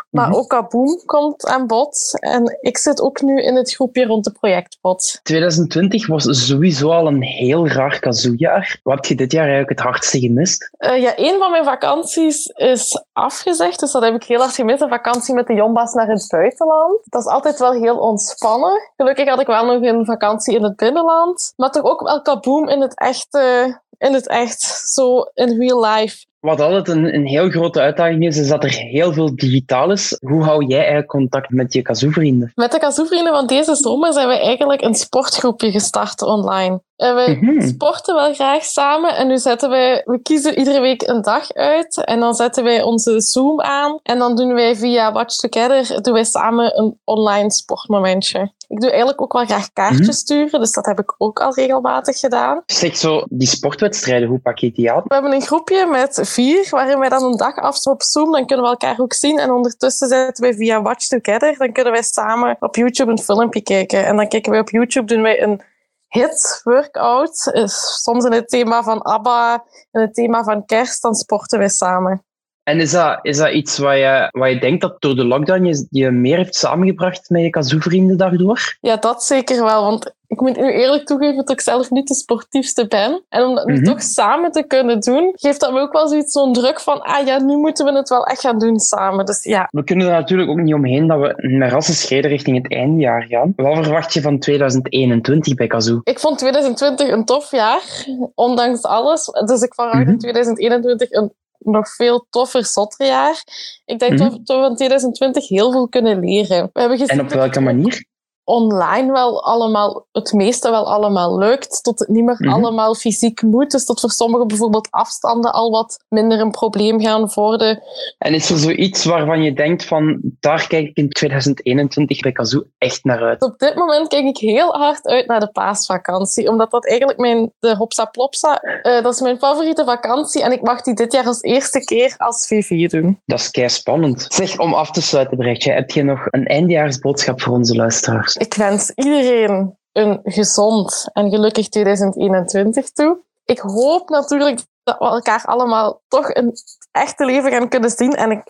Maar 0.10 0.28
Mhm. 0.30 0.38
ook 0.38 0.50
Kaboom 0.50 1.02
komt 1.06 1.46
aan 1.48 1.68
bod 1.68 2.12
en 2.20 2.58
ik 2.62 2.78
zit 2.78 3.02
ook 3.02 3.22
nu 3.22 3.42
in 3.42 3.56
het 3.56 3.74
groepje 3.74 4.06
rond 4.06 4.24
de 4.24 4.32
projectpot. 4.32 5.20
2020 5.24 6.08
was 6.08 6.48
sowieso 6.48 6.90
al 6.92 7.08
een 7.08 7.22
heel 7.22 7.68
raar 7.68 8.00
kazoojaar. 8.00 8.80
Wat 8.84 8.96
heb 8.96 9.06
je 9.06 9.16
dit 9.16 9.32
jaar 9.32 9.45
eigenlijk 9.48 9.80
het 9.80 9.88
hardste 9.88 10.20
gemist? 10.20 10.70
Eh, 10.78 11.02
ja, 11.02 11.14
een 11.16 11.40
van 11.40 11.52
mijn 11.52 11.64
vakanties 11.64 12.46
is 12.46 13.04
afgezegd, 13.14 13.80
dus 13.80 13.92
dat 13.92 14.04
heb 14.04 14.16
ik 14.16 14.24
heel 14.24 14.40
hard 14.40 14.56
gemist. 14.56 14.82
Een 14.82 14.90
vakantie 14.90 15.34
met 15.34 15.48
de 15.48 15.54
Jombas 15.54 15.94
naar 15.94 16.08
het 16.08 16.28
buitenland. 16.30 17.00
Dat 17.04 17.22
is 17.22 17.32
altijd 17.32 17.60
wel 17.60 17.74
heel 17.74 17.98
ontspannen. 17.98 18.92
Gelukkig 18.98 19.30
had 19.30 19.40
ik 19.40 19.48
wel 19.48 19.66
nog 19.66 19.82
een 19.82 20.06
vakantie 20.06 20.56
in 20.56 20.64
het 20.64 20.76
binnenland. 20.76 21.54
Maar 21.56 21.72
toch 21.72 21.84
ook 21.84 22.02
wel 22.02 22.22
kaboom 22.22 22.70
in 22.70 22.82
het 22.82 23.00
echt, 23.00 23.28
eh, 23.30 23.66
in 23.98 24.14
het 24.14 24.28
echt 24.28 24.62
zo 24.94 25.22
in 25.34 25.60
real 25.60 25.86
life. 25.86 26.26
Wat 26.46 26.62
altijd 26.62 26.88
een, 26.88 27.16
een 27.16 27.26
heel 27.26 27.50
grote 27.50 27.80
uitdaging 27.80 28.26
is, 28.26 28.38
is 28.38 28.48
dat 28.48 28.64
er 28.64 28.70
heel 28.70 29.14
veel 29.14 29.36
digitaal 29.36 29.92
is. 29.92 30.18
Hoe 30.22 30.44
hou 30.44 30.66
jij 30.66 30.78
eigenlijk 30.78 31.08
contact 31.08 31.50
met 31.50 31.74
je 31.74 31.82
kazoo-vrienden? 31.82 32.52
Met 32.56 32.72
de 32.72 32.80
kazoo-vrienden 32.80 33.34
van 33.34 33.48
deze 33.48 33.76
zomer 33.76 34.14
zijn 34.14 34.28
we 34.28 34.40
eigenlijk 34.40 34.82
een 34.82 34.96
sportgroepje 34.96 35.72
gestart 35.72 36.22
online. 36.22 36.82
En 36.96 37.16
we 37.16 37.38
Mhm. 37.42 37.68
sporten 37.68 38.16
wel 38.16 38.34
graag 38.34 38.64
samen 38.64 39.16
en 39.16 39.28
nu 39.28 39.38
zetten 39.38 39.70
wij, 39.70 40.02
we 40.06 40.22
kiezen 40.22 40.58
iedere 40.58 40.80
week 40.80 41.02
een 41.08 41.22
dag 41.22 41.54
uit 41.54 42.04
en 42.06 42.20
dan 42.20 42.34
zetten 42.34 42.64
wij 42.64 42.82
onze 42.82 43.22
Zoom 43.22 43.62
aan 43.62 44.00
en 44.04 44.18
dan 44.18 44.36
doen 44.36 44.54
wij 44.54 44.76
via 44.76 45.12
Watch 45.12 45.36
Together 45.36 46.02
doen 46.02 46.14
wij 46.14 46.24
samen 46.24 46.78
een 46.78 47.00
online 47.04 47.52
sportmomentje. 47.52 48.54
Ik 48.76 48.82
doe 48.82 48.90
eigenlijk 48.90 49.22
ook 49.22 49.34
wel 49.34 49.46
graag 49.46 49.74
kaartjes 49.74 50.08
Mhm. 50.08 50.16
sturen, 50.16 50.60
dus 50.60 50.72
dat 50.72 50.86
heb 50.86 51.00
ik 51.00 51.16
ook 51.18 51.40
al 51.40 51.54
regelmatig 51.54 52.20
gedaan. 52.20 52.62
Zeg 52.66 52.98
zo, 52.98 53.24
die 53.30 53.48
sportwedstrijden, 53.48 54.28
hoe 54.28 54.40
pak 54.40 54.58
je 54.58 54.72
die 54.72 54.92
aan? 54.92 55.02
We 55.06 55.14
hebben 55.14 55.34
een 55.34 55.42
groepje 55.42 55.86
met 55.86 56.20
vier, 56.24 56.68
waarin 56.70 57.00
wij 57.00 57.10
dan 57.10 57.24
een 57.24 57.38
dag 57.38 57.56
afstaan 57.58 57.94
op 57.94 58.02
Zoom. 58.04 58.32
Dan 58.32 58.46
kunnen 58.46 58.66
we 58.66 58.72
elkaar 58.72 59.00
ook 59.00 59.14
zien. 59.14 59.40
En 59.40 59.52
ondertussen 59.52 60.08
zetten 60.08 60.44
wij 60.44 60.54
via 60.54 60.82
Watch 60.82 61.08
Together. 61.08 61.58
Dan 61.58 61.72
kunnen 61.72 61.92
wij 61.94 62.04
samen 62.04 62.58
op 62.60 62.76
YouTube 62.76 63.12
een 63.12 63.20
filmpje 63.20 63.62
kijken. 63.62 64.06
En 64.06 64.16
dan 64.16 64.28
kijken 64.28 64.52
wij 64.52 64.60
op 64.60 64.70
YouTube, 64.70 65.08
doen 65.14 65.22
wij 65.22 65.42
een 65.44 65.62
hit 66.08 66.62
workout. 66.64 67.50
Eh, 67.52 67.68
Soms 67.68 68.26
in 68.26 68.32
het 68.32 68.50
thema 68.50 68.84
van 68.84 69.02
ABBA, 69.02 69.64
in 69.92 70.02
het 70.02 70.14
thema 70.14 70.44
van 70.44 70.66
kerst. 70.66 71.02
Dan 71.02 71.16
sporten 71.16 71.60
wij 71.60 71.70
samen. 71.70 72.24
En 72.66 72.80
is 72.80 72.92
dat, 72.92 73.20
is 73.22 73.38
dat 73.38 73.52
iets 73.54 73.78
wat 73.78 73.96
je, 73.98 74.28
wat 74.32 74.50
je 74.50 74.60
denkt 74.60 74.82
dat 74.82 75.02
door 75.02 75.16
de 75.16 75.26
lockdown 75.26 75.64
je, 75.66 75.88
je 75.90 76.12
meer 76.12 76.38
heeft 76.38 76.56
samengebracht 76.56 77.30
met 77.30 77.42
je 77.42 77.50
kazoo-vrienden 77.50 78.18
daardoor? 78.18 78.78
Ja, 78.82 78.96
dat 78.98 79.24
zeker 79.24 79.64
wel. 79.64 79.84
Want 79.84 80.14
ik 80.28 80.40
moet 80.42 80.58
nu 80.58 80.72
eerlijk 80.72 81.06
toegeven 81.06 81.36
dat 81.36 81.50
ik 81.50 81.62
zelf 81.62 81.90
niet 81.90 82.08
de 82.08 82.14
sportiefste 82.16 82.88
ben. 82.88 83.24
En 83.30 83.44
om 83.44 83.56
dat 83.56 83.66
nu 83.66 83.74
Mhm. 83.74 83.84
toch 83.84 84.02
samen 84.02 84.52
te 84.52 84.64
kunnen 84.68 85.00
doen, 85.00 85.32
geeft 85.36 85.60
dat 85.60 85.72
me 85.74 85.80
ook 85.80 85.94
wel 85.94 86.08
zoiets 86.08 86.32
zo'n 86.32 86.54
druk 86.54 86.80
van, 86.80 87.02
ah 87.02 87.26
ja, 87.26 87.40
nu 87.40 87.56
moeten 87.56 87.86
we 87.86 87.92
het 87.92 88.10
wel 88.10 88.26
echt 88.26 88.42
gaan 88.42 88.60
doen 88.60 88.80
samen. 88.80 89.26
Dus 89.26 89.44
ja, 89.44 89.68
We 89.72 89.84
kunnen 89.84 90.06
er 90.08 90.12
natuurlijk 90.14 90.50
ook 90.50 90.58
niet 90.60 90.74
omheen 90.74 91.08
dat 91.08 91.20
we 91.20 91.34
met 91.58 91.72
rassenschreden 91.72 92.30
richting 92.32 92.58
het 92.64 92.72
eindejaar 92.72 93.24
gaan. 93.30 93.54
Wat 93.56 93.84
verwacht 93.84 94.14
je 94.14 94.22
van 94.22 94.40
2021 94.40 95.54
bij 95.56 95.68
Kazoo? 95.68 96.00
Ik 96.04 96.20
vond 96.20 96.38
2020 96.38 97.10
een 97.10 97.26
tof 97.26 97.52
jaar, 97.52 98.06
ondanks 98.36 98.82
alles. 98.84 99.26
Dus 99.46 99.62
ik 99.62 99.74
verwacht 99.74 99.98
in 100.00 100.08
Mhm. 100.08 100.18
2021 100.18 101.12
een 101.12 101.34
nog 101.60 101.90
veel 101.96 102.28
toffer, 102.30 102.66
zotter 102.66 103.08
jaar. 103.08 103.44
Ik 103.86 104.00
denk 104.00 104.12
Mhm. 104.12 104.22
dat 104.24 104.32
we- 104.34 104.44
dat 104.44 104.58
we 104.58 104.64
van 104.64 104.76
2020 104.76 105.48
heel 105.48 105.72
veel 105.72 105.90
kunnen 105.90 106.20
leren. 106.20 106.70
We 106.74 106.80
hebben 106.80 106.98
gezien 106.98 107.20
En 107.20 107.26
op 107.26 107.32
welke 107.32 107.60
manier? 107.60 108.06
Online 108.46 109.12
wel 109.12 109.44
allemaal, 109.44 110.06
het 110.12 110.34
meeste 110.34 110.70
wel 110.70 110.94
allemaal 110.94 111.38
lukt, 111.38 111.84
tot 111.84 112.00
het 112.00 112.08
niet 112.08 112.24
meer 112.24 112.36
Mhm. 112.40 112.54
allemaal 112.54 112.96
fysiek 112.96 113.42
moet. 113.42 113.72
Dus 113.72 113.86
tot 113.86 114.00
voor 114.00 114.10
sommigen 114.12 114.48
bijvoorbeeld 114.48 114.88
afstanden 114.92 115.52
al 115.54 115.72
wat 115.72 116.00
minder 116.10 116.40
een 116.40 116.52
probleem 116.52 117.02
gaan 117.02 117.32
worden. 117.34 117.84
En 118.18 118.34
is 118.34 118.50
er 118.50 118.58
zoiets 118.58 119.06
waarvan 119.06 119.44
je 119.44 119.54
denkt 119.54 119.86
van, 119.86 120.20
daar 120.40 120.68
kijk 120.68 120.88
ik 120.88 120.96
in 120.98 121.10
2021 121.10 122.20
bij 122.20 122.32
Kazoo 122.32 122.64
echt 122.78 123.04
naar 123.04 123.22
uit? 123.24 123.42
Op 123.42 123.60
dit 123.60 123.76
moment 123.76 124.08
kijk 124.08 124.26
ik 124.26 124.38
heel 124.38 124.74
hard 124.74 125.06
uit 125.08 125.28
naar 125.28 125.40
de 125.40 125.52
paasvakantie, 125.52 126.50
omdat 126.50 126.72
dat 126.72 126.88
eigenlijk 126.88 127.20
mijn, 127.20 127.52
de 127.60 127.76
Hopsa 127.76 128.06
Plopsa, 128.06 128.60
eh, 128.62 129.04
dat 129.04 129.14
is 129.14 129.22
mijn 129.22 129.38
favoriete 129.38 129.84
vakantie 129.86 130.44
en 130.44 130.52
ik 130.52 130.62
mag 130.62 130.82
die 130.82 130.94
dit 130.94 131.12
jaar 131.12 131.26
als 131.26 131.42
eerste 131.42 131.80
keer 131.80 132.14
als 132.18 132.48
VV 132.48 132.90
doen. 132.90 133.22
Dat 133.26 133.40
is 133.40 133.52
kei 133.52 133.70
spannend. 133.70 134.26
Zeg, 134.30 134.60
om 134.60 134.74
af 134.74 134.92
te 134.92 135.02
sluiten, 135.02 135.38
Brechtje, 135.38 135.72
heb 135.72 135.92
je 135.92 136.04
nog 136.04 136.20
een 136.30 136.46
eindjaarsboodschap 136.46 137.42
voor 137.42 137.54
onze 137.54 137.76
luisteraars? 137.76 138.35
Ik 138.38 138.54
wens 138.54 138.92
iedereen 138.96 139.78
een 139.92 140.20
gezond 140.24 141.10
en 141.14 141.30
gelukkig 141.30 141.70
2021 141.70 142.90
toe. 142.90 143.18
Ik 143.46 143.60
hoop 143.60 144.10
natuurlijk 144.10 144.62
dat 144.84 145.00
we 145.00 145.06
elkaar 145.06 145.46
allemaal 145.46 146.02
toch 146.08 146.36
een 146.36 146.54
echte 146.92 147.26
leven 147.26 147.52
gaan 147.52 147.70
kunnen 147.70 147.90
zien. 147.90 148.12
En 148.12 148.32
ik, 148.32 148.44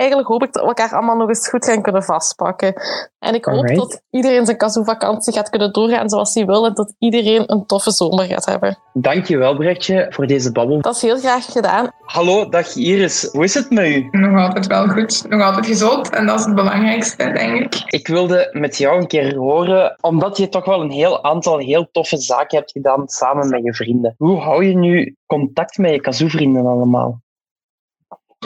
eigenlijk 0.00 0.28
hoop 0.28 0.42
ik 0.42 0.52
dat 0.52 0.62
we 0.62 0.68
elkaar 0.68 0.92
allemaal 0.92 1.16
nog 1.16 1.28
eens 1.28 1.48
goed 1.48 1.64
gaan 1.64 1.82
kunnen 1.82 2.02
vastpakken. 2.02 2.74
En 3.18 3.34
ik 3.34 3.44
hoop 3.44 3.56
Alright. 3.56 3.76
dat 3.76 4.02
iedereen 4.10 4.44
zijn 4.44 4.56
kazoo-vakantie 4.56 5.32
gaat 5.32 5.50
kunnen 5.50 5.72
doorgaan 5.72 6.08
zoals 6.08 6.34
hij 6.34 6.46
wil. 6.46 6.66
En 6.66 6.74
dat 6.74 6.94
iedereen 6.98 7.42
een 7.46 7.66
toffe 7.66 7.90
zomer 7.90 8.24
gaat 8.24 8.44
hebben. 8.44 8.78
Dankjewel, 8.92 9.56
Brechtje, 9.56 10.06
voor 10.10 10.26
deze 10.26 10.52
babbel. 10.52 10.80
Dat 10.80 10.94
is 10.94 11.02
heel 11.02 11.18
graag 11.18 11.44
gedaan. 11.44 11.88
Hallo, 12.00 12.48
dag 12.48 12.74
Iris. 12.74 13.28
Hoe 13.32 13.44
is 13.44 13.54
het 13.54 13.70
met 13.70 13.86
u? 13.86 14.08
Nog 14.10 14.40
altijd 14.40 14.66
wel 14.66 14.88
goed. 14.88 15.28
Nog 15.28 15.42
altijd 15.42 15.66
gezond. 15.66 16.10
En 16.10 16.26
dat 16.26 16.38
is 16.38 16.44
het 16.44 16.54
belangrijkste, 16.54 17.32
denk 17.32 17.60
ik. 17.60 17.82
Ik 17.86 18.06
wilde 18.06 18.48
met 18.52 18.78
jou 18.78 19.00
een 19.00 19.06
keer 19.06 19.36
horen, 19.36 19.96
omdat 20.00 20.36
je 20.36 20.48
toch 20.48 20.64
wel 20.64 20.80
een 20.80 20.90
heel 20.90 21.24
aantal 21.24 21.58
heel 21.58 21.88
toffe 21.92 22.16
zaken 22.16 22.58
hebt 22.58 22.70
gedaan 22.72 23.08
samen 23.08 23.48
met 23.48 23.64
je 23.64 23.74
vrienden. 23.74 24.14
Hoe 24.16 24.40
hou 24.40 24.64
je 24.64 24.76
nu 24.76 25.16
contact 25.26 25.78
met 25.78 25.90
je 25.90 26.00
kazoo-vrienden 26.00 26.66
allemaal? 26.66 27.20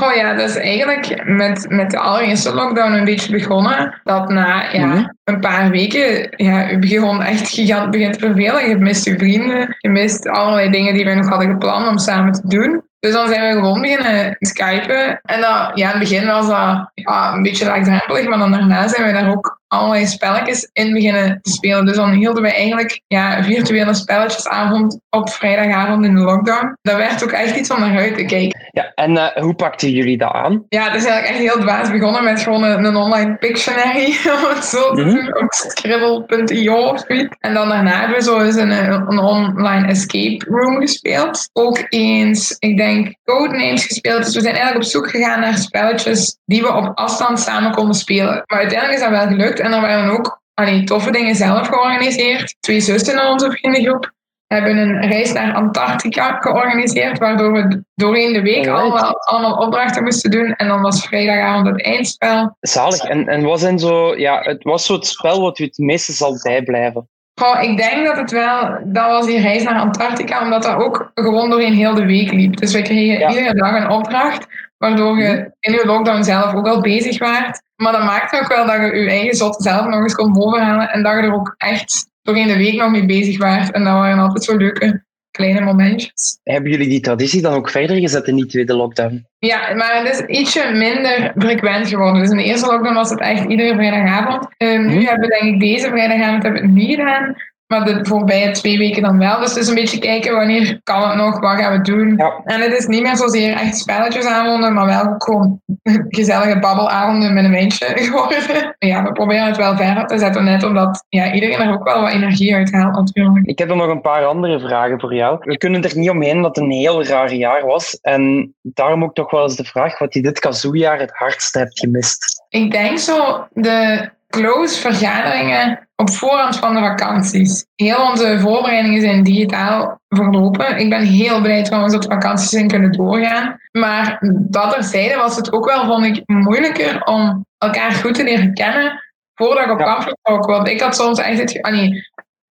Oh 0.03 0.15
ja, 0.15 0.35
dat 0.35 0.49
is 0.49 0.57
eigenlijk 0.57 1.23
met, 1.25 1.67
met 1.69 1.91
de 1.91 1.99
allereerste 1.99 2.55
lockdown 2.55 2.93
een 2.93 3.05
beetje 3.05 3.33
begonnen. 3.33 4.01
Dat 4.05 4.29
na 4.29 4.71
ja, 4.73 4.87
Mhm. 4.87 5.05
een 5.25 5.41
paar 5.41 5.71
weken, 5.71 6.29
ja, 6.37 6.61
je 6.69 6.79
begon 6.79 7.23
echt 7.23 7.49
gigant 7.49 7.91
begint 7.91 8.13
te 8.13 8.27
vervelen. 8.27 8.69
Je 8.69 8.77
mist 8.77 9.05
je 9.05 9.19
vrienden, 9.19 9.77
je 9.79 9.89
mist 9.91 10.29
allerlei 10.29 10.71
dingen 10.71 10.95
die 10.95 11.05
we 11.05 11.15
nog 11.15 11.29
hadden 11.29 11.51
gepland 11.51 11.89
om 11.89 11.99
samen 11.99 12.33
te 12.33 12.49
doen. 12.49 12.83
Dus 13.01 13.13
dan 13.13 13.29
zijn 13.29 13.55
we 13.55 13.61
gewoon 13.61 13.81
beginnen 13.81 14.37
skypen. 14.39 15.21
En 15.23 15.41
dan, 15.41 15.71
ja, 15.75 15.93
in 15.93 15.99
het 15.99 15.99
begin 15.99 16.27
was 16.27 16.47
dat 16.47 16.91
ja, 16.95 17.33
een 17.33 17.43
beetje 17.43 17.67
laagdrempelig, 17.67 18.29
maar 18.29 18.39
dan 18.39 18.51
daarna 18.51 18.89
zijn 18.89 19.07
we 19.07 19.13
daar 19.13 19.31
ook 19.31 19.61
allerlei 19.75 20.07
spelletjes 20.07 20.69
in 20.73 20.93
beginnen 20.93 21.39
te 21.43 21.51
spelen. 21.51 21.87
Dus 21.87 21.97
dan 21.97 22.11
hielden 22.11 22.43
we 22.43 22.53
eigenlijk 22.53 23.01
ja, 23.07 23.43
virtuele 23.43 23.95
spelletjesavond 23.95 25.01
op 25.11 25.31
vrijdagavond 25.31 26.05
in 26.05 26.15
de 26.15 26.21
lockdown. 26.21 26.77
Dat 26.83 26.97
werd 26.97 27.25
ook 27.25 27.31
echt 27.31 27.57
iets 27.57 27.71
om 27.71 27.81
naar 27.81 27.99
uit 27.99 28.17
te 28.17 28.25
kijken. 28.25 28.69
Ja, 28.73 28.93
en 28.95 29.17
eh, 29.17 29.43
hoe 29.43 29.55
pakten 29.55 29.91
jullie 29.91 30.19
dat 30.19 30.33
aan? 30.33 30.65
Ja, 30.69 30.85
het 30.85 30.95
is 30.95 31.05
eigenlijk 31.05 31.27
echt 31.27 31.53
heel 31.55 31.63
dwaas 31.63 31.91
begonnen 31.91 32.25
met 32.25 32.41
gewoon 32.43 32.63
een, 32.65 32.85
een 32.85 32.97
online 32.97 33.37
Pictionary, 33.37 34.13
het 34.55 34.65
zo 34.65 34.93
Mhm. 34.95 35.27
op 35.43 35.53
scribble.io 35.53 36.75
of 36.77 37.03
zoiets. 37.07 37.37
En 37.41 37.55
dan 37.55 37.69
daarna 37.69 37.99
hebben 37.99 38.17
we 38.17 38.23
zo 38.23 38.41
eens 38.41 38.57
een, 38.57 38.71
een 38.71 39.19
online 39.19 39.87
escape 39.87 40.45
room 40.49 40.81
gespeeld. 40.81 41.49
Ook 41.53 41.85
eens, 41.89 42.57
ik 42.59 42.77
denk, 42.77 43.15
codenames 43.25 43.85
gespeeld. 43.87 44.25
Dus 44.25 44.35
we 44.35 44.41
zijn 44.41 44.55
eigenlijk 44.55 44.85
op 44.85 44.91
zoek 44.91 45.11
gegaan 45.11 45.41
naar 45.41 45.57
spelletjes 45.59 46.39
die 46.45 46.63
we 46.63 46.73
op 46.73 46.91
afstand 46.95 47.41
samen 47.41 47.73
konden 47.73 47.95
spelen. 47.95 48.43
Maar 48.47 48.59
uiteindelijk 48.59 48.99
is 48.99 49.05
dat 49.09 49.19
wel 49.19 49.27
gelukt 49.27 49.61
en 49.65 49.73
er 49.73 49.81
waren 49.81 50.11
ook 50.11 50.43
allee, 50.55 50.85
toffe 50.85 51.11
dingen 51.11 51.35
zelf 51.35 51.69
georganiseerd. 51.69 52.57
Twee 52.61 52.81
zussen 52.81 53.13
in 53.21 53.27
onze 53.27 53.51
vriendengroep 53.51 54.13
hebben 54.47 54.77
een 54.77 55.01
reis 55.09 55.33
naar 55.33 55.55
Antarctica 55.55 56.39
georganiseerd, 56.41 57.19
waardoor 57.19 57.53
we 57.53 57.85
doorheen 57.95 58.33
de 58.33 58.43
week 58.43 58.67
allemaal, 58.69 59.19
allemaal 59.21 59.57
opdrachten 59.57 60.03
moesten 60.03 60.31
doen. 60.31 60.55
En 60.55 60.69
dan 60.69 60.81
was 60.83 61.07
vrijdagavond 61.07 61.67
het 61.67 61.85
eindspel. 61.85 62.57
Zalig. 62.61 63.01
En, 63.05 63.29
en 63.29 63.43
wat 63.43 63.61
zijn 63.61 63.79
zo, 63.79 64.17
ja, 64.17 64.41
het 64.41 64.63
was 64.63 64.87
zo 64.87 64.95
het 64.95 65.07
spel 65.07 65.41
wat 65.41 65.59
u 65.59 65.65
het 65.65 65.79
meeste 65.79 66.13
zal 66.13 66.41
bijblijven? 66.43 67.09
Goh, 67.41 67.63
ik 67.63 67.77
denk 67.77 68.07
dat 68.07 68.17
het 68.17 68.31
wel, 68.31 68.79
dat 68.85 69.07
was 69.07 69.27
die 69.27 69.41
reis 69.41 69.63
naar 69.63 69.79
Antarctica, 69.81 70.43
omdat 70.43 70.63
dat 70.63 70.77
ook 70.77 71.11
gewoon 71.15 71.51
doorheen 71.51 71.73
heel 71.73 71.95
de 71.95 72.05
week 72.07 72.33
liep. 72.33 72.57
Dus 72.57 72.73
we 72.73 72.83
kregen 72.83 73.19
Ja. 73.19 73.29
iedere 73.29 73.55
dag 73.55 73.75
een 73.77 73.91
opdracht, 73.91 74.47
waardoor 74.79 75.19
je 75.19 75.53
in 75.61 75.73
je 75.73 75.87
lockdown 75.87 76.23
zelf 76.23 76.55
ook 76.55 76.67
al 76.67 76.81
bezig 76.81 77.19
waart. 77.19 77.63
Maar 77.77 77.93
dat 77.93 78.05
maakte 78.05 78.41
ook 78.41 78.49
wel 78.49 78.67
dat 78.67 78.77
je 78.77 78.97
je 79.01 79.09
eigen 79.09 79.35
zot 79.35 79.63
zelf 79.63 79.87
nog 79.87 80.03
eens 80.03 80.15
kon 80.15 80.33
bovenhalen 80.33 80.91
en 80.91 81.03
dat 81.03 81.13
je 81.13 81.19
er 81.21 81.35
ook 81.35 81.55
echt 81.59 82.07
doorheen 82.23 82.47
de 82.49 82.57
week 82.57 82.75
nog 82.75 82.91
mee 82.91 83.07
bezig 83.07 83.39
waart. 83.39 83.71
En 83.73 83.85
dat 83.85 83.93
waren 83.93 84.19
altijd 84.19 84.45
zo 84.45 84.57
leuke 84.57 85.05
kleine 85.31 85.61
momentjes. 85.61 86.39
Hebben 86.43 86.71
jullie 86.71 86.89
die 86.89 87.01
traditie 87.01 87.43
dan 87.43 87.53
ook 87.55 87.71
verder 87.71 87.97
gezet 87.97 88.27
in 88.27 88.37
die 88.37 88.47
tweede 88.47 88.75
lockdown? 88.75 89.27
Ja, 89.39 89.75
maar 89.75 90.03
het 90.05 90.13
is 90.29 90.39
ietsje 90.39 90.71
minder 90.73 91.33
frequent 91.39 91.89
geworden. 91.89 92.21
Dus 92.21 92.31
in 92.31 92.37
de 92.37 92.45
eerste 92.45 92.67
lockdown 92.67 92.95
was 92.95 93.11
het 93.11 93.21
echt 93.21 93.45
iedere 93.51 93.75
vrijdagavond. 93.75 94.49
Eh, 94.57 94.79
nu 94.79 94.99
Hm? 94.99 95.05
hebben 95.07 95.29
we 95.29 95.39
denk 95.41 95.55
ik 95.55 95.61
deze 95.61 95.89
vrijdagavond 95.89 96.43
hebben 96.43 96.61
we 96.63 96.67
het 96.67 96.77
niet 96.77 96.97
gedaan. 96.99 97.35
Maar 97.67 97.85
de 97.85 97.99
voorbije 98.03 98.51
twee 98.51 98.79
weken 98.79 99.03
dan 99.03 99.19
wel. 99.19 99.41
Dus 99.41 99.49
het 99.49 99.59
is 99.59 99.69
een 99.69 99.75
beetje 99.75 99.99
kijken 99.99 100.35
wanneer 100.35 100.81
kan 100.83 101.09
het 101.09 101.17
nog, 101.17 101.41
wat 101.41 101.59
gaan 101.59 101.73
we 101.73 101.81
doen. 101.81 102.19
En 102.45 102.61
het 102.61 102.73
is 102.73 102.87
niet 102.87 103.03
meer 103.03 103.17
zozeer 103.17 103.57
echt 103.57 103.77
spelletjesavonden, 103.77 104.75
maar 104.75 104.87
wel 104.87 105.15
gewoon 105.19 105.61
gezellige 106.09 106.59
babbelavonden 106.59 107.35
met 107.35 107.45
een 107.45 107.51
wijntje 107.51 107.87
geworden. 108.05 108.77
Ja, 108.79 109.03
we 109.03 109.13
proberen 109.13 109.47
het 109.47 109.57
wel 109.57 109.77
verder 109.77 110.07
te 110.07 110.19
zetten, 110.19 110.45
net 110.45 110.63
omdat 110.63 111.05
ja, 111.09 111.33
iedereen 111.33 111.61
er 111.61 111.75
ook 111.75 111.85
wel 111.85 112.01
wat 112.01 112.13
energie 112.13 112.55
uit 112.55 112.73
haalt 112.73 112.95
natuurlijk. 112.95 113.47
Ik 113.47 113.59
heb 113.59 113.75
nog 113.75 113.89
een 113.89 114.01
paar 114.01 114.25
andere 114.25 114.61
vragen 114.61 115.01
voor 115.01 115.15
jou. 115.15 115.39
We 115.41 115.59
kunnen 115.59 115.83
er 115.83 115.97
niet 115.97 116.11
omheen 116.11 116.43
dat 116.43 116.57
het 116.57 116.65
een 116.65 116.71
heel 116.71 117.05
raar 117.05 117.33
jaar 117.33 117.67
was. 117.67 117.99
En 118.01 118.55
daarom 118.63 119.03
ook 119.03 119.15
toch 119.15 119.31
wel 119.31 119.43
eens 119.43 119.57
de 119.57 119.65
vraag 119.65 119.99
wat 119.99 120.15
je 120.15 120.23
dit 120.23 120.39
kazoo-jaar 120.39 120.99
het 120.99 121.13
hardst 121.13 121.55
hebt 121.55 121.79
gemist. 121.79 122.43
Ik 122.49 122.71
denk 122.71 122.99
zo 122.99 123.47
de 123.53 124.11
close 124.29 124.81
vergaderingen 124.81 125.84
op 125.97 126.11
voorhand 126.11 126.57
van 126.57 126.75
de 126.75 126.81
vakanties. 126.81 127.67
Heel 127.75 128.11
onze 128.11 128.39
voorbereidingen 128.41 129.01
zijn 129.01 129.23
digitaal 129.23 130.01
verlopen. 130.09 130.79
Ik 130.79 130.89
ben 130.89 131.03
heel 131.03 131.41
blij 131.41 131.63
trouwens 131.63 131.93
dat 131.93 132.05
vakanties 132.05 132.49
zijn 132.49 132.69
kunnen 132.69 132.93
doorgaan. 132.93 133.61
Maar 133.73 134.19
dat 134.49 134.73
terzijde 134.73 135.17
was 135.17 135.37
het 135.37 135.53
ook 135.53 135.65
wel, 135.65 135.85
vond 135.85 136.05
ik, 136.05 136.23
moeilijker 136.27 137.05
om 137.05 137.47
elkaar 137.59 137.93
goed 137.93 138.15
te 138.15 138.25
leren 138.25 138.55
kennen 138.55 139.03
voordat 139.35 139.65
ik 139.65 139.71
op 139.71 139.79
kamp 139.79 140.03
vertrok. 140.03 140.47
Want 140.47 140.69
ik 140.69 140.81
had 140.81 140.97
soms 140.97 141.19
echt 141.19 141.39
het... 141.39 141.63
Ah, 141.63 141.73
nee, 141.73 142.05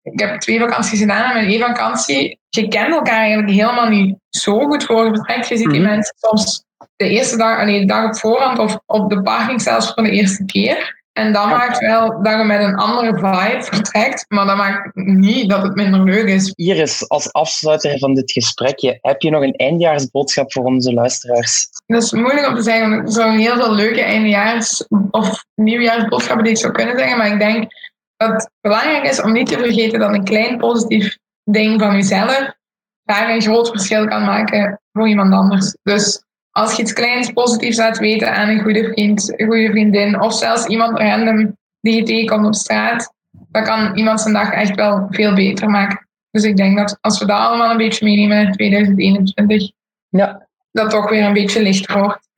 ik 0.02 0.20
heb 0.20 0.40
twee 0.40 0.60
vakanties 0.60 1.00
gedaan 1.00 1.30
en 1.30 1.42
met 1.42 1.52
één 1.52 1.60
vakantie, 1.60 2.38
je 2.48 2.68
kent 2.68 2.94
elkaar 2.94 3.18
eigenlijk 3.18 3.50
helemaal 3.50 3.88
niet 3.88 4.16
zo 4.28 4.58
goed 4.58 4.84
voor 4.84 5.04
je 5.04 5.14
vertrekt. 5.14 5.48
Je 5.48 5.56
ziet 5.56 5.70
die 5.70 5.80
mensen 5.80 6.14
soms 6.18 6.64
de 6.96 7.08
eerste 7.08 7.36
dag, 7.36 7.64
nee, 7.64 7.80
de 7.80 7.86
dag 7.86 8.04
op 8.04 8.16
voorhand 8.16 8.58
of 8.58 8.78
op 8.86 9.10
de 9.10 9.22
parking 9.22 9.62
zelfs 9.62 9.92
voor 9.92 10.02
de 10.02 10.10
eerste 10.10 10.44
keer. 10.44 11.01
En 11.12 11.32
dat 11.32 11.46
maakt 11.46 11.78
wel 11.78 12.22
dat 12.22 12.38
je 12.38 12.44
met 12.44 12.60
een 12.60 12.74
andere 12.74 13.14
vibe 13.14 13.62
vertrekt, 13.62 14.24
maar 14.28 14.46
dat 14.46 14.56
maakt 14.56 14.94
niet 14.94 15.50
dat 15.50 15.62
het 15.62 15.74
minder 15.74 16.04
leuk 16.04 16.28
is. 16.28 16.52
Iris, 16.54 17.08
als 17.08 17.32
afsluiter 17.32 17.98
van 17.98 18.14
dit 18.14 18.32
gesprekje, 18.32 18.98
heb 19.00 19.22
je 19.22 19.30
nog 19.30 19.42
een 19.42 19.54
eindjaarsboodschap 19.54 20.52
voor 20.52 20.64
onze 20.64 20.92
luisteraars? 20.92 21.68
Dat 21.86 22.02
is 22.02 22.12
moeilijk 22.12 22.48
om 22.48 22.54
te 22.54 22.62
zeggen, 22.62 22.90
want 22.90 23.08
er 23.08 23.12
zijn 23.12 23.38
heel 23.38 23.56
veel 23.56 23.74
leuke 23.74 24.00
eindejaars- 24.00 24.86
of 25.10 25.44
nieuwjaarsboodschappen 25.54 26.44
die 26.44 26.52
ik 26.52 26.58
zou 26.58 26.72
kunnen 26.72 26.98
zeggen, 26.98 27.18
maar 27.18 27.32
ik 27.32 27.38
denk 27.38 27.72
dat 28.16 28.30
het 28.32 28.50
belangrijk 28.60 29.04
is 29.04 29.22
om 29.22 29.32
niet 29.32 29.46
te 29.46 29.58
vergeten 29.58 30.00
dat 30.00 30.14
een 30.14 30.24
klein 30.24 30.58
positief 30.58 31.18
ding 31.44 31.80
van 31.80 31.94
jezelf 31.94 32.54
daar 33.02 33.30
een 33.30 33.42
groot 33.42 33.68
verschil 33.68 34.06
kan 34.06 34.24
maken 34.24 34.80
voor 34.92 35.08
iemand 35.08 35.32
anders. 35.32 35.76
Dus 35.82 36.24
als 36.52 36.76
je 36.76 36.82
iets 36.82 36.92
kleins 36.92 37.30
positiefs 37.30 37.76
laat 37.76 37.98
weten 37.98 38.34
aan 38.34 38.48
een 38.48 38.62
goede 38.62 38.92
vriend, 38.92 39.40
een 39.40 39.46
goede 39.46 39.70
vriendin, 39.70 40.20
of 40.20 40.34
zelfs 40.34 40.66
iemand 40.66 40.98
random 40.98 41.56
die 41.80 41.96
je 41.96 42.02
tegenkomt 42.02 42.46
op 42.46 42.54
straat, 42.54 43.12
dat 43.30 43.64
kan 43.64 43.96
iemand 43.96 44.20
zijn 44.20 44.34
dag 44.34 44.52
echt 44.52 44.74
wel 44.74 45.06
veel 45.10 45.34
beter 45.34 45.70
maken. 45.70 46.06
Dus 46.30 46.42
ik 46.44 46.56
denk 46.56 46.76
dat 46.76 46.98
als 47.00 47.18
we 47.18 47.26
dat 47.26 47.38
allemaal 47.38 47.70
een 47.70 47.76
beetje 47.76 48.04
meenemen 48.04 48.46
in 48.46 48.52
2021, 48.52 49.70
ja. 50.08 50.48
dat 50.72 50.90
toch 50.90 51.10
weer 51.10 51.24
een 51.24 51.32
beetje 51.32 51.62
lichter 51.62 51.98
wordt. 51.98 52.28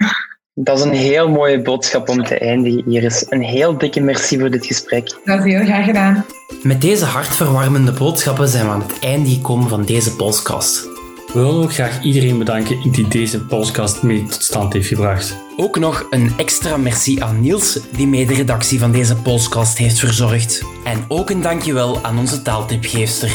Dat 0.55 0.79
is 0.79 0.85
een 0.85 0.93
heel 0.93 1.29
mooie 1.29 1.62
boodschap 1.62 2.09
om 2.09 2.25
te 2.25 2.39
eindigen, 2.39 2.93
Iris. 2.93 3.27
Een 3.29 3.43
heel 3.43 3.79
dikke 3.79 4.01
merci 4.01 4.39
voor 4.39 4.51
dit 4.51 4.67
gesprek. 4.67 5.19
Dat 5.25 5.39
is 5.39 5.53
heel 5.53 5.65
graag 5.65 5.85
gedaan. 5.85 6.25
Met 6.62 6.81
deze 6.81 7.05
hartverwarmende 7.05 7.93
boodschappen 7.93 8.49
zijn 8.49 8.67
we 8.67 8.73
aan 8.73 8.83
het 8.83 8.99
einde 8.99 9.31
gekomen 9.31 9.69
van 9.69 9.85
deze 9.85 10.17
podcast. 10.17 10.93
We 11.35 11.41
willen 11.41 11.62
ook 11.62 11.72
graag 11.72 12.03
iedereen 12.03 12.39
bedanken 12.39 12.93
die 12.93 13.09
deze 13.09 13.41
podcast 13.41 14.03
mee 14.03 14.24
tot 14.24 14.43
stand 14.43 14.72
heeft 14.72 14.89
gebracht. 14.89 15.37
Ook 15.57 15.78
nog 15.78 16.07
een 16.11 16.32
extra 16.37 16.76
merci 16.76 17.20
aan 17.20 17.41
Niels, 17.41 17.78
die 17.97 18.07
mee 18.07 18.26
de 18.26 18.35
redactie 18.35 18.78
van 18.78 18.93
deze 18.93 19.16
podcast 19.16 19.78
heeft 19.78 19.99
verzorgd. 19.99 20.62
En 20.85 21.05
ook 21.09 21.30
een 21.30 21.41
dankjewel 21.41 22.05
aan 22.05 22.18
onze 22.18 22.43
taaltipgeefster. 22.43 23.32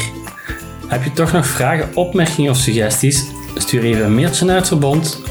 Heb 0.87 1.03
je 1.03 1.11
toch 1.11 1.31
nog 1.31 1.47
vragen, 1.47 1.95
opmerkingen 1.95 2.51
of 2.51 2.57
suggesties? 2.57 3.25
Stuur 3.55 3.83
even 3.83 4.05
een 4.05 4.15
mailtje 4.15 4.45
naar 4.45 4.55
het 4.55 4.67
verbond 4.67 5.21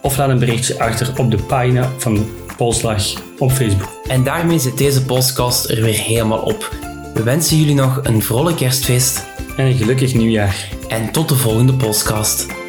of 0.00 0.16
laat 0.16 0.28
een 0.28 0.38
berichtje 0.38 0.78
achter 0.78 1.12
op 1.18 1.30
de 1.30 1.42
pagina 1.42 1.90
van 1.98 2.26
Polslag 2.56 3.02
op 3.38 3.52
Facebook. 3.52 3.90
En 4.06 4.24
daarmee 4.24 4.58
zit 4.58 4.78
deze 4.78 5.04
podcast 5.04 5.70
er 5.70 5.82
weer 5.82 5.98
helemaal 5.98 6.42
op. 6.42 6.76
We 7.14 7.22
wensen 7.22 7.56
jullie 7.56 7.74
nog 7.74 8.00
een 8.02 8.22
vrolijk 8.22 8.56
kerstfeest 8.56 9.30
en 9.56 9.66
een 9.66 9.76
gelukkig 9.76 10.14
nieuwjaar. 10.14 10.68
En 10.88 11.12
tot 11.12 11.28
de 11.28 11.36
volgende 11.36 11.74
podcast. 11.74 12.61